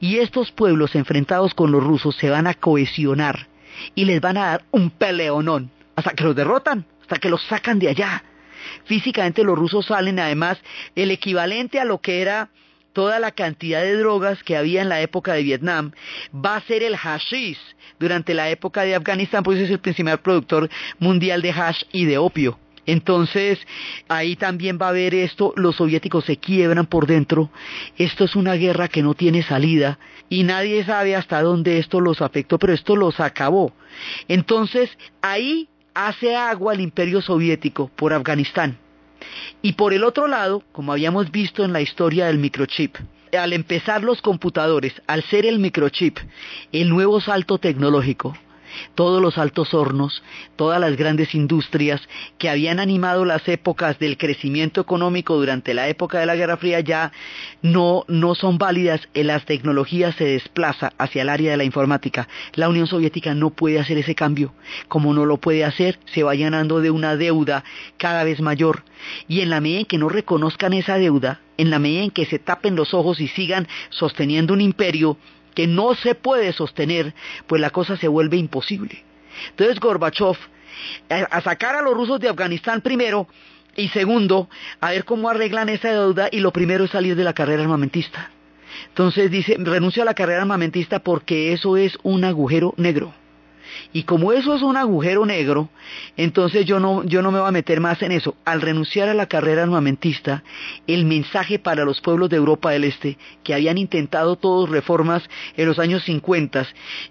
Y 0.00 0.18
estos 0.18 0.50
pueblos 0.52 0.94
enfrentados 0.94 1.54
con 1.54 1.72
los 1.72 1.82
rusos 1.82 2.16
se 2.16 2.30
van 2.30 2.46
a 2.46 2.54
cohesionar 2.54 3.48
y 3.94 4.04
les 4.04 4.20
van 4.20 4.36
a 4.36 4.46
dar 4.46 4.64
un 4.70 4.90
peleonón 4.90 5.70
hasta 5.96 6.12
que 6.12 6.24
los 6.24 6.36
derrotan, 6.36 6.86
hasta 7.02 7.16
que 7.16 7.30
los 7.30 7.42
sacan 7.44 7.78
de 7.78 7.88
allá. 7.88 8.22
Físicamente 8.84 9.44
los 9.44 9.58
rusos 9.58 9.86
salen 9.86 10.18
además 10.18 10.58
el 10.94 11.10
equivalente 11.10 11.80
a 11.80 11.84
lo 11.84 11.98
que 11.98 12.22
era 12.22 12.50
toda 12.92 13.18
la 13.18 13.30
cantidad 13.30 13.82
de 13.82 13.96
drogas 13.96 14.42
que 14.42 14.56
había 14.56 14.82
en 14.82 14.88
la 14.88 15.00
época 15.00 15.34
de 15.34 15.42
Vietnam 15.42 15.92
va 16.34 16.56
a 16.56 16.60
ser 16.62 16.82
el 16.82 16.96
hashish 16.96 17.58
durante 17.98 18.34
la 18.34 18.50
época 18.50 18.82
de 18.82 18.94
Afganistán, 18.94 19.42
pues 19.42 19.58
es 19.58 19.70
el 19.70 19.78
principal 19.78 20.20
productor 20.20 20.68
mundial 20.98 21.42
de 21.42 21.50
hash 21.50 21.82
y 21.92 22.04
de 22.04 22.18
opio. 22.18 22.58
Entonces, 22.86 23.58
ahí 24.08 24.36
también 24.36 24.78
va 24.80 24.86
a 24.86 24.88
haber 24.88 25.14
esto, 25.14 25.52
los 25.56 25.76
soviéticos 25.76 26.24
se 26.24 26.38
quiebran 26.38 26.86
por 26.86 27.06
dentro, 27.06 27.50
esto 27.98 28.24
es 28.24 28.34
una 28.34 28.54
guerra 28.54 28.88
que 28.88 29.02
no 29.02 29.14
tiene 29.14 29.42
salida 29.42 29.98
y 30.28 30.42
nadie 30.44 30.82
sabe 30.84 31.14
hasta 31.14 31.42
dónde 31.42 31.78
esto 31.78 32.00
los 32.00 32.22
afectó, 32.22 32.58
pero 32.58 32.72
esto 32.72 32.96
los 32.96 33.20
acabó. 33.20 33.72
Entonces, 34.28 34.90
ahí 35.20 35.68
hace 35.94 36.34
agua 36.34 36.74
el 36.74 36.80
imperio 36.80 37.20
soviético 37.20 37.90
por 37.94 38.12
Afganistán. 38.12 38.78
Y 39.62 39.72
por 39.72 39.92
el 39.92 40.04
otro 40.04 40.28
lado, 40.28 40.62
como 40.72 40.92
habíamos 40.92 41.30
visto 41.30 41.64
en 41.64 41.72
la 41.72 41.80
historia 41.80 42.26
del 42.26 42.38
microchip, 42.38 42.96
al 43.36 43.52
empezar 43.52 44.02
los 44.02 44.22
computadores, 44.22 45.00
al 45.06 45.22
ser 45.24 45.46
el 45.46 45.58
microchip 45.58 46.18
el 46.72 46.88
nuevo 46.88 47.20
salto 47.20 47.58
tecnológico, 47.58 48.36
todos 48.94 49.22
los 49.22 49.38
altos 49.38 49.74
hornos, 49.74 50.22
todas 50.56 50.80
las 50.80 50.96
grandes 50.96 51.34
industrias 51.34 52.00
que 52.38 52.48
habían 52.48 52.80
animado 52.80 53.24
las 53.24 53.46
épocas 53.48 53.98
del 53.98 54.16
crecimiento 54.16 54.80
económico 54.80 55.36
durante 55.36 55.74
la 55.74 55.88
época 55.88 56.18
de 56.18 56.26
la 56.26 56.36
Guerra 56.36 56.56
Fría 56.56 56.80
ya 56.80 57.12
no, 57.62 58.04
no 58.08 58.34
son 58.34 58.58
válidas, 58.58 59.08
en 59.14 59.28
las 59.28 59.44
tecnologías 59.44 60.14
se 60.16 60.24
desplaza 60.24 60.92
hacia 60.98 61.22
el 61.22 61.28
área 61.28 61.50
de 61.52 61.56
la 61.56 61.64
informática. 61.64 62.28
La 62.54 62.68
Unión 62.68 62.86
Soviética 62.86 63.34
no 63.34 63.50
puede 63.50 63.78
hacer 63.78 63.98
ese 63.98 64.14
cambio. 64.14 64.54
Como 64.88 65.14
no 65.14 65.26
lo 65.26 65.38
puede 65.38 65.64
hacer, 65.64 65.98
se 66.06 66.22
va 66.22 66.34
llenando 66.34 66.80
de 66.80 66.90
una 66.90 67.16
deuda 67.16 67.64
cada 67.96 68.24
vez 68.24 68.40
mayor. 68.40 68.84
Y 69.28 69.40
en 69.40 69.50
la 69.50 69.60
medida 69.60 69.80
en 69.80 69.86
que 69.86 69.98
no 69.98 70.08
reconozcan 70.08 70.72
esa 70.72 70.98
deuda, 70.98 71.40
en 71.56 71.70
la 71.70 71.78
medida 71.78 72.02
en 72.02 72.10
que 72.10 72.26
se 72.26 72.38
tapen 72.38 72.76
los 72.76 72.94
ojos 72.94 73.20
y 73.20 73.28
sigan 73.28 73.68
sosteniendo 73.90 74.54
un 74.54 74.60
imperio, 74.60 75.16
que 75.54 75.66
no 75.66 75.94
se 75.94 76.14
puede 76.14 76.52
sostener, 76.52 77.14
pues 77.46 77.60
la 77.60 77.70
cosa 77.70 77.96
se 77.96 78.08
vuelve 78.08 78.36
imposible. 78.36 79.04
Entonces 79.50 79.80
Gorbachev, 79.80 80.36
a 81.08 81.40
sacar 81.40 81.76
a 81.76 81.82
los 81.82 81.94
rusos 81.94 82.20
de 82.20 82.28
Afganistán 82.28 82.80
primero, 82.80 83.26
y 83.76 83.88
segundo, 83.88 84.48
a 84.80 84.90
ver 84.90 85.04
cómo 85.04 85.28
arreglan 85.28 85.68
esa 85.68 85.92
deuda, 85.92 86.28
y 86.30 86.40
lo 86.40 86.52
primero 86.52 86.84
es 86.84 86.90
salir 86.90 87.16
de 87.16 87.24
la 87.24 87.34
carrera 87.34 87.62
armamentista. 87.62 88.30
Entonces 88.88 89.30
dice, 89.30 89.56
renuncio 89.58 90.02
a 90.02 90.06
la 90.06 90.14
carrera 90.14 90.42
armamentista 90.42 91.00
porque 91.00 91.52
eso 91.52 91.76
es 91.76 91.98
un 92.02 92.24
agujero 92.24 92.74
negro. 92.76 93.12
Y 93.92 94.04
como 94.04 94.32
eso 94.32 94.54
es 94.54 94.62
un 94.62 94.76
agujero 94.76 95.26
negro, 95.26 95.68
entonces 96.16 96.66
yo 96.66 96.80
no, 96.80 97.04
yo 97.04 97.22
no 97.22 97.30
me 97.30 97.38
voy 97.38 97.48
a 97.48 97.52
meter 97.52 97.80
más 97.80 98.02
en 98.02 98.12
eso. 98.12 98.36
Al 98.44 98.60
renunciar 98.60 99.08
a 99.08 99.14
la 99.14 99.26
carrera 99.26 99.62
armamentista, 99.62 100.42
el 100.86 101.04
mensaje 101.04 101.58
para 101.58 101.84
los 101.84 102.00
pueblos 102.00 102.30
de 102.30 102.36
Europa 102.36 102.70
del 102.70 102.84
Este, 102.84 103.18
que 103.42 103.54
habían 103.54 103.78
intentado 103.78 104.36
todas 104.36 104.70
reformas 104.70 105.22
en 105.56 105.66
los 105.66 105.78
años 105.78 106.04
50 106.04 106.50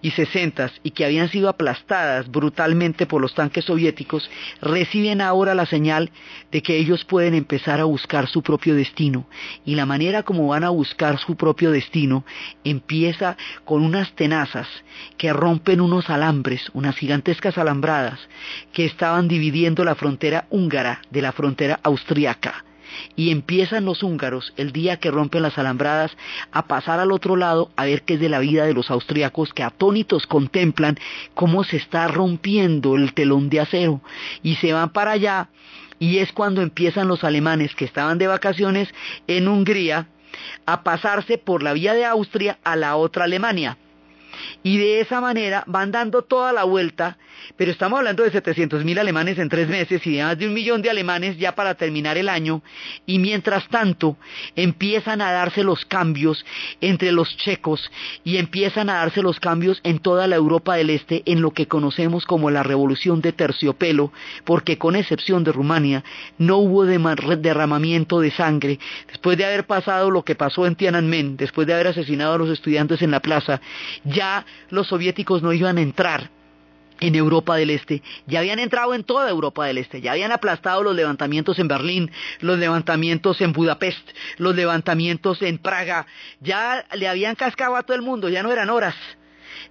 y 0.01 0.11
60 0.11 0.71
y 0.83 0.91
que 0.91 1.05
habían 1.05 1.29
sido 1.29 1.49
aplastadas 1.49 2.29
brutalmente 2.29 3.05
por 3.05 3.21
los 3.21 3.33
tanques 3.33 3.65
soviéticos, 3.65 4.29
reciben 4.61 5.21
ahora 5.21 5.55
la 5.55 5.65
señal 5.65 6.11
de 6.51 6.61
que 6.61 6.77
ellos 6.77 7.05
pueden 7.05 7.33
empezar 7.33 7.79
a 7.79 7.85
buscar 7.85 8.27
su 8.27 8.41
propio 8.41 8.75
destino. 8.75 9.27
Y 9.65 9.75
la 9.75 9.85
manera 9.85 10.23
como 10.23 10.47
van 10.47 10.63
a 10.63 10.69
buscar 10.69 11.19
su 11.19 11.35
propio 11.35 11.71
destino 11.71 12.25
empieza 12.63 13.37
con 13.65 13.83
unas 13.83 14.11
tenazas 14.13 14.67
que 15.17 15.33
rompen 15.33 15.81
unos 15.81 16.09
alambres, 16.09 16.48
unas 16.73 16.95
gigantescas 16.95 17.57
alambradas 17.57 18.19
que 18.73 18.85
estaban 18.85 19.27
dividiendo 19.27 19.83
la 19.83 19.95
frontera 19.95 20.45
húngara 20.49 21.01
de 21.09 21.21
la 21.21 21.31
frontera 21.31 21.79
austriaca. 21.83 22.65
Y 23.15 23.29
empiezan 23.29 23.85
los 23.85 24.01
húngaros, 24.01 24.51
el 24.57 24.71
día 24.71 24.97
que 24.97 25.11
rompen 25.11 25.43
las 25.43 25.59
alambradas, 25.59 26.17
a 26.51 26.65
pasar 26.65 26.99
al 26.99 27.11
otro 27.11 27.35
lado 27.35 27.71
a 27.75 27.85
ver 27.85 28.01
qué 28.01 28.15
es 28.15 28.19
de 28.19 28.29
la 28.29 28.39
vida 28.39 28.65
de 28.65 28.73
los 28.73 28.89
austriacos 28.89 29.53
que 29.53 29.61
atónitos 29.61 30.25
contemplan 30.25 30.97
cómo 31.35 31.63
se 31.63 31.77
está 31.77 32.07
rompiendo 32.07 32.95
el 32.95 33.13
telón 33.13 33.49
de 33.49 33.59
acero 33.59 34.01
y 34.41 34.55
se 34.55 34.73
van 34.73 34.89
para 34.89 35.11
allá 35.11 35.49
y 35.99 36.19
es 36.19 36.31
cuando 36.31 36.61
empiezan 36.61 37.07
los 37.07 37.23
alemanes 37.23 37.75
que 37.75 37.85
estaban 37.85 38.17
de 38.17 38.27
vacaciones 38.27 38.89
en 39.27 39.47
Hungría 39.47 40.07
a 40.65 40.83
pasarse 40.83 41.37
por 41.37 41.61
la 41.61 41.73
vía 41.73 41.93
de 41.93 42.05
Austria 42.05 42.57
a 42.63 42.75
la 42.75 42.95
otra 42.95 43.25
Alemania 43.25 43.77
y 44.63 44.77
de 44.77 45.01
esa 45.01 45.21
manera 45.21 45.63
van 45.67 45.91
dando 45.91 46.21
toda 46.21 46.51
la 46.53 46.63
vuelta, 46.63 47.17
pero 47.57 47.71
estamos 47.71 47.99
hablando 47.99 48.23
de 48.23 48.31
700 48.31 48.83
mil 48.83 48.97
alemanes 48.99 49.37
en 49.39 49.49
tres 49.49 49.67
meses 49.67 50.05
y 50.05 50.15
de 50.15 50.23
más 50.23 50.37
de 50.37 50.47
un 50.47 50.53
millón 50.53 50.81
de 50.81 50.89
alemanes 50.89 51.37
ya 51.37 51.55
para 51.55 51.75
terminar 51.75 52.17
el 52.17 52.29
año, 52.29 52.61
y 53.05 53.19
mientras 53.19 53.67
tanto 53.69 54.17
empiezan 54.55 55.21
a 55.21 55.31
darse 55.31 55.63
los 55.63 55.85
cambios 55.85 56.45
entre 56.81 57.11
los 57.11 57.35
checos 57.37 57.91
y 58.23 58.37
empiezan 58.37 58.89
a 58.89 58.95
darse 58.95 59.21
los 59.21 59.39
cambios 59.39 59.79
en 59.83 59.99
toda 59.99 60.27
la 60.27 60.35
Europa 60.35 60.75
del 60.75 60.89
Este 60.89 61.23
en 61.25 61.41
lo 61.41 61.51
que 61.51 61.67
conocemos 61.67 62.25
como 62.25 62.49
la 62.49 62.63
revolución 62.63 63.21
de 63.21 63.33
terciopelo, 63.33 64.11
porque 64.45 64.77
con 64.77 64.95
excepción 64.95 65.43
de 65.43 65.51
Rumania 65.51 66.03
no 66.37 66.57
hubo 66.57 66.85
derramamiento 66.85 68.19
de 68.19 68.31
sangre. 68.31 68.79
Después 69.07 69.37
de 69.37 69.45
haber 69.45 69.65
pasado 69.65 70.11
lo 70.11 70.23
que 70.23 70.35
pasó 70.35 70.65
en 70.65 70.75
Tiananmen, 70.75 71.37
después 71.37 71.67
de 71.67 71.73
haber 71.73 71.87
asesinado 71.87 72.33
a 72.33 72.37
los 72.37 72.49
estudiantes 72.49 73.01
en 73.01 73.11
la 73.11 73.19
plaza, 73.19 73.61
ya 74.03 74.28
los 74.69 74.87
soviéticos 74.87 75.41
no 75.41 75.53
iban 75.53 75.77
a 75.77 75.81
entrar 75.81 76.29
en 76.99 77.15
Europa 77.15 77.55
del 77.55 77.69
Este, 77.69 78.01
ya 78.27 78.39
habían 78.39 78.59
entrado 78.59 78.93
en 78.93 79.03
toda 79.03 79.29
Europa 79.29 79.65
del 79.65 79.77
Este, 79.77 80.01
ya 80.01 80.11
habían 80.11 80.31
aplastado 80.31 80.83
los 80.83 80.95
levantamientos 80.95 81.59
en 81.59 81.67
Berlín, 81.67 82.11
los 82.39 82.59
levantamientos 82.59 83.41
en 83.41 83.53
Budapest, 83.53 84.09
los 84.37 84.55
levantamientos 84.55 85.41
en 85.41 85.57
Praga, 85.57 86.07
ya 86.41 86.85
le 86.93 87.07
habían 87.07 87.35
cascado 87.35 87.75
a 87.75 87.83
todo 87.83 87.95
el 87.95 88.01
mundo, 88.01 88.29
ya 88.29 88.43
no 88.43 88.51
eran 88.51 88.69
horas 88.69 88.95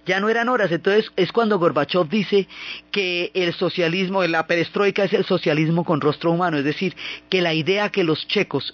ya 0.05 0.19
no 0.19 0.29
eran 0.29 0.49
horas. 0.49 0.71
Entonces 0.71 1.11
es 1.15 1.31
cuando 1.31 1.59
Gorbachev 1.59 2.07
dice 2.09 2.47
que 2.91 3.31
el 3.33 3.53
socialismo, 3.53 4.23
la 4.23 4.47
perestroika 4.47 5.03
es 5.03 5.13
el 5.13 5.25
socialismo 5.25 5.83
con 5.83 6.01
rostro 6.01 6.31
humano, 6.31 6.57
es 6.57 6.63
decir, 6.63 6.95
que 7.29 7.41
la 7.41 7.53
idea 7.53 7.89
que 7.89 8.03
los 8.03 8.27
checos 8.27 8.73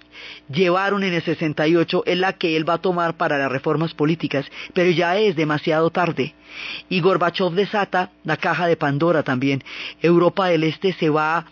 llevaron 0.49 1.03
en 1.03 1.13
el 1.13 1.23
68 1.23 2.03
es 2.05 2.17
la 2.17 2.33
que 2.33 2.55
él 2.55 2.67
va 2.67 2.75
a 2.75 2.81
tomar 2.81 3.17
para 3.17 3.37
las 3.37 3.51
reformas 3.51 3.93
políticas, 3.93 4.45
pero 4.73 4.91
ya 4.91 5.17
es 5.17 5.35
demasiado 5.35 5.89
tarde. 5.89 6.33
Y 6.89 7.01
Gorbachev 7.01 7.51
desata 7.51 8.11
la 8.23 8.37
caja 8.37 8.67
de 8.67 8.77
Pandora 8.77 9.23
también. 9.23 9.63
Europa 10.01 10.47
del 10.47 10.63
Este 10.63 10.93
se 10.93 11.09
va 11.09 11.45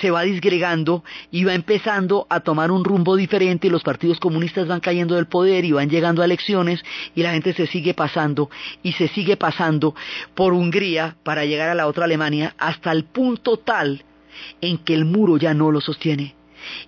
se 0.00 0.10
va 0.10 0.22
disgregando 0.22 1.04
y 1.30 1.44
va 1.44 1.54
empezando 1.54 2.26
a 2.30 2.40
tomar 2.40 2.70
un 2.70 2.84
rumbo 2.84 3.16
diferente 3.16 3.66
y 3.66 3.70
los 3.70 3.82
partidos 3.82 4.20
comunistas 4.20 4.66
van 4.66 4.80
cayendo 4.80 5.14
del 5.14 5.26
poder 5.26 5.64
y 5.64 5.72
van 5.72 5.88
llegando 5.88 6.22
a 6.22 6.26
elecciones 6.26 6.82
y 7.14 7.22
la 7.22 7.32
gente 7.32 7.54
se 7.54 7.66
sigue 7.66 7.94
pasando 7.94 8.50
y 8.82 8.92
se 8.92 9.08
sigue 9.08 9.36
pasando 9.36 9.94
por 10.34 10.52
Hungría 10.52 11.16
para 11.22 11.44
llegar 11.44 11.68
a 11.68 11.74
la 11.74 11.86
otra 11.86 12.04
Alemania 12.04 12.54
hasta 12.58 12.92
el 12.92 13.04
punto 13.04 13.58
tal 13.58 14.04
en 14.60 14.78
que 14.78 14.94
el 14.94 15.04
muro 15.04 15.36
ya 15.36 15.54
no 15.54 15.70
lo 15.70 15.80
sostiene. 15.80 16.34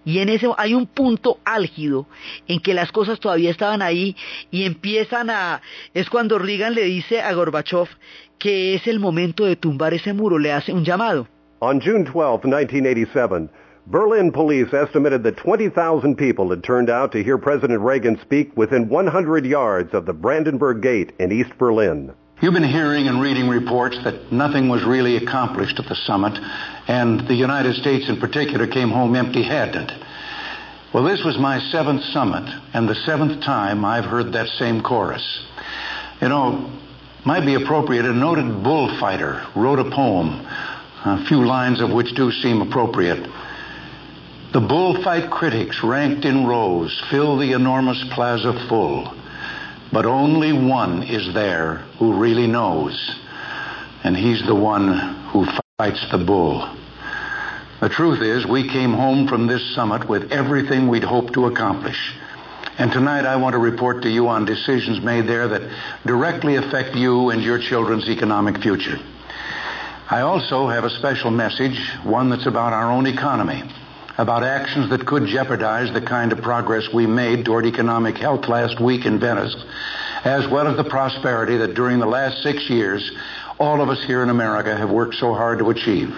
Y 0.04 0.18
en 0.18 0.28
ese 0.28 0.48
hay 0.58 0.74
un 0.74 0.86
punto 0.86 1.38
álgido 1.44 2.06
en 2.48 2.60
que 2.60 2.74
las 2.74 2.92
cosas 2.92 3.20
todavía 3.20 3.50
estaban 3.50 3.82
ahí 3.82 4.16
y 4.50 4.64
empiezan 4.64 5.30
a... 5.30 5.62
Es 5.94 6.10
cuando 6.10 6.38
Reagan 6.38 6.74
le 6.74 6.84
dice 6.84 7.22
a 7.22 7.32
Gorbachev 7.32 7.88
que 8.38 8.74
es 8.74 8.86
el 8.86 9.00
momento 9.00 9.44
de 9.44 9.56
tumbar 9.56 9.94
ese 9.94 10.12
muro, 10.14 10.38
le 10.38 10.52
hace 10.52 10.72
un 10.72 10.84
llamado. 10.84 11.28
On 11.62 11.78
June 11.78 12.06
12, 12.06 12.44
1987, 12.44 13.50
Berlin 13.86 14.32
police 14.32 14.72
estimated 14.72 15.22
that 15.24 15.36
20,000 15.36 16.16
people 16.16 16.48
had 16.48 16.64
turned 16.64 16.88
out 16.88 17.12
to 17.12 17.22
hear 17.22 17.36
President 17.36 17.82
Reagan 17.82 18.18
speak 18.22 18.56
within 18.56 18.88
100 18.88 19.44
yards 19.44 19.92
of 19.92 20.06
the 20.06 20.14
Brandenburg 20.14 20.80
Gate 20.80 21.12
in 21.18 21.30
East 21.30 21.50
Berlin. 21.58 22.14
You've 22.40 22.54
been 22.54 22.62
hearing 22.62 23.08
and 23.08 23.20
reading 23.20 23.46
reports 23.46 24.02
that 24.04 24.32
nothing 24.32 24.70
was 24.70 24.84
really 24.84 25.16
accomplished 25.16 25.78
at 25.78 25.86
the 25.86 25.96
summit, 26.06 26.32
and 26.88 27.28
the 27.28 27.34
United 27.34 27.74
States 27.74 28.08
in 28.08 28.18
particular 28.18 28.66
came 28.66 28.88
home 28.88 29.14
empty 29.14 29.42
handed. 29.42 29.92
Well, 30.94 31.04
this 31.04 31.22
was 31.22 31.36
my 31.36 31.60
seventh 31.70 32.04
summit, 32.04 32.48
and 32.72 32.88
the 32.88 32.94
seventh 33.04 33.44
time 33.44 33.84
I've 33.84 34.06
heard 34.06 34.32
that 34.32 34.48
same 34.58 34.82
chorus. 34.82 35.44
You 36.22 36.30
know, 36.30 36.72
might 37.26 37.44
be 37.44 37.54
appropriate, 37.54 38.06
a 38.06 38.14
noted 38.14 38.62
bullfighter 38.62 39.46
wrote 39.54 39.78
a 39.78 39.90
poem 39.90 40.46
a 41.04 41.24
few 41.26 41.44
lines 41.46 41.80
of 41.80 41.90
which 41.90 42.14
do 42.14 42.30
seem 42.30 42.60
appropriate. 42.60 43.26
The 44.52 44.60
bullfight 44.60 45.30
critics, 45.30 45.82
ranked 45.82 46.24
in 46.24 46.46
rows, 46.46 47.00
fill 47.10 47.38
the 47.38 47.52
enormous 47.52 48.02
plaza 48.12 48.66
full. 48.68 49.14
But 49.92 50.06
only 50.06 50.52
one 50.52 51.02
is 51.04 51.32
there 51.34 51.76
who 51.98 52.20
really 52.20 52.46
knows, 52.46 53.14
and 54.04 54.16
he's 54.16 54.44
the 54.46 54.54
one 54.54 54.98
who 55.32 55.46
fights 55.78 56.04
the 56.10 56.18
bull. 56.18 56.68
The 57.80 57.88
truth 57.88 58.20
is, 58.20 58.46
we 58.46 58.68
came 58.68 58.92
home 58.92 59.26
from 59.26 59.46
this 59.46 59.74
summit 59.74 60.08
with 60.08 60.30
everything 60.30 60.88
we'd 60.88 61.02
hoped 61.02 61.32
to 61.34 61.46
accomplish. 61.46 62.14
And 62.78 62.92
tonight 62.92 63.24
I 63.24 63.36
want 63.36 63.54
to 63.54 63.58
report 63.58 64.02
to 64.02 64.10
you 64.10 64.28
on 64.28 64.44
decisions 64.44 65.02
made 65.02 65.26
there 65.26 65.48
that 65.48 65.62
directly 66.06 66.56
affect 66.56 66.94
you 66.94 67.30
and 67.30 67.42
your 67.42 67.58
children's 67.58 68.08
economic 68.08 68.58
future. 68.62 68.98
I 70.10 70.22
also 70.22 70.66
have 70.66 70.82
a 70.82 70.90
special 70.90 71.30
message, 71.30 71.78
one 72.02 72.30
that's 72.30 72.46
about 72.46 72.72
our 72.72 72.90
own 72.90 73.06
economy, 73.06 73.62
about 74.18 74.42
actions 74.42 74.90
that 74.90 75.06
could 75.06 75.26
jeopardize 75.26 75.94
the 75.94 76.00
kind 76.00 76.32
of 76.32 76.42
progress 76.42 76.92
we 76.92 77.06
made 77.06 77.44
toward 77.44 77.64
economic 77.64 78.16
health 78.16 78.48
last 78.48 78.80
week 78.80 79.06
in 79.06 79.20
Venice, 79.20 79.54
as 80.24 80.48
well 80.48 80.66
as 80.66 80.76
the 80.76 80.90
prosperity 80.90 81.58
that 81.58 81.74
during 81.74 82.00
the 82.00 82.06
last 82.06 82.42
six 82.42 82.68
years 82.68 83.08
all 83.60 83.80
of 83.80 83.88
us 83.88 84.02
here 84.04 84.24
in 84.24 84.30
America 84.30 84.76
have 84.76 84.90
worked 84.90 85.14
so 85.14 85.32
hard 85.32 85.60
to 85.60 85.70
achieve. 85.70 86.12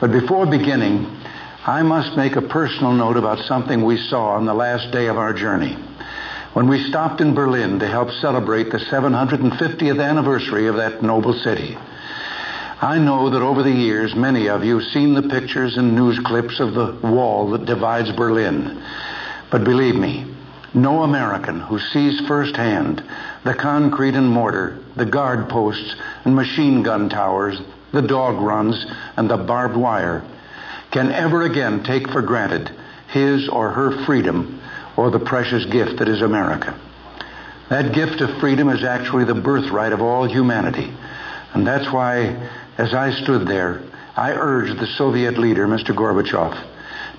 But 0.00 0.10
before 0.10 0.46
beginning, 0.46 1.06
I 1.64 1.84
must 1.84 2.16
make 2.16 2.34
a 2.34 2.42
personal 2.42 2.92
note 2.92 3.16
about 3.16 3.46
something 3.46 3.84
we 3.84 3.98
saw 3.98 4.30
on 4.30 4.46
the 4.46 4.54
last 4.54 4.90
day 4.90 5.06
of 5.06 5.16
our 5.16 5.32
journey 5.32 5.76
when 6.54 6.68
we 6.68 6.88
stopped 6.88 7.20
in 7.20 7.34
Berlin 7.34 7.78
to 7.78 7.86
help 7.86 8.10
celebrate 8.20 8.72
the 8.72 8.78
750th 8.78 10.04
anniversary 10.04 10.66
of 10.66 10.74
that 10.74 11.04
noble 11.04 11.34
city. 11.34 11.78
I 12.82 12.98
know 12.98 13.28
that 13.28 13.42
over 13.42 13.62
the 13.62 13.70
years, 13.70 14.14
many 14.14 14.48
of 14.48 14.64
you 14.64 14.78
have 14.78 14.88
seen 14.88 15.12
the 15.12 15.28
pictures 15.28 15.76
and 15.76 15.94
news 15.94 16.18
clips 16.18 16.60
of 16.60 16.72
the 16.72 16.98
wall 17.02 17.50
that 17.50 17.66
divides 17.66 18.10
Berlin. 18.12 18.82
But 19.50 19.64
believe 19.64 19.96
me, 19.96 20.24
no 20.72 21.02
American 21.02 21.60
who 21.60 21.78
sees 21.78 22.26
firsthand 22.26 23.04
the 23.44 23.52
concrete 23.52 24.14
and 24.14 24.30
mortar, 24.30 24.78
the 24.96 25.04
guard 25.04 25.50
posts 25.50 25.94
and 26.24 26.34
machine 26.34 26.82
gun 26.82 27.10
towers, 27.10 27.60
the 27.92 28.00
dog 28.00 28.40
runs, 28.40 28.86
and 29.18 29.28
the 29.28 29.36
barbed 29.36 29.76
wire 29.76 30.24
can 30.90 31.12
ever 31.12 31.42
again 31.42 31.82
take 31.84 32.08
for 32.08 32.22
granted 32.22 32.70
his 33.08 33.46
or 33.50 33.72
her 33.72 34.06
freedom 34.06 34.58
or 34.96 35.10
the 35.10 35.18
precious 35.18 35.66
gift 35.66 35.98
that 35.98 36.08
is 36.08 36.22
America. 36.22 36.78
That 37.68 37.92
gift 37.92 38.22
of 38.22 38.40
freedom 38.40 38.70
is 38.70 38.84
actually 38.84 39.24
the 39.24 39.34
birthright 39.34 39.92
of 39.92 40.00
all 40.00 40.26
humanity. 40.26 40.90
And 41.52 41.66
that's 41.66 41.92
why 41.92 42.50
as 42.80 42.94
I 42.94 43.10
stood 43.22 43.46
there, 43.46 43.82
I 44.16 44.32
urged 44.32 44.80
the 44.80 44.86
Soviet 44.96 45.36
leader, 45.36 45.66
Mr. 45.68 45.94
Gorbachev, 45.94 46.54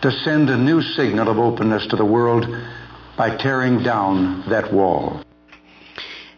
to 0.01 0.11
send 0.23 0.49
a 0.49 0.57
new 0.57 0.81
signal 0.81 1.29
of 1.29 1.37
openness 1.37 1.85
to 1.91 1.95
the 1.95 2.05
world 2.05 2.47
by 3.15 3.37
tearing 3.37 3.83
down 3.83 4.43
that 4.49 4.73
wall. 4.73 5.21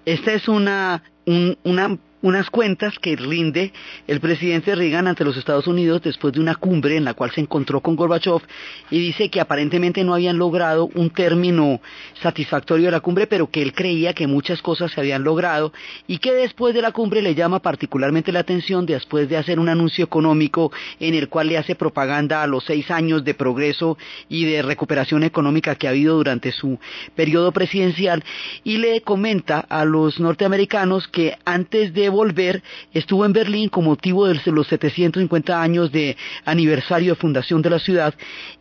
Esta 0.05 0.33
es 0.33 0.47
una, 0.49 1.01
un, 1.25 1.55
una 1.65 1.97
unas 2.23 2.49
cuentas 2.49 2.97
que 2.99 3.17
rinde 3.17 3.73
el 4.07 4.21
presidente 4.21 4.73
Reagan 4.75 5.07
ante 5.07 5.25
los 5.25 5.35
Estados 5.35 5.67
Unidos 5.67 6.01
después 6.01 6.33
de 6.33 6.39
una 6.39 6.55
cumbre 6.55 6.95
en 6.95 7.03
la 7.03 7.13
cual 7.13 7.31
se 7.31 7.41
encontró 7.41 7.81
con 7.81 7.97
Gorbachev 7.97 8.41
y 8.89 8.97
dice 8.97 9.29
que 9.29 9.41
aparentemente 9.41 10.05
no 10.05 10.13
habían 10.13 10.37
logrado 10.37 10.89
un 10.95 11.09
término 11.09 11.81
satisfactorio 12.21 12.85
de 12.85 12.91
la 12.91 13.01
cumbre, 13.01 13.27
pero 13.27 13.51
que 13.51 13.61
él 13.61 13.73
creía 13.73 14.13
que 14.13 14.25
muchas 14.25 14.61
cosas 14.61 14.91
se 14.93 15.01
habían 15.01 15.25
logrado 15.25 15.73
y 16.07 16.19
que 16.19 16.31
después 16.33 16.73
de 16.73 16.81
la 16.81 16.93
cumbre 16.93 17.21
le 17.21 17.35
llama 17.35 17.59
particularmente 17.59 18.31
la 18.31 18.39
atención 18.39 18.85
después 18.85 19.27
de 19.27 19.35
hacer 19.35 19.59
un 19.59 19.67
anuncio 19.67 20.05
económico 20.05 20.71
en 21.01 21.15
el 21.15 21.27
cual 21.27 21.49
le 21.49 21.57
hace 21.57 21.75
propaganda 21.75 22.41
a 22.41 22.47
los 22.47 22.63
seis 22.63 22.89
años 22.89 23.25
de 23.25 23.33
progreso 23.33 23.97
y 24.29 24.45
de 24.45 24.61
recuperación 24.61 25.23
económica 25.23 25.75
que 25.75 25.87
ha 25.87 25.89
habido 25.89 26.15
durante 26.15 26.53
su 26.53 26.79
periodo 27.17 27.51
presidencial 27.51 28.23
y 28.63 28.77
le 28.77 29.01
comenta 29.01 29.59
a 29.59 29.83
los 29.83 30.21
norteamericanos 30.21 31.09
que 31.09 31.37
antes 31.43 31.93
de 31.93 32.12
volver 32.13 32.63
estuvo 32.93 33.25
en 33.25 33.33
Berlín 33.33 33.69
con 33.69 33.83
motivo 33.85 34.25
de 34.27 34.39
los 34.45 34.67
750 34.67 35.61
años 35.61 35.91
de 35.91 36.15
aniversario 36.45 37.13
de 37.13 37.19
fundación 37.19 37.61
de 37.61 37.69
la 37.69 37.79
ciudad 37.79 38.13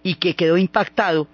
y 0.03 0.16
que 0.16 0.34
quedó 0.34 0.57
impactado 0.57 1.28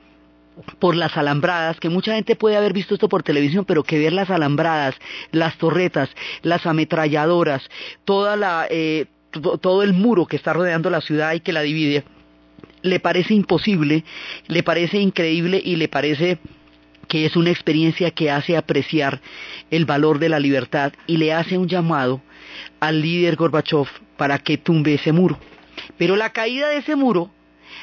por 0.78 0.96
las 0.96 1.16
alambradas, 1.16 1.78
que 1.80 1.88
mucha 1.88 2.14
gente 2.14 2.36
puede 2.36 2.56
haber 2.56 2.72
visto 2.72 2.94
esto 2.94 3.08
por 3.08 3.22
televisión, 3.22 3.64
pero 3.64 3.82
que 3.82 3.98
ver 3.98 4.12
las 4.12 4.30
alambradas, 4.30 4.96
las 5.30 5.56
torretas, 5.56 6.10
las 6.42 6.66
ametralladoras, 6.66 7.68
toda 8.04 8.36
la, 8.36 8.66
eh, 8.68 9.06
todo 9.30 9.82
el 9.82 9.92
muro 9.92 10.26
que 10.26 10.36
está 10.36 10.52
rodeando 10.52 10.90
la 10.90 11.00
ciudad 11.00 11.34
y 11.34 11.40
que 11.40 11.52
la 11.52 11.62
divide, 11.62 12.04
le 12.82 13.00
parece 13.00 13.34
imposible, 13.34 14.04
le 14.46 14.62
parece 14.62 14.98
increíble 14.98 15.60
y 15.64 15.76
le 15.76 15.88
parece 15.88 16.38
que 17.08 17.26
es 17.26 17.36
una 17.36 17.50
experiencia 17.50 18.10
que 18.10 18.30
hace 18.30 18.56
apreciar 18.56 19.20
el 19.70 19.84
valor 19.86 20.18
de 20.18 20.28
la 20.28 20.38
libertad 20.38 20.92
y 21.06 21.16
le 21.16 21.32
hace 21.32 21.58
un 21.58 21.68
llamado 21.68 22.22
al 22.80 23.00
líder 23.00 23.36
Gorbachev 23.36 23.88
para 24.16 24.38
que 24.38 24.58
tumbe 24.58 24.94
ese 24.94 25.12
muro. 25.12 25.38
Pero 25.96 26.16
la 26.16 26.30
caída 26.30 26.68
de 26.68 26.78
ese 26.78 26.96
muro 26.96 27.30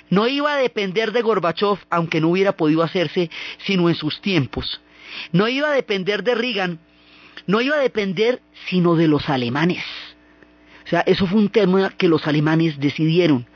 no 0.10 0.28
iba 0.28 0.54
a 0.54 0.58
depender 0.58 1.12
de 1.12 1.22
Gorbachev, 1.22 1.80
aunque 1.90 2.22
no 2.22 2.30
hubiera 2.30 2.54
podido 2.54 2.84
hacerse 2.84 3.30
sino 3.66 3.90
en 3.90 3.96
sus 3.96 4.22
tiempos. 4.22 4.82
No 5.32 5.48
iba 5.48 5.70
a 5.70 5.76
depender 5.76 6.24
de 6.24 6.36
Reagan, 6.36 6.80
no 7.48 7.62
iba 7.62 7.76
a 7.76 7.80
depender 7.80 8.42
sino 8.68 8.96
de 8.96 9.08
los 9.08 9.30
alemanes. 9.30 9.84
O 10.86 10.88
sea, 10.88 11.02
eso 11.02 11.26
fue 11.26 11.40
un 11.40 11.50
tema 11.50 11.92
que 11.98 12.08
los 12.08 12.28
alemanes 12.28 12.80
decidieron. 12.80 13.48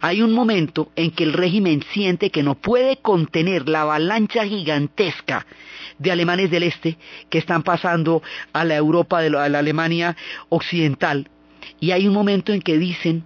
Hay 0.00 0.22
un 0.22 0.32
momento 0.32 0.90
en 0.96 1.10
que 1.10 1.24
el 1.24 1.32
régimen 1.32 1.84
siente 1.92 2.30
que 2.30 2.42
no 2.42 2.54
puede 2.54 2.96
contener 2.96 3.68
la 3.68 3.82
avalancha 3.82 4.44
gigantesca 4.44 5.46
de 5.98 6.10
alemanes 6.10 6.50
del 6.50 6.64
este 6.64 6.96
que 7.28 7.38
están 7.38 7.62
pasando 7.62 8.22
a 8.52 8.64
la 8.64 8.76
Europa, 8.76 9.20
de 9.20 9.36
a 9.36 9.48
la 9.48 9.58
Alemania 9.58 10.16
occidental. 10.48 11.28
Y 11.78 11.92
hay 11.92 12.06
un 12.06 12.14
momento 12.14 12.52
en 12.52 12.62
que 12.62 12.78
dicen 12.78 13.24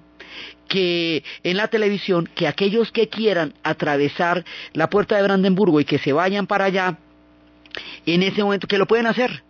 que 0.68 1.22
en 1.42 1.56
la 1.56 1.68
televisión 1.68 2.28
que 2.34 2.48
aquellos 2.48 2.90
que 2.90 3.08
quieran 3.08 3.54
atravesar 3.62 4.44
la 4.72 4.90
puerta 4.90 5.16
de 5.16 5.22
Brandenburgo 5.22 5.80
y 5.80 5.84
que 5.84 5.98
se 5.98 6.12
vayan 6.12 6.46
para 6.46 6.66
allá, 6.66 6.98
en 8.06 8.22
ese 8.22 8.42
momento 8.42 8.66
que 8.66 8.78
lo 8.78 8.86
pueden 8.86 9.06
hacer. 9.06 9.42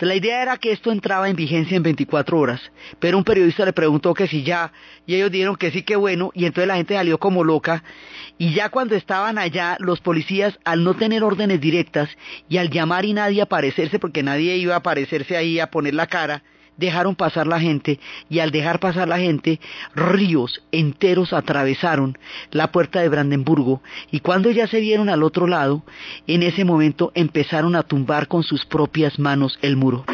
La 0.00 0.14
idea 0.14 0.40
era 0.40 0.56
que 0.56 0.72
esto 0.72 0.90
entraba 0.92 1.28
en 1.28 1.36
vigencia 1.36 1.76
en 1.76 1.82
24 1.82 2.38
horas, 2.38 2.60
pero 2.98 3.18
un 3.18 3.24
periodista 3.24 3.66
le 3.66 3.74
preguntó 3.74 4.14
que 4.14 4.28
si 4.28 4.42
ya, 4.42 4.72
y 5.06 5.14
ellos 5.14 5.30
dijeron 5.30 5.56
que 5.56 5.70
sí, 5.70 5.82
que 5.82 5.94
bueno, 5.94 6.30
y 6.34 6.46
entonces 6.46 6.68
la 6.68 6.76
gente 6.76 6.94
salió 6.94 7.18
como 7.18 7.44
loca, 7.44 7.84
y 8.38 8.54
ya 8.54 8.70
cuando 8.70 8.94
estaban 8.94 9.36
allá, 9.36 9.76
los 9.78 10.00
policías, 10.00 10.58
al 10.64 10.84
no 10.84 10.94
tener 10.94 11.22
órdenes 11.22 11.60
directas, 11.60 12.08
y 12.48 12.56
al 12.56 12.70
llamar 12.70 13.04
y 13.04 13.12
nadie 13.12 13.42
aparecerse, 13.42 13.98
porque 13.98 14.22
nadie 14.22 14.56
iba 14.56 14.72
a 14.74 14.78
aparecerse 14.78 15.36
ahí 15.36 15.60
a 15.60 15.70
poner 15.70 15.94
la 15.94 16.06
cara, 16.06 16.42
dejaron 16.80 17.14
pasar 17.14 17.46
la 17.46 17.60
gente 17.60 18.00
y 18.28 18.40
al 18.40 18.50
dejar 18.50 18.80
pasar 18.80 19.06
la 19.06 19.18
gente, 19.18 19.60
ríos 19.94 20.62
enteros 20.72 21.32
atravesaron 21.32 22.18
la 22.50 22.72
puerta 22.72 23.00
de 23.00 23.08
Brandenburgo 23.08 23.82
y 24.10 24.20
cuando 24.20 24.50
ya 24.50 24.66
se 24.66 24.80
vieron 24.80 25.10
al 25.10 25.22
otro 25.22 25.46
lado, 25.46 25.84
en 26.26 26.42
ese 26.42 26.64
momento 26.64 27.12
empezaron 27.14 27.76
a 27.76 27.82
tumbar 27.82 28.26
con 28.26 28.42
sus 28.42 28.64
propias 28.64 29.18
manos 29.18 29.58
el 29.62 29.76
muro. 29.76 30.04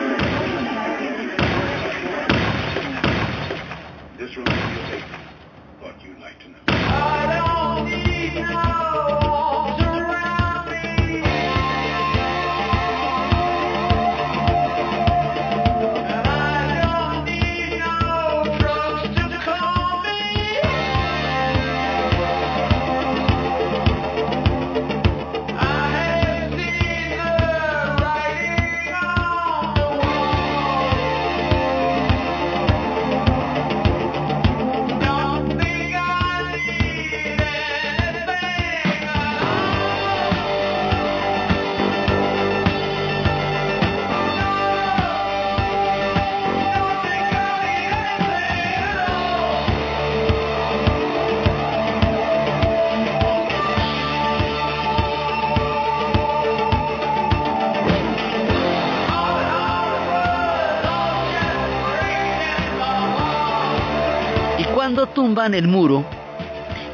Tumban 65.47 65.55
el 65.55 65.69
muro, 65.69 66.05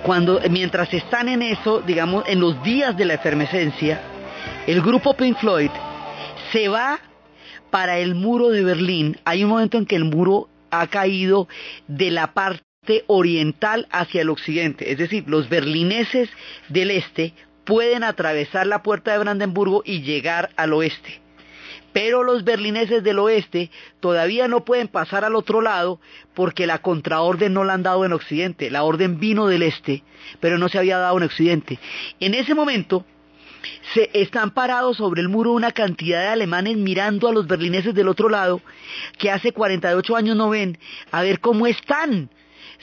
cuando 0.03 0.40
mientras 0.50 0.92
están 0.92 1.28
en 1.28 1.42
eso, 1.42 1.80
digamos, 1.80 2.24
en 2.26 2.40
los 2.40 2.62
días 2.62 2.94
de 2.96 3.07
la 3.07 3.14
efervescencia, 3.14 4.00
el 4.66 4.82
grupo 4.82 5.14
Pink 5.14 5.38
Floyd 5.38 5.70
se 6.53 6.68
va 6.68 7.00
para 7.70 7.98
el 7.98 8.14
muro 8.14 8.50
de 8.50 8.62
Berlín. 8.62 9.16
Hay 9.24 9.42
un 9.44 9.50
momento 9.50 9.78
en 9.78 9.86
que 9.86 9.96
el 9.96 10.05
muro 10.05 10.48
ha 10.70 10.86
caído 10.88 11.48
de 11.88 12.11
la 12.11 12.34
parte 12.34 13.05
oriental 13.07 13.86
hacia 13.90 14.20
el 14.20 14.28
occidente, 14.28 14.92
es 14.92 14.98
decir, 14.98 15.24
los 15.26 15.48
berlineses 15.48 16.28
del 16.68 16.90
este 16.90 17.32
pueden 17.64 18.05
atravesar 18.05 18.66
la 18.66 18.82
puerta 18.82 19.12
de 19.12 19.18
Brandenburgo 19.18 19.82
y 19.86 20.03
llegar 20.03 20.50
al 20.57 20.74
oeste 20.74 21.22
pero 21.93 22.22
los 22.22 22.45
berlineses 22.45 23.03
del 23.03 23.18
oeste 23.18 23.70
todavía 24.01 24.49
no 24.49 24.64
pueden 24.64 24.88
pasar 24.88 25.24
al 25.24 25.36
otro 25.36 25.61
lado 25.61 26.01
porque 26.34 26.66
la 26.66 26.78
contraorden 26.78 27.53
no 27.53 27.64
la 27.64 27.74
han 27.74 27.82
dado 27.82 28.05
en 28.05 28.12
Occidente. 28.12 28.70
La 28.70 28.82
orden 28.82 29.20
vino 29.20 29.47
del 29.47 29.62
este, 29.62 30.03
pero 30.40 30.59
no 30.59 30.68
se 30.68 30.78
había 30.78 30.99
dado 30.99 31.16
en 31.18 31.24
Occidente. 31.24 31.78
En 32.20 32.34
ese 32.34 32.55
momento 32.55 33.05
se 33.95 34.11
están 34.14 34.51
parados 34.51 34.97
sobre 34.97 35.20
el 35.20 35.28
muro 35.28 35.53
una 35.53 35.72
cantidad 35.72 36.20
de 36.20 36.28
alemanes 36.28 36.76
mirando 36.76 37.28
a 37.28 37.32
los 37.32 37.47
berlineses 37.47 37.95
del 37.95 38.09
otro 38.09 38.28
lado 38.28 38.61
que 39.18 39.30
hace 39.30 39.53
48 39.53 40.16
años 40.16 40.36
no 40.36 40.51
ven, 40.51 40.78
a 41.11 41.22
ver 41.22 41.40
cómo 41.40 41.66
están. 41.66 42.30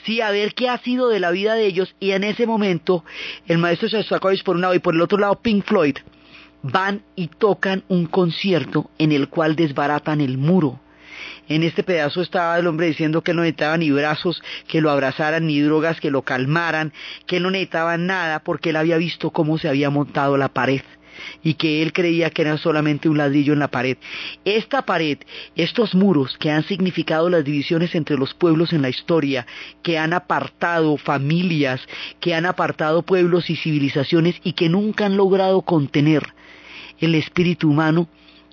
Sí, 0.04 0.22
a 0.22 0.30
ver 0.30 0.54
qué 0.54 0.68
ha 0.70 0.78
sido 0.78 1.08
de 1.08 1.20
la 1.20 1.30
vida 1.30 1.54
de 1.54 1.66
ellos 1.66 1.94
y 2.00 2.12
en 2.12 2.24
ese 2.24 2.46
momento 2.46 3.04
el 3.46 3.58
maestro 3.58 3.88
Shostakovich 3.88 4.44
por 4.44 4.56
un 4.56 4.62
lado 4.62 4.74
y 4.74 4.78
por 4.78 4.94
el 4.94 5.02
otro 5.02 5.18
lado 5.18 5.38
Pink 5.42 5.66
Floyd 5.66 5.98
van 6.62 7.02
y 7.16 7.28
tocan 7.28 7.84
un 7.88 8.06
concierto 8.06 8.90
en 8.98 9.12
el 9.12 9.28
cual 9.28 9.56
desbaratan 9.56 10.20
el 10.20 10.38
muro. 10.38 10.80
En 11.48 11.62
este 11.64 11.82
pedazo 11.82 12.22
estaba 12.22 12.58
el 12.58 12.66
hombre 12.66 12.86
diciendo 12.86 13.22
que 13.22 13.34
no 13.34 13.42
necesitaba 13.42 13.76
ni 13.76 13.90
brazos 13.90 14.42
que 14.68 14.80
lo 14.80 14.90
abrazaran, 14.90 15.46
ni 15.46 15.60
drogas 15.60 16.00
que 16.00 16.10
lo 16.10 16.22
calmaran, 16.22 16.92
que 17.26 17.40
no 17.40 17.50
necesitaba 17.50 17.96
nada 17.96 18.40
porque 18.40 18.70
él 18.70 18.76
había 18.76 18.96
visto 18.96 19.30
cómo 19.30 19.58
se 19.58 19.68
había 19.68 19.90
montado 19.90 20.36
la 20.36 20.48
pared 20.48 20.82
y 21.42 21.54
que 21.54 21.82
él 21.82 21.92
creía 21.92 22.30
que 22.30 22.42
era 22.42 22.56
solamente 22.56 23.08
un 23.08 23.18
ladrillo 23.18 23.52
en 23.52 23.58
la 23.58 23.68
pared. 23.68 23.98
Esta 24.44 24.82
pared, 24.82 25.18
estos 25.56 25.94
muros 25.94 26.36
que 26.38 26.50
han 26.50 26.64
significado 26.64 27.28
las 27.28 27.44
divisiones 27.44 27.94
entre 27.94 28.16
los 28.16 28.32
pueblos 28.32 28.72
en 28.72 28.82
la 28.82 28.88
historia, 28.88 29.46
que 29.82 29.98
han 29.98 30.12
apartado 30.12 30.96
familias, 30.96 31.80
que 32.20 32.34
han 32.34 32.46
apartado 32.46 33.02
pueblos 33.02 33.50
y 33.50 33.56
civilizaciones 33.56 34.36
y 34.44 34.52
que 34.52 34.68
nunca 34.68 35.06
han 35.06 35.16
logrado 35.16 35.62
contener 35.62 36.32
el 37.00 37.14
espíritu 37.14 37.70
humano, 37.70 38.08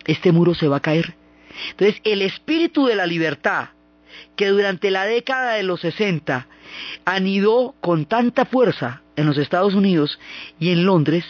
este 0.05 0.31
muro 0.31 0.55
se 0.55 0.67
va 0.67 0.77
a 0.77 0.81
caer. 0.81 1.15
Entonces, 1.71 2.01
el 2.03 2.21
espíritu 2.21 2.85
de 2.85 2.95
la 2.95 3.05
libertad, 3.05 3.69
que 4.35 4.47
durante 4.47 4.91
la 4.91 5.05
década 5.05 5.53
de 5.53 5.63
los 5.63 5.81
60 5.81 6.47
anidó 7.05 7.75
con 7.81 8.05
tanta 8.05 8.45
fuerza 8.45 9.01
en 9.15 9.25
los 9.25 9.37
Estados 9.37 9.73
Unidos 9.73 10.19
y 10.59 10.71
en 10.71 10.85
Londres, 10.85 11.25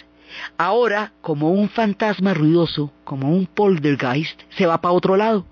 ahora, 0.58 1.14
como 1.22 1.52
un 1.52 1.70
fantasma 1.70 2.34
ruidoso, 2.34 2.92
como 3.04 3.32
un 3.32 3.46
poltergeist, 3.46 4.42
se 4.50 4.66
va 4.66 4.82
para 4.82 4.94
otro 4.94 5.18
lado. 5.18 5.46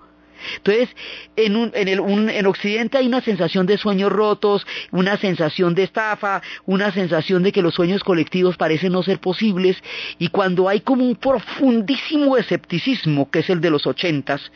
Entonces, 0.58 0.90
en, 1.36 2.46
Occidente 2.48 2.98
hay 2.98 3.08
una 3.08 3.22
sensación 3.22 3.66
de 3.66 3.78
sueños 3.78 4.12
rotos, 4.12 4.66
una 4.92 5.18
sensación 5.18 5.76
de 5.76 5.84
estafa, 5.84 6.42
una 6.66 6.92
sensación 6.92 7.44
de 7.44 7.52
que 7.52 7.62
los 7.62 7.76
sueños 7.76 8.04
colectivos 8.04 8.58
parecen 8.58 8.92
no 8.92 9.04
ser 9.04 9.20
posibles, 9.20 9.78
y 10.20 10.30
cuando 10.30 10.70
hay 10.70 10.82
como 10.82 11.06
un 11.06 11.16
profundísimo 11.16 12.38
escepticismo, 12.38 13.30
que 13.30 13.40
es 13.40 13.50
el 13.50 13.62
de 13.62 13.70
los 13.70 13.88
ochentas, 13.88 14.52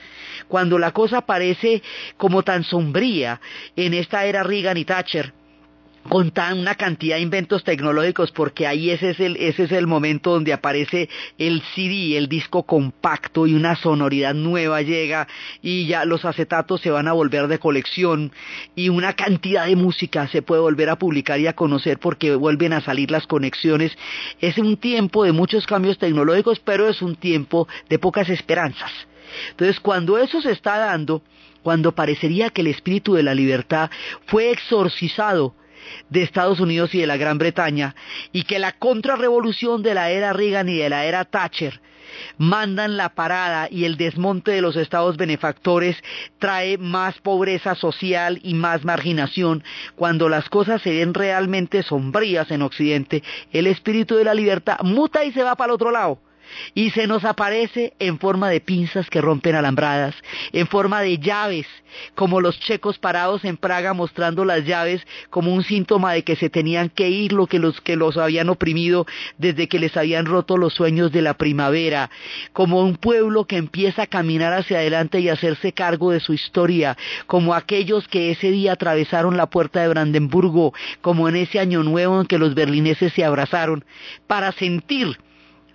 cuando 0.47 0.80
la 0.80 0.91
cosa 0.91 1.21
parece 1.21 1.82
como 2.17 2.43
tan 2.43 2.63
sombría 2.63 3.41
en 3.75 3.93
esta 3.93 4.25
era 4.25 4.43
Reagan 4.43 4.77
y 4.77 4.86
Thatcher, 4.86 5.34
con 6.08 6.32
tan 6.32 6.60
una 6.60 6.76
cantidad 6.76 7.18
de 7.18 7.22
inventos 7.22 7.64
tecnológicos 7.64 8.32
porque 8.32 8.68
ahí 8.68 8.89
ese 8.89 9.12
es 9.12 9.20
el 9.20 9.36
ese 9.38 9.64
es 9.64 9.72
el 9.72 9.88
momento 9.88 10.32
donde 10.32 10.54
aparece 10.54 11.10
el 11.38 11.62
CD, 11.76 12.18
el 12.18 12.28
disco 12.28 12.64
compacto 12.64 13.47
y 13.47 13.54
una 13.54 13.76
sonoridad 13.76 14.34
nueva 14.34 14.82
llega 14.82 15.28
y 15.62 15.88
ya 15.88 16.06
los 16.06 16.26
acetatos 16.26 16.82
se 16.82 16.91
van 16.91 17.08
a 17.08 17.14
volver 17.14 17.47
de 17.47 17.60
colección 17.60 18.32
y 18.76 18.89
una 18.89 19.14
cantidad 19.14 19.66
de 19.66 19.76
música 19.76 20.28
se 20.28 20.41
puede 20.41 20.62
volver 20.62 20.89
a 20.89 20.97
publicar 20.97 21.39
y 21.39 21.47
a 21.47 21.54
conocer 21.54 22.00
porque 22.00 22.36
vuelven 22.36 22.74
a 22.74 22.82
salir 22.82 23.12
las 23.12 23.28
conexiones. 23.28 23.97
Es 24.39 24.58
un 24.58 24.78
tiempo 24.78 25.24
de 25.24 25.32
muchos 25.32 25.66
cambios 25.66 25.97
tecnológicos, 25.97 26.60
pero 26.60 26.88
es 26.88 27.02
un 27.02 27.16
tiempo 27.16 27.68
de 27.89 28.00
pocas 28.00 28.30
esperanzas. 28.30 28.91
Entonces, 29.52 29.80
cuando 29.80 30.18
eso 30.18 30.41
se 30.41 30.52
está 30.52 30.78
dando, 30.78 31.22
cuando 31.62 31.93
parecería 31.93 32.50
que 32.50 32.62
el 32.62 32.68
espíritu 32.68 33.14
de 33.14 33.24
la 33.24 33.36
libertad 33.36 33.89
fue 34.26 34.52
exorcizado 34.52 35.54
de 36.09 36.23
Estados 36.23 36.59
Unidos 36.59 36.93
y 36.93 36.99
de 36.99 37.07
la 37.07 37.17
Gran 37.17 37.38
Bretaña 37.38 37.95
y 38.32 38.43
que 38.43 38.59
la 38.59 38.73
contrarrevolución 38.73 39.84
de 39.84 39.93
la 39.93 40.09
era 40.09 40.34
Reagan 40.34 40.69
y 40.69 40.77
de 40.77 40.89
la 40.89 41.05
era 41.05 41.25
Thatcher 41.25 41.82
mandan 42.38 42.97
la 42.97 43.09
parada 43.09 43.67
y 43.69 43.86
el 43.86 43.97
desmonte 43.97 44.51
de 44.51 44.61
los 44.61 44.75
estados 44.75 45.17
benefactores 45.17 45.97
trae 46.39 46.77
más 46.77 47.17
pobreza 47.19 47.75
social 47.75 48.39
y 48.43 48.53
más 48.53 48.84
marginación. 48.84 49.63
Cuando 49.95 50.30
las 50.30 50.49
cosas 50.49 50.82
se 50.82 50.91
ven 50.91 51.13
realmente 51.13 51.84
sombrías 51.84 52.51
en 52.51 52.61
Occidente, 52.61 53.23
el 53.51 53.67
espíritu 53.67 54.15
de 54.15 54.23
la 54.23 54.34
libertad 54.34 54.80
muta 54.82 55.23
y 55.23 55.32
se 55.32 55.43
va 55.43 55.55
para 55.55 55.71
el 55.71 55.75
otro 55.75 55.91
lado 55.91 56.19
y 56.74 56.91
se 56.91 57.08
nos 57.08 57.26
aparece 57.26 57.93
en 58.00 58.20
forma 58.20 58.50
de 58.50 58.62
pinzas 58.62 59.10
que 59.10 59.22
rompen 59.22 59.56
alambradas, 59.56 60.16
en 60.52 60.68
forma 60.68 61.02
de 61.02 61.18
llaves, 61.20 61.68
como 62.16 62.41
los 62.41 62.60
checos 62.60 62.97
parados 63.00 63.45
en 63.45 63.58
Praga 63.58 63.93
mostrando 63.93 64.45
las 64.45 64.66
llaves 64.66 65.06
como 65.30 65.54
un 65.54 65.64
síntoma 65.64 66.14
de 66.14 66.24
que 66.24 66.36
se 66.36 66.50
tenían 66.50 66.89
que 66.89 67.10
ir 67.10 67.34
lo 67.34 67.47
que 67.47 67.60
los 67.60 67.82
que 67.82 67.95
los 67.95 68.18
habían 68.18 68.50
oprimido 68.50 69.06
desde 69.38 69.68
que 69.68 69.80
les 69.80 69.95
habían 69.97 70.26
roto 70.26 70.58
los 70.58 70.74
sueños 70.74 71.12
de 71.12 71.22
la 71.22 71.34
primavera, 71.34 72.10
como 72.54 72.82
un 72.82 72.95
pueblo 72.95 73.45
que 73.45 73.58
empieza 73.58 74.04
a 74.04 74.08
caminar 74.08 74.54
hacia 74.54 74.78
adelante 74.78 75.20
y 75.20 75.30
hacerse 75.30 75.74
cargo 75.74 76.12
de 76.12 76.20
su 76.20 76.34
historia, 76.34 76.97
como 77.28 77.54
aquellos 77.54 78.08
que 78.08 78.32
ese 78.32 78.52
día 78.52 78.74
atravesaron 78.74 79.38
la 79.38 79.47
puerta 79.47 79.82
de 79.82 79.88
Brandenburgo, 79.88 80.74
como 81.02 81.28
en 81.30 81.36
ese 81.36 81.60
año 81.60 81.84
nuevo 81.84 82.22
en 82.22 82.28
que 82.28 82.38
los 82.38 82.56
berlineses 82.56 83.14
se 83.14 83.24
abrazaron, 83.24 83.84
para 84.28 84.52
sentir 84.52 85.18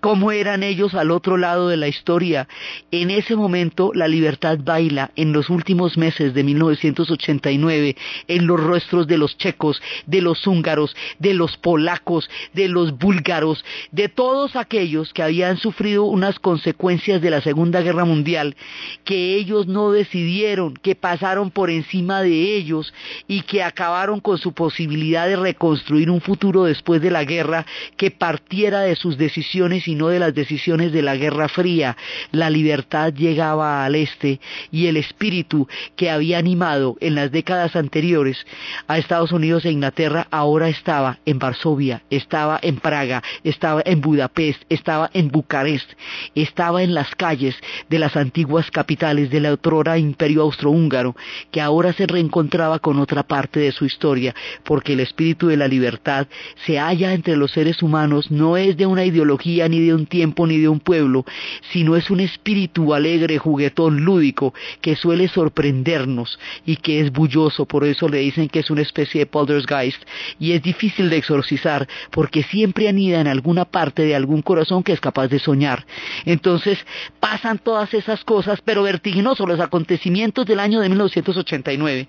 cómo 0.05 0.33
eran 0.33 0.63
ellos 0.63 0.93
al 0.93 1.11
otro 1.11 1.39
lado 1.39 1.69
de 1.69 1.79
la 1.79 1.89
historia. 1.89 2.47
En 2.91 3.11
ese 3.11 3.37
momento 3.37 3.91
la 3.95 4.07
libertad 4.07 4.59
baila 4.63 5.13
en 5.17 5.33
los 5.33 5.49
últimos 5.49 5.97
meses 5.97 6.35
de 6.35 6.45
1989 6.45 7.97
en 8.29 8.47
los 8.47 8.61
rostros 8.63 9.07
de 9.07 9.17
los 9.17 9.39
checos, 9.39 9.81
de 10.05 10.21
los 10.21 10.47
húngaros, 10.47 10.95
de 11.19 11.33
los 11.33 11.57
polacos, 11.57 12.29
de 12.53 12.69
los 12.69 12.99
búlgaros, 12.99 13.65
de 13.93 14.11
todos 14.11 14.57
aquellos 14.57 15.11
que 15.15 15.23
habían 15.23 15.57
sufrido 15.57 16.05
unas 16.05 16.39
consecuencias 16.39 17.23
de 17.23 17.31
la 17.31 17.41
Segunda 17.41 17.81
Guerra 17.81 18.05
Mundial, 18.05 18.57
que 19.05 19.37
ellos 19.37 19.69
no 19.69 19.91
decidieron, 19.91 20.75
que 20.75 20.97
pasaron 20.97 21.51
por 21.51 21.71
encima 21.71 22.21
de 22.21 22.57
ellos 22.57 22.93
y 23.27 23.41
que 23.41 23.63
acabaron 23.63 24.21
con 24.21 24.37
su 24.37 24.53
posibilidad 24.53 25.27
de 25.27 25.37
reconstruir 25.37 26.11
un 26.11 26.21
futuro 26.21 26.65
después 26.65 27.01
de 27.01 27.11
la 27.11 27.25
guerra 27.25 27.65
que 27.97 28.11
partiera 28.11 28.81
de 28.81 28.97
sus 28.97 29.17
decisiones 29.17 29.89
y 29.89 29.94
de 29.95 30.19
las 30.19 30.35
decisiones 30.35 30.93
de 30.93 31.03
la 31.03 31.17
Guerra 31.17 31.49
Fría. 31.49 31.97
La 32.33 32.51
libertad 32.51 33.13
llegaba 33.13 33.85
al 33.85 33.95
este 33.95 34.41
y 34.71 34.87
el 34.87 34.97
espíritu 34.97 35.69
que 35.97 36.11
había 36.11 36.39
animado 36.39 36.97
en 37.01 37.15
las 37.15 37.31
décadas 37.31 37.77
anteriores 37.77 38.45
a 38.89 38.99
Estados 38.99 39.31
Unidos 39.31 39.65
e 39.65 39.71
Inglaterra 39.71 40.27
ahora 40.31 40.69
estaba 40.69 41.19
en 41.25 41.39
Varsovia, 41.39 42.03
estaba 42.11 42.59
en 42.61 42.77
Praga, 42.77 43.23
estaba 43.45 43.83
en 43.85 44.01
Budapest, 44.01 44.63
estaba 44.69 45.11
en 45.15 45.29
Bucarest, 45.29 45.91
estaba 46.35 46.83
en 46.83 46.93
las 46.93 47.15
calles 47.15 47.55
de 47.89 47.99
las 47.99 48.17
antiguas 48.17 48.71
capitales 48.71 49.31
del 49.31 49.47
otrora 49.47 49.97
imperio 49.97 50.43
austrohúngaro, 50.43 51.15
que 51.53 51.61
ahora 51.61 51.93
se 51.93 52.07
reencontraba 52.07 52.81
con 52.81 52.99
otra 52.99 53.23
parte 53.23 53.61
de 53.61 53.73
su 53.73 53.85
historia, 53.85 54.35
porque 54.65 54.95
el 54.95 55.01
espíritu 55.01 55.47
de 55.49 55.57
la 55.57 55.69
libertad 55.69 56.27
se 56.67 56.79
halla 56.79 57.13
entre 57.13 57.37
los 57.37 57.53
seres 57.53 57.83
humanos, 57.83 58.31
no 58.31 58.57
es 58.57 58.77
de 58.77 58.87
una 58.87 59.05
ideología 59.05 59.69
ni 59.69 59.81
de 59.85 59.95
un 59.95 60.07
tiempo 60.07 60.47
ni 60.47 60.59
de 60.59 60.69
un 60.69 60.81
pueblo, 60.81 61.25
sino 61.73 61.97
es 61.97 62.11
un 62.11 62.21
espíritu 62.21 62.95
alegre, 62.95 63.39
juguetón, 63.39 64.05
lúdico, 64.05 64.55
que 64.81 64.97
suele 64.97 65.29
sorprendernos 65.29 66.39
y 66.67 66.77
que 66.77 67.01
es 67.01 67.13
bulloso, 67.13 67.67
por 67.67 67.85
eso 67.85 68.09
le 68.09 68.19
dicen 68.19 68.49
que 68.49 68.61
es 68.61 68.71
una 68.71 68.83
especie 68.83 69.21
de 69.21 69.27
poltergeist, 69.27 70.03
y 70.39 70.53
es 70.53 70.63
difícil 70.63 71.11
de 71.11 71.17
exorcizar, 71.17 71.89
porque 72.11 72.43
siempre 72.43 72.89
anida 72.89 73.21
en 73.21 73.29
alguna 73.29 73.65
parte 73.65 74.03
de 74.03 74.15
algún 74.15 74.43
corazón 74.43 74.83
que 74.83 74.93
es 74.93 75.01
capaz 75.01 75.29
de 75.29 75.39
soñar. 75.39 75.87
Entonces 76.25 76.79
pasan 77.21 77.59
todas 77.59 77.93
esas 77.95 78.25
cosas, 78.25 78.61
pero 78.65 78.83
vertiginosos 78.83 79.49
los 79.49 79.61
acontecimientos 79.61 80.47
del 80.47 80.61
año 80.61 80.81
de 80.81 80.89
1989. 80.89 82.09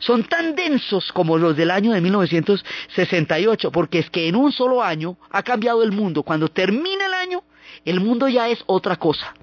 Son 0.00 0.24
tan 0.24 0.54
densos 0.54 1.12
como 1.12 1.38
los 1.38 1.56
del 1.56 1.70
año 1.70 1.92
de 1.92 2.00
1968, 2.00 3.70
porque 3.70 3.98
es 3.98 4.10
que 4.10 4.28
en 4.28 4.36
un 4.36 4.52
solo 4.52 4.82
año 4.82 5.16
ha 5.30 5.42
cambiado 5.42 5.82
el 5.82 5.92
mundo. 5.92 6.22
Cuando 6.22 6.48
termina 6.48 7.06
el 7.06 7.14
año, 7.20 7.42
el 7.84 8.00
mundo 8.00 8.28
ya 8.28 8.48
es 8.48 8.62
otra 8.66 8.96
cosa. 8.96 9.34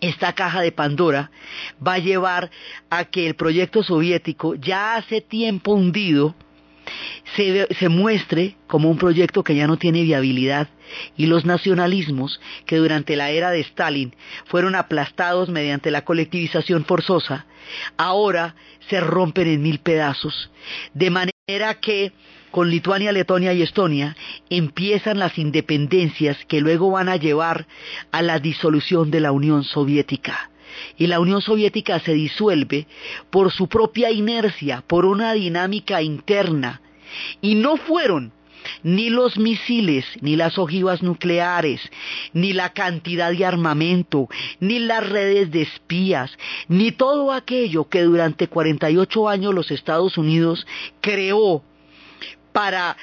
Esta 0.00 0.34
caja 0.34 0.60
de 0.60 0.72
Pandora 0.72 1.30
va 1.84 1.94
a 1.94 1.98
llevar 1.98 2.50
a 2.90 3.06
que 3.06 3.26
el 3.26 3.34
proyecto 3.34 3.82
soviético, 3.82 4.54
ya 4.54 4.96
hace 4.96 5.20
tiempo 5.20 5.72
hundido, 5.72 6.34
se, 7.34 7.66
se, 7.74 7.88
muestre 7.88 8.56
como 8.68 8.88
un 8.90 8.98
proyecto 8.98 9.42
que 9.42 9.56
ya 9.56 9.66
no 9.66 9.76
tiene 9.76 10.02
viabilidad 10.02 10.68
y 11.16 11.26
los 11.26 11.44
nacionalismos 11.44 12.40
que 12.64 12.76
durante 12.76 13.16
la 13.16 13.30
era 13.30 13.50
de 13.50 13.60
Stalin 13.60 14.14
fueron 14.44 14.76
aplastados 14.76 15.48
mediante 15.48 15.90
la 15.90 16.04
colectivización 16.04 16.84
forzosa, 16.84 17.46
ahora 17.96 18.54
se 18.88 19.00
rompen 19.00 19.48
en 19.48 19.62
mil 19.62 19.80
pedazos, 19.80 20.50
de 20.94 21.10
manera 21.10 21.74
que 21.80 22.12
con 22.50 22.70
Lituania, 22.70 23.12
Letonia 23.12 23.52
y 23.52 23.62
Estonia 23.62 24.16
empiezan 24.50 25.18
las 25.18 25.38
independencias 25.38 26.36
que 26.46 26.60
luego 26.60 26.90
van 26.90 27.08
a 27.08 27.16
llevar 27.16 27.66
a 28.12 28.22
la 28.22 28.38
disolución 28.38 29.10
de 29.10 29.20
la 29.20 29.32
Unión 29.32 29.64
Soviética. 29.64 30.50
Y 30.96 31.06
la 31.06 31.20
Unión 31.20 31.40
Soviética 31.42 32.00
se 32.00 32.12
disuelve 32.14 32.86
por 33.30 33.52
su 33.52 33.68
propia 33.68 34.10
inercia, 34.10 34.82
por 34.86 35.04
una 35.04 35.32
dinámica 35.32 36.02
interna. 36.02 36.80
Y 37.40 37.54
no 37.54 37.76
fueron 37.76 38.32
ni 38.82 39.10
los 39.10 39.38
misiles, 39.38 40.04
ni 40.20 40.36
las 40.36 40.58
ojivas 40.58 41.02
nucleares, 41.02 41.80
ni 42.32 42.52
la 42.52 42.72
cantidad 42.72 43.30
de 43.30 43.44
armamento, 43.44 44.28
ni 44.60 44.78
las 44.78 45.08
redes 45.08 45.50
de 45.50 45.62
espías, 45.62 46.36
ni 46.68 46.92
todo 46.92 47.32
aquello 47.32 47.88
que 47.88 48.02
durante 48.02 48.48
48 48.48 49.28
años 49.28 49.54
los 49.54 49.70
Estados 49.70 50.18
Unidos 50.18 50.66
creó 51.00 51.62
para 52.56 52.96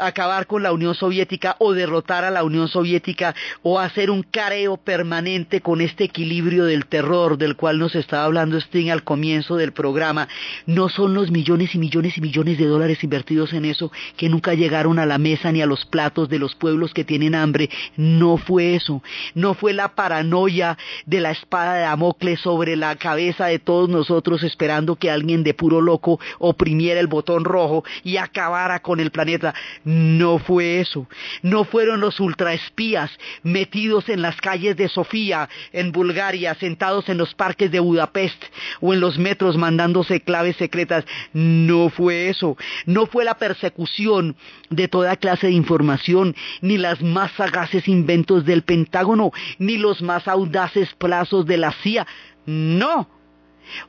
acabar 0.00 0.46
con 0.46 0.62
la 0.62 0.72
Unión 0.72 0.94
Soviética 0.94 1.56
o 1.58 1.72
derrotar 1.72 2.24
a 2.24 2.30
la 2.30 2.44
Unión 2.44 2.68
Soviética 2.68 3.34
o 3.62 3.78
hacer 3.78 4.10
un 4.10 4.22
careo 4.22 4.76
permanente 4.76 5.60
con 5.60 5.80
este 5.80 6.04
equilibrio 6.04 6.64
del 6.64 6.86
terror 6.86 7.38
del 7.38 7.56
cual 7.56 7.78
nos 7.78 7.94
estaba 7.94 8.24
hablando 8.24 8.58
Sting 8.58 8.90
al 8.90 9.04
comienzo 9.04 9.56
del 9.56 9.72
programa. 9.72 10.28
No 10.66 10.88
son 10.88 11.14
los 11.14 11.30
millones 11.30 11.74
y 11.74 11.78
millones 11.78 12.16
y 12.16 12.20
millones 12.20 12.58
de 12.58 12.66
dólares 12.66 13.02
invertidos 13.04 13.52
en 13.52 13.64
eso 13.64 13.92
que 14.16 14.28
nunca 14.28 14.54
llegaron 14.54 14.98
a 14.98 15.06
la 15.06 15.18
mesa 15.18 15.52
ni 15.52 15.62
a 15.62 15.66
los 15.66 15.84
platos 15.84 16.28
de 16.28 16.38
los 16.38 16.54
pueblos 16.54 16.94
que 16.94 17.04
tienen 17.04 17.34
hambre. 17.34 17.70
No 17.96 18.36
fue 18.36 18.74
eso. 18.74 19.02
No 19.34 19.54
fue 19.54 19.72
la 19.72 19.94
paranoia 19.94 20.78
de 21.06 21.20
la 21.20 21.30
espada 21.30 21.74
de 21.74 21.82
Damocles 21.82 22.40
sobre 22.40 22.76
la 22.76 22.96
cabeza 22.96 23.46
de 23.46 23.58
todos 23.58 23.88
nosotros 23.88 24.42
esperando 24.42 24.96
que 24.96 25.10
alguien 25.10 25.42
de 25.42 25.54
puro 25.54 25.80
loco 25.80 26.20
oprimiera 26.38 27.00
el 27.00 27.06
botón 27.06 27.44
rojo 27.44 27.84
y 28.04 28.16
acabara 28.16 28.80
con 28.80 29.00
el 29.00 29.10
planeta. 29.10 29.54
No 29.90 30.38
fue 30.38 30.78
eso. 30.78 31.08
No 31.42 31.64
fueron 31.64 31.98
los 31.98 32.20
ultraespías 32.20 33.10
metidos 33.42 34.08
en 34.08 34.22
las 34.22 34.36
calles 34.36 34.76
de 34.76 34.88
Sofía, 34.88 35.48
en 35.72 35.90
Bulgaria, 35.90 36.54
sentados 36.54 37.08
en 37.08 37.18
los 37.18 37.34
parques 37.34 37.72
de 37.72 37.80
Budapest 37.80 38.40
o 38.80 38.94
en 38.94 39.00
los 39.00 39.18
metros 39.18 39.56
mandándose 39.56 40.20
claves 40.20 40.54
secretas. 40.54 41.04
No 41.32 41.90
fue 41.90 42.28
eso. 42.28 42.56
No 42.86 43.06
fue 43.06 43.24
la 43.24 43.34
persecución 43.34 44.36
de 44.68 44.86
toda 44.86 45.16
clase 45.16 45.48
de 45.48 45.54
información, 45.54 46.36
ni 46.60 46.78
las 46.78 47.02
más 47.02 47.32
sagaces 47.32 47.88
inventos 47.88 48.44
del 48.44 48.62
Pentágono, 48.62 49.32
ni 49.58 49.76
los 49.76 50.02
más 50.02 50.28
audaces 50.28 50.94
plazos 50.94 51.46
de 51.46 51.56
la 51.56 51.72
CIA. 51.72 52.06
No 52.46 53.08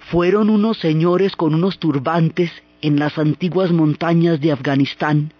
fueron 0.09 0.49
unos 0.49 0.79
señores 0.79 1.35
con 1.35 1.53
unos 1.53 1.77
turbantes 1.77 2.51
en 2.81 2.97
las 2.97 3.19
antiguas 3.19 3.71
montañas 3.71 4.41
de 4.41 4.51
Afganistán. 4.51 5.31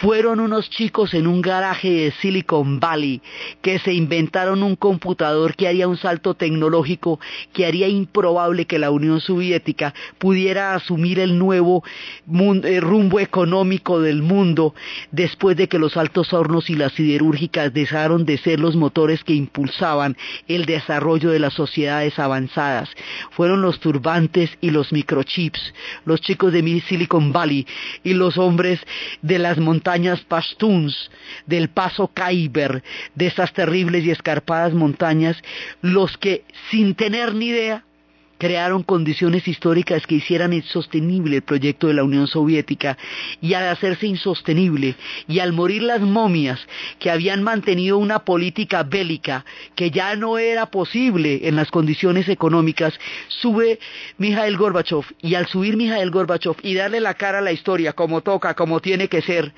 Fueron 0.00 0.40
unos 0.40 0.70
chicos 0.70 1.14
en 1.14 1.26
un 1.26 1.40
garaje 1.40 1.90
de 1.90 2.10
Silicon 2.20 2.80
Valley 2.80 3.22
que 3.62 3.78
se 3.78 3.92
inventaron 3.92 4.62
un 4.62 4.76
computador 4.76 5.54
que 5.56 5.68
haría 5.68 5.88
un 5.88 5.96
salto 5.96 6.34
tecnológico 6.34 7.18
que 7.52 7.66
haría 7.66 7.88
improbable 7.88 8.66
que 8.66 8.78
la 8.78 8.90
Unión 8.90 9.20
Soviética 9.20 9.94
pudiera 10.18 10.74
asumir 10.74 11.18
el 11.18 11.38
nuevo 11.38 11.82
eh, 12.64 12.80
rumbo 12.80 13.20
económico 13.20 14.00
del 14.00 14.22
mundo 14.22 14.74
después 15.10 15.56
de 15.56 15.68
que 15.68 15.78
los 15.78 15.96
altos 15.96 16.32
hornos 16.32 16.70
y 16.70 16.74
las 16.74 16.92
siderúrgicas 16.92 17.72
dejaron 17.72 18.24
de 18.24 18.38
ser 18.38 18.60
los 18.60 18.76
motores 18.76 19.24
que 19.24 19.34
impulsaban 19.34 20.16
el 20.48 20.66
desarrollo 20.66 21.30
de 21.30 21.38
las 21.38 21.54
sociedades 21.54 22.18
avanzadas. 22.18 22.90
Fueron 23.30 23.62
los 23.62 23.80
turbantes 23.80 24.50
y 24.60 24.70
los 24.70 24.92
microchips, 24.92 25.74
los 26.04 26.20
chicos 26.20 26.52
de 26.52 26.66
Silicon 26.80 27.32
Valley 27.32 27.66
y 28.02 28.14
los 28.14 28.38
hombres 28.38 28.80
de 29.22 29.38
las 29.48 29.58
montañas 29.58 30.20
Pashtuns, 30.22 31.10
del 31.46 31.68
paso 31.68 32.10
Khyber, 32.12 32.82
de 33.14 33.26
esas 33.26 33.52
terribles 33.52 34.04
y 34.04 34.10
escarpadas 34.10 34.74
montañas, 34.74 35.40
los 35.82 36.16
que 36.18 36.44
sin 36.70 36.94
tener 36.94 37.34
ni 37.34 37.46
idea 37.46 37.84
crearon 38.38 38.82
condiciones 38.82 39.48
históricas 39.48 40.06
que 40.06 40.16
hicieran 40.16 40.52
insostenible 40.52 41.36
el 41.36 41.42
proyecto 41.42 41.86
de 41.86 41.94
la 41.94 42.04
Unión 42.04 42.26
Soviética 42.26 42.98
y 43.40 43.54
al 43.54 43.68
hacerse 43.68 44.06
insostenible 44.06 44.96
y 45.26 45.38
al 45.38 45.52
morir 45.52 45.82
las 45.82 46.00
momias 46.00 46.60
que 46.98 47.10
habían 47.10 47.42
mantenido 47.42 47.98
una 47.98 48.20
política 48.20 48.82
bélica 48.82 49.44
que 49.74 49.90
ya 49.90 50.14
no 50.16 50.38
era 50.38 50.66
posible 50.66 51.48
en 51.48 51.56
las 51.56 51.70
condiciones 51.70 52.28
económicas, 52.28 52.94
sube 53.28 53.78
Mikhail 54.18 54.56
Gorbachev 54.56 55.04
y 55.22 55.34
al 55.34 55.46
subir 55.46 55.76
Mikhail 55.76 56.10
Gorbachev 56.10 56.56
y 56.62 56.74
darle 56.74 57.00
la 57.00 57.14
cara 57.14 57.38
a 57.38 57.42
la 57.42 57.52
historia 57.52 57.92
como 57.92 58.20
toca, 58.20 58.54
como 58.54 58.80
tiene 58.80 59.08
que 59.08 59.22
ser, 59.22 59.52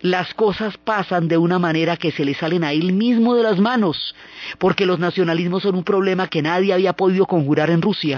las 0.00 0.32
cosas 0.34 0.76
pasan 0.78 1.28
de 1.28 1.36
una 1.36 1.58
manera 1.58 1.96
que 1.96 2.12
se 2.12 2.24
le 2.24 2.34
salen 2.34 2.64
a 2.64 2.72
él 2.72 2.92
mismo 2.92 3.34
de 3.34 3.42
las 3.42 3.58
manos, 3.58 4.14
porque 4.58 4.86
los 4.86 4.98
nacionalismos 4.98 5.62
son 5.62 5.74
un 5.74 5.84
problema 5.84 6.28
que 6.28 6.42
nadie 6.42 6.72
había 6.72 6.94
podido 6.94 7.26
conjurar 7.26 7.70
en 7.70 7.82
Rusia 7.82 8.13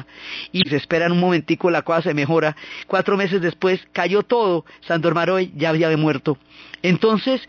y 0.52 0.68
se 0.68 0.76
esperan 0.76 1.12
un 1.12 1.20
momentico, 1.20 1.70
la 1.70 1.82
cosa 1.82 2.02
se 2.02 2.14
mejora. 2.14 2.56
Cuatro 2.86 3.16
meses 3.16 3.40
después 3.40 3.80
cayó 3.92 4.22
todo, 4.22 4.64
Sandor 4.80 5.14
Maroy 5.14 5.52
ya 5.54 5.70
había 5.70 5.96
muerto. 5.96 6.36
Entonces, 6.82 7.40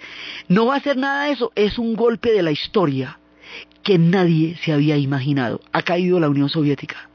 no 0.48 0.68
va 0.68 0.76
a 0.76 0.82
ser 0.82 0.98
nada 0.98 1.26
de 1.26 1.32
eso, 1.32 1.52
es 1.56 1.78
un 1.78 1.96
golpe 1.96 2.32
de 2.32 2.44
la 2.44 2.52
historia 2.52 3.20
que 3.84 3.98
nadie 3.98 4.58
se 4.64 4.72
había 4.72 4.98
imaginado. 4.98 5.62
Ha 5.74 5.82
caído 5.82 6.20
la 6.20 6.30
Unión 6.30 6.50
Soviética 6.50 7.10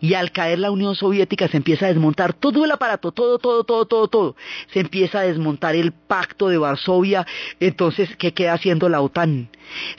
y 0.00 0.14
al 0.14 0.32
caer 0.32 0.58
la 0.58 0.70
Unión 0.70 0.94
Soviética 0.94 1.48
se 1.48 1.56
empieza 1.56 1.86
a 1.86 1.88
desmontar 1.88 2.32
todo 2.32 2.64
el 2.64 2.70
aparato, 2.70 3.12
todo, 3.12 3.38
todo, 3.38 3.64
todo, 3.64 3.86
todo, 3.86 4.08
todo. 4.08 4.36
Se 4.72 4.80
empieza 4.80 5.20
a 5.20 5.24
desmontar 5.24 5.74
el 5.74 5.92
pacto 5.92 6.48
de 6.48 6.58
Varsovia, 6.58 7.26
entonces, 7.58 8.16
¿qué 8.16 8.32
queda 8.32 8.54
haciendo 8.54 8.88
la 8.88 9.00
OTAN? 9.00 9.48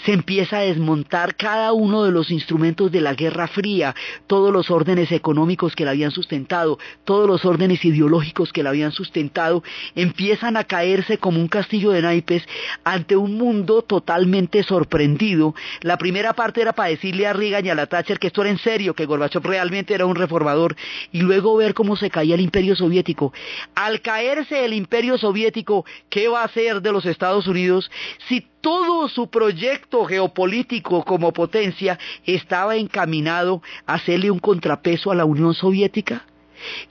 Se 0.05 0.11
empieza 0.11 0.57
a 0.57 0.61
desmontar 0.61 1.35
cada 1.35 1.71
uno 1.71 2.03
de 2.03 2.11
los 2.11 2.29
instrumentos 2.29 2.91
de 2.91 3.01
la 3.01 3.13
Guerra 3.13 3.47
Fría, 3.47 3.95
todos 4.27 4.51
los 4.51 4.69
órdenes 4.69 5.11
económicos 5.11 5.75
que 5.75 5.85
la 5.85 5.91
habían 5.91 6.11
sustentado, 6.11 6.77
todos 7.05 7.27
los 7.27 7.45
órdenes 7.45 7.83
ideológicos 7.85 8.51
que 8.51 8.63
la 8.63 8.71
habían 8.71 8.91
sustentado, 8.91 9.63
empiezan 9.95 10.57
a 10.57 10.65
caerse 10.65 11.17
como 11.17 11.39
un 11.39 11.47
castillo 11.47 11.91
de 11.91 12.01
naipes 12.01 12.43
ante 12.83 13.15
un 13.15 13.37
mundo 13.37 13.81
totalmente 13.81 14.63
sorprendido. 14.63 15.55
La 15.81 15.97
primera 15.97 16.33
parte 16.33 16.61
era 16.61 16.73
para 16.73 16.89
decirle 16.89 17.27
a 17.27 17.33
Reagan 17.33 17.65
y 17.65 17.69
a 17.69 17.75
la 17.75 17.87
Thatcher 17.87 18.19
que 18.19 18.27
esto 18.27 18.41
era 18.41 18.51
en 18.51 18.57
serio, 18.57 18.93
que 18.93 19.05
Gorbachev 19.05 19.43
realmente 19.43 19.70
era 19.71 20.05
un 20.05 20.15
reformador, 20.15 20.75
y 21.11 21.21
luego 21.21 21.55
ver 21.57 21.73
cómo 21.73 21.95
se 21.95 22.09
caía 22.09 22.35
el 22.35 22.41
imperio 22.41 22.75
soviético. 22.75 23.33
Al 23.75 24.01
caerse 24.01 24.65
el 24.65 24.73
imperio 24.73 25.17
soviético, 25.17 25.85
¿qué 26.09 26.27
va 26.27 26.41
a 26.41 26.45
hacer 26.45 26.81
de 26.81 26.91
los 26.91 27.05
Estados 27.05 27.47
Unidos 27.47 27.89
si 28.27 28.45
todo 28.61 29.09
su 29.09 29.29
proyecto 29.29 30.05
geopolítico 30.05 31.03
como 31.03 31.33
potencia 31.33 31.97
estaba 32.25 32.75
encaminado 32.75 33.61
a 33.85 33.95
hacerle 33.95 34.29
un 34.29 34.39
contrapeso 34.39 35.11
a 35.11 35.15
la 35.15 35.25
Unión 35.25 35.53
Soviética? 35.53 36.25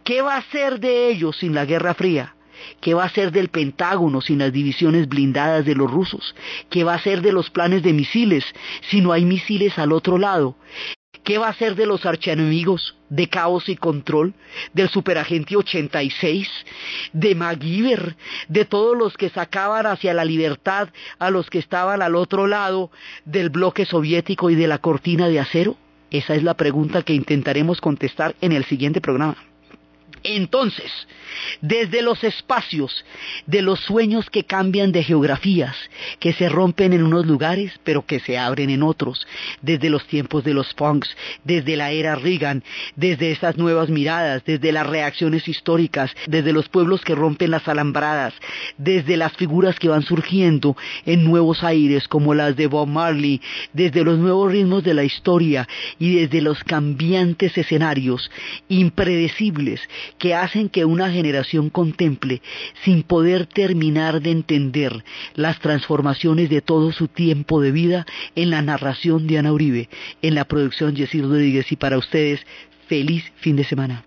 ¿Qué 0.02 0.22
va 0.22 0.34
a 0.34 0.38
hacer 0.38 0.80
de 0.80 1.08
ellos 1.08 1.36
sin 1.36 1.54
la 1.54 1.64
Guerra 1.64 1.94
Fría? 1.94 2.34
¿Qué 2.80 2.94
va 2.94 3.04
a 3.04 3.10
ser 3.10 3.32
del 3.32 3.48
Pentágono 3.48 4.20
sin 4.20 4.38
las 4.38 4.52
divisiones 4.52 5.08
blindadas 5.08 5.64
de 5.64 5.74
los 5.74 5.90
rusos? 5.90 6.34
¿Qué 6.68 6.84
va 6.84 6.94
a 6.94 7.02
ser 7.02 7.22
de 7.22 7.32
los 7.32 7.50
planes 7.50 7.82
de 7.82 7.92
misiles 7.92 8.44
si 8.90 9.00
no 9.00 9.12
hay 9.12 9.24
misiles 9.24 9.78
al 9.78 9.92
otro 9.92 10.18
lado? 10.18 10.56
¿Qué 11.30 11.38
va 11.38 11.46
a 11.46 11.54
ser 11.54 11.76
de 11.76 11.86
los 11.86 12.06
archienemigos 12.06 12.96
de 13.08 13.28
Caos 13.28 13.68
y 13.68 13.76
Control, 13.76 14.34
del 14.72 14.88
Superagente 14.88 15.54
86, 15.54 16.48
de 17.12 17.36
MacGyver, 17.36 18.16
de 18.48 18.64
todos 18.64 18.98
los 18.98 19.16
que 19.16 19.28
sacaban 19.28 19.86
hacia 19.86 20.12
la 20.12 20.24
libertad 20.24 20.88
a 21.20 21.30
los 21.30 21.48
que 21.48 21.60
estaban 21.60 22.02
al 22.02 22.16
otro 22.16 22.48
lado 22.48 22.90
del 23.24 23.48
bloque 23.48 23.86
soviético 23.86 24.50
y 24.50 24.56
de 24.56 24.66
la 24.66 24.78
cortina 24.78 25.28
de 25.28 25.38
acero? 25.38 25.76
Esa 26.10 26.34
es 26.34 26.42
la 26.42 26.54
pregunta 26.54 27.02
que 27.02 27.14
intentaremos 27.14 27.80
contestar 27.80 28.34
en 28.40 28.50
el 28.50 28.64
siguiente 28.64 29.00
programa. 29.00 29.49
Entonces, 30.22 30.90
desde 31.60 32.02
los 32.02 32.22
espacios, 32.24 33.04
de 33.46 33.62
los 33.62 33.80
sueños 33.80 34.28
que 34.28 34.44
cambian 34.44 34.92
de 34.92 35.02
geografías, 35.02 35.76
que 36.18 36.32
se 36.32 36.48
rompen 36.48 36.92
en 36.92 37.02
unos 37.02 37.26
lugares 37.26 37.72
pero 37.84 38.04
que 38.04 38.20
se 38.20 38.36
abren 38.36 38.70
en 38.70 38.82
otros, 38.82 39.26
desde 39.62 39.90
los 39.90 40.06
tiempos 40.06 40.44
de 40.44 40.54
los 40.54 40.74
punks, 40.74 41.16
desde 41.44 41.76
la 41.76 41.90
era 41.90 42.16
Reagan, 42.16 42.62
desde 42.96 43.30
esas 43.30 43.56
nuevas 43.56 43.88
miradas, 43.88 44.44
desde 44.44 44.72
las 44.72 44.86
reacciones 44.86 45.48
históricas, 45.48 46.14
desde 46.26 46.52
los 46.52 46.68
pueblos 46.68 47.00
que 47.02 47.14
rompen 47.14 47.50
las 47.50 47.66
alambradas, 47.68 48.34
desde 48.76 49.16
las 49.16 49.32
figuras 49.32 49.78
que 49.78 49.88
van 49.88 50.02
surgiendo 50.02 50.76
en 51.06 51.24
nuevos 51.24 51.64
aires 51.64 52.08
como 52.08 52.34
las 52.34 52.56
de 52.56 52.66
Bob 52.66 52.88
Marley, 52.88 53.40
desde 53.72 54.04
los 54.04 54.18
nuevos 54.18 54.52
ritmos 54.52 54.84
de 54.84 54.94
la 54.94 55.04
historia 55.04 55.66
y 55.98 56.16
desde 56.16 56.40
los 56.40 56.62
cambiantes 56.64 57.56
escenarios 57.56 58.30
impredecibles 58.68 59.80
que 60.18 60.34
hacen 60.34 60.68
que 60.68 60.84
una 60.84 61.10
generación 61.10 61.70
contemple, 61.70 62.42
sin 62.84 63.02
poder 63.02 63.46
terminar 63.46 64.20
de 64.20 64.30
entender 64.30 65.04
las 65.34 65.58
transformaciones 65.60 66.50
de 66.50 66.60
todo 66.60 66.92
su 66.92 67.08
tiempo 67.08 67.60
de 67.60 67.72
vida 67.72 68.06
en 68.34 68.50
la 68.50 68.62
narración 68.62 69.26
de 69.26 69.38
Ana 69.38 69.52
Uribe, 69.52 69.88
en 70.22 70.34
la 70.34 70.44
producción 70.44 70.96
Jessy 70.96 71.22
Rodríguez 71.22 71.70
y 71.72 71.76
para 71.76 71.98
ustedes, 71.98 72.40
feliz 72.88 73.24
fin 73.36 73.56
de 73.56 73.64
semana. 73.64 74.04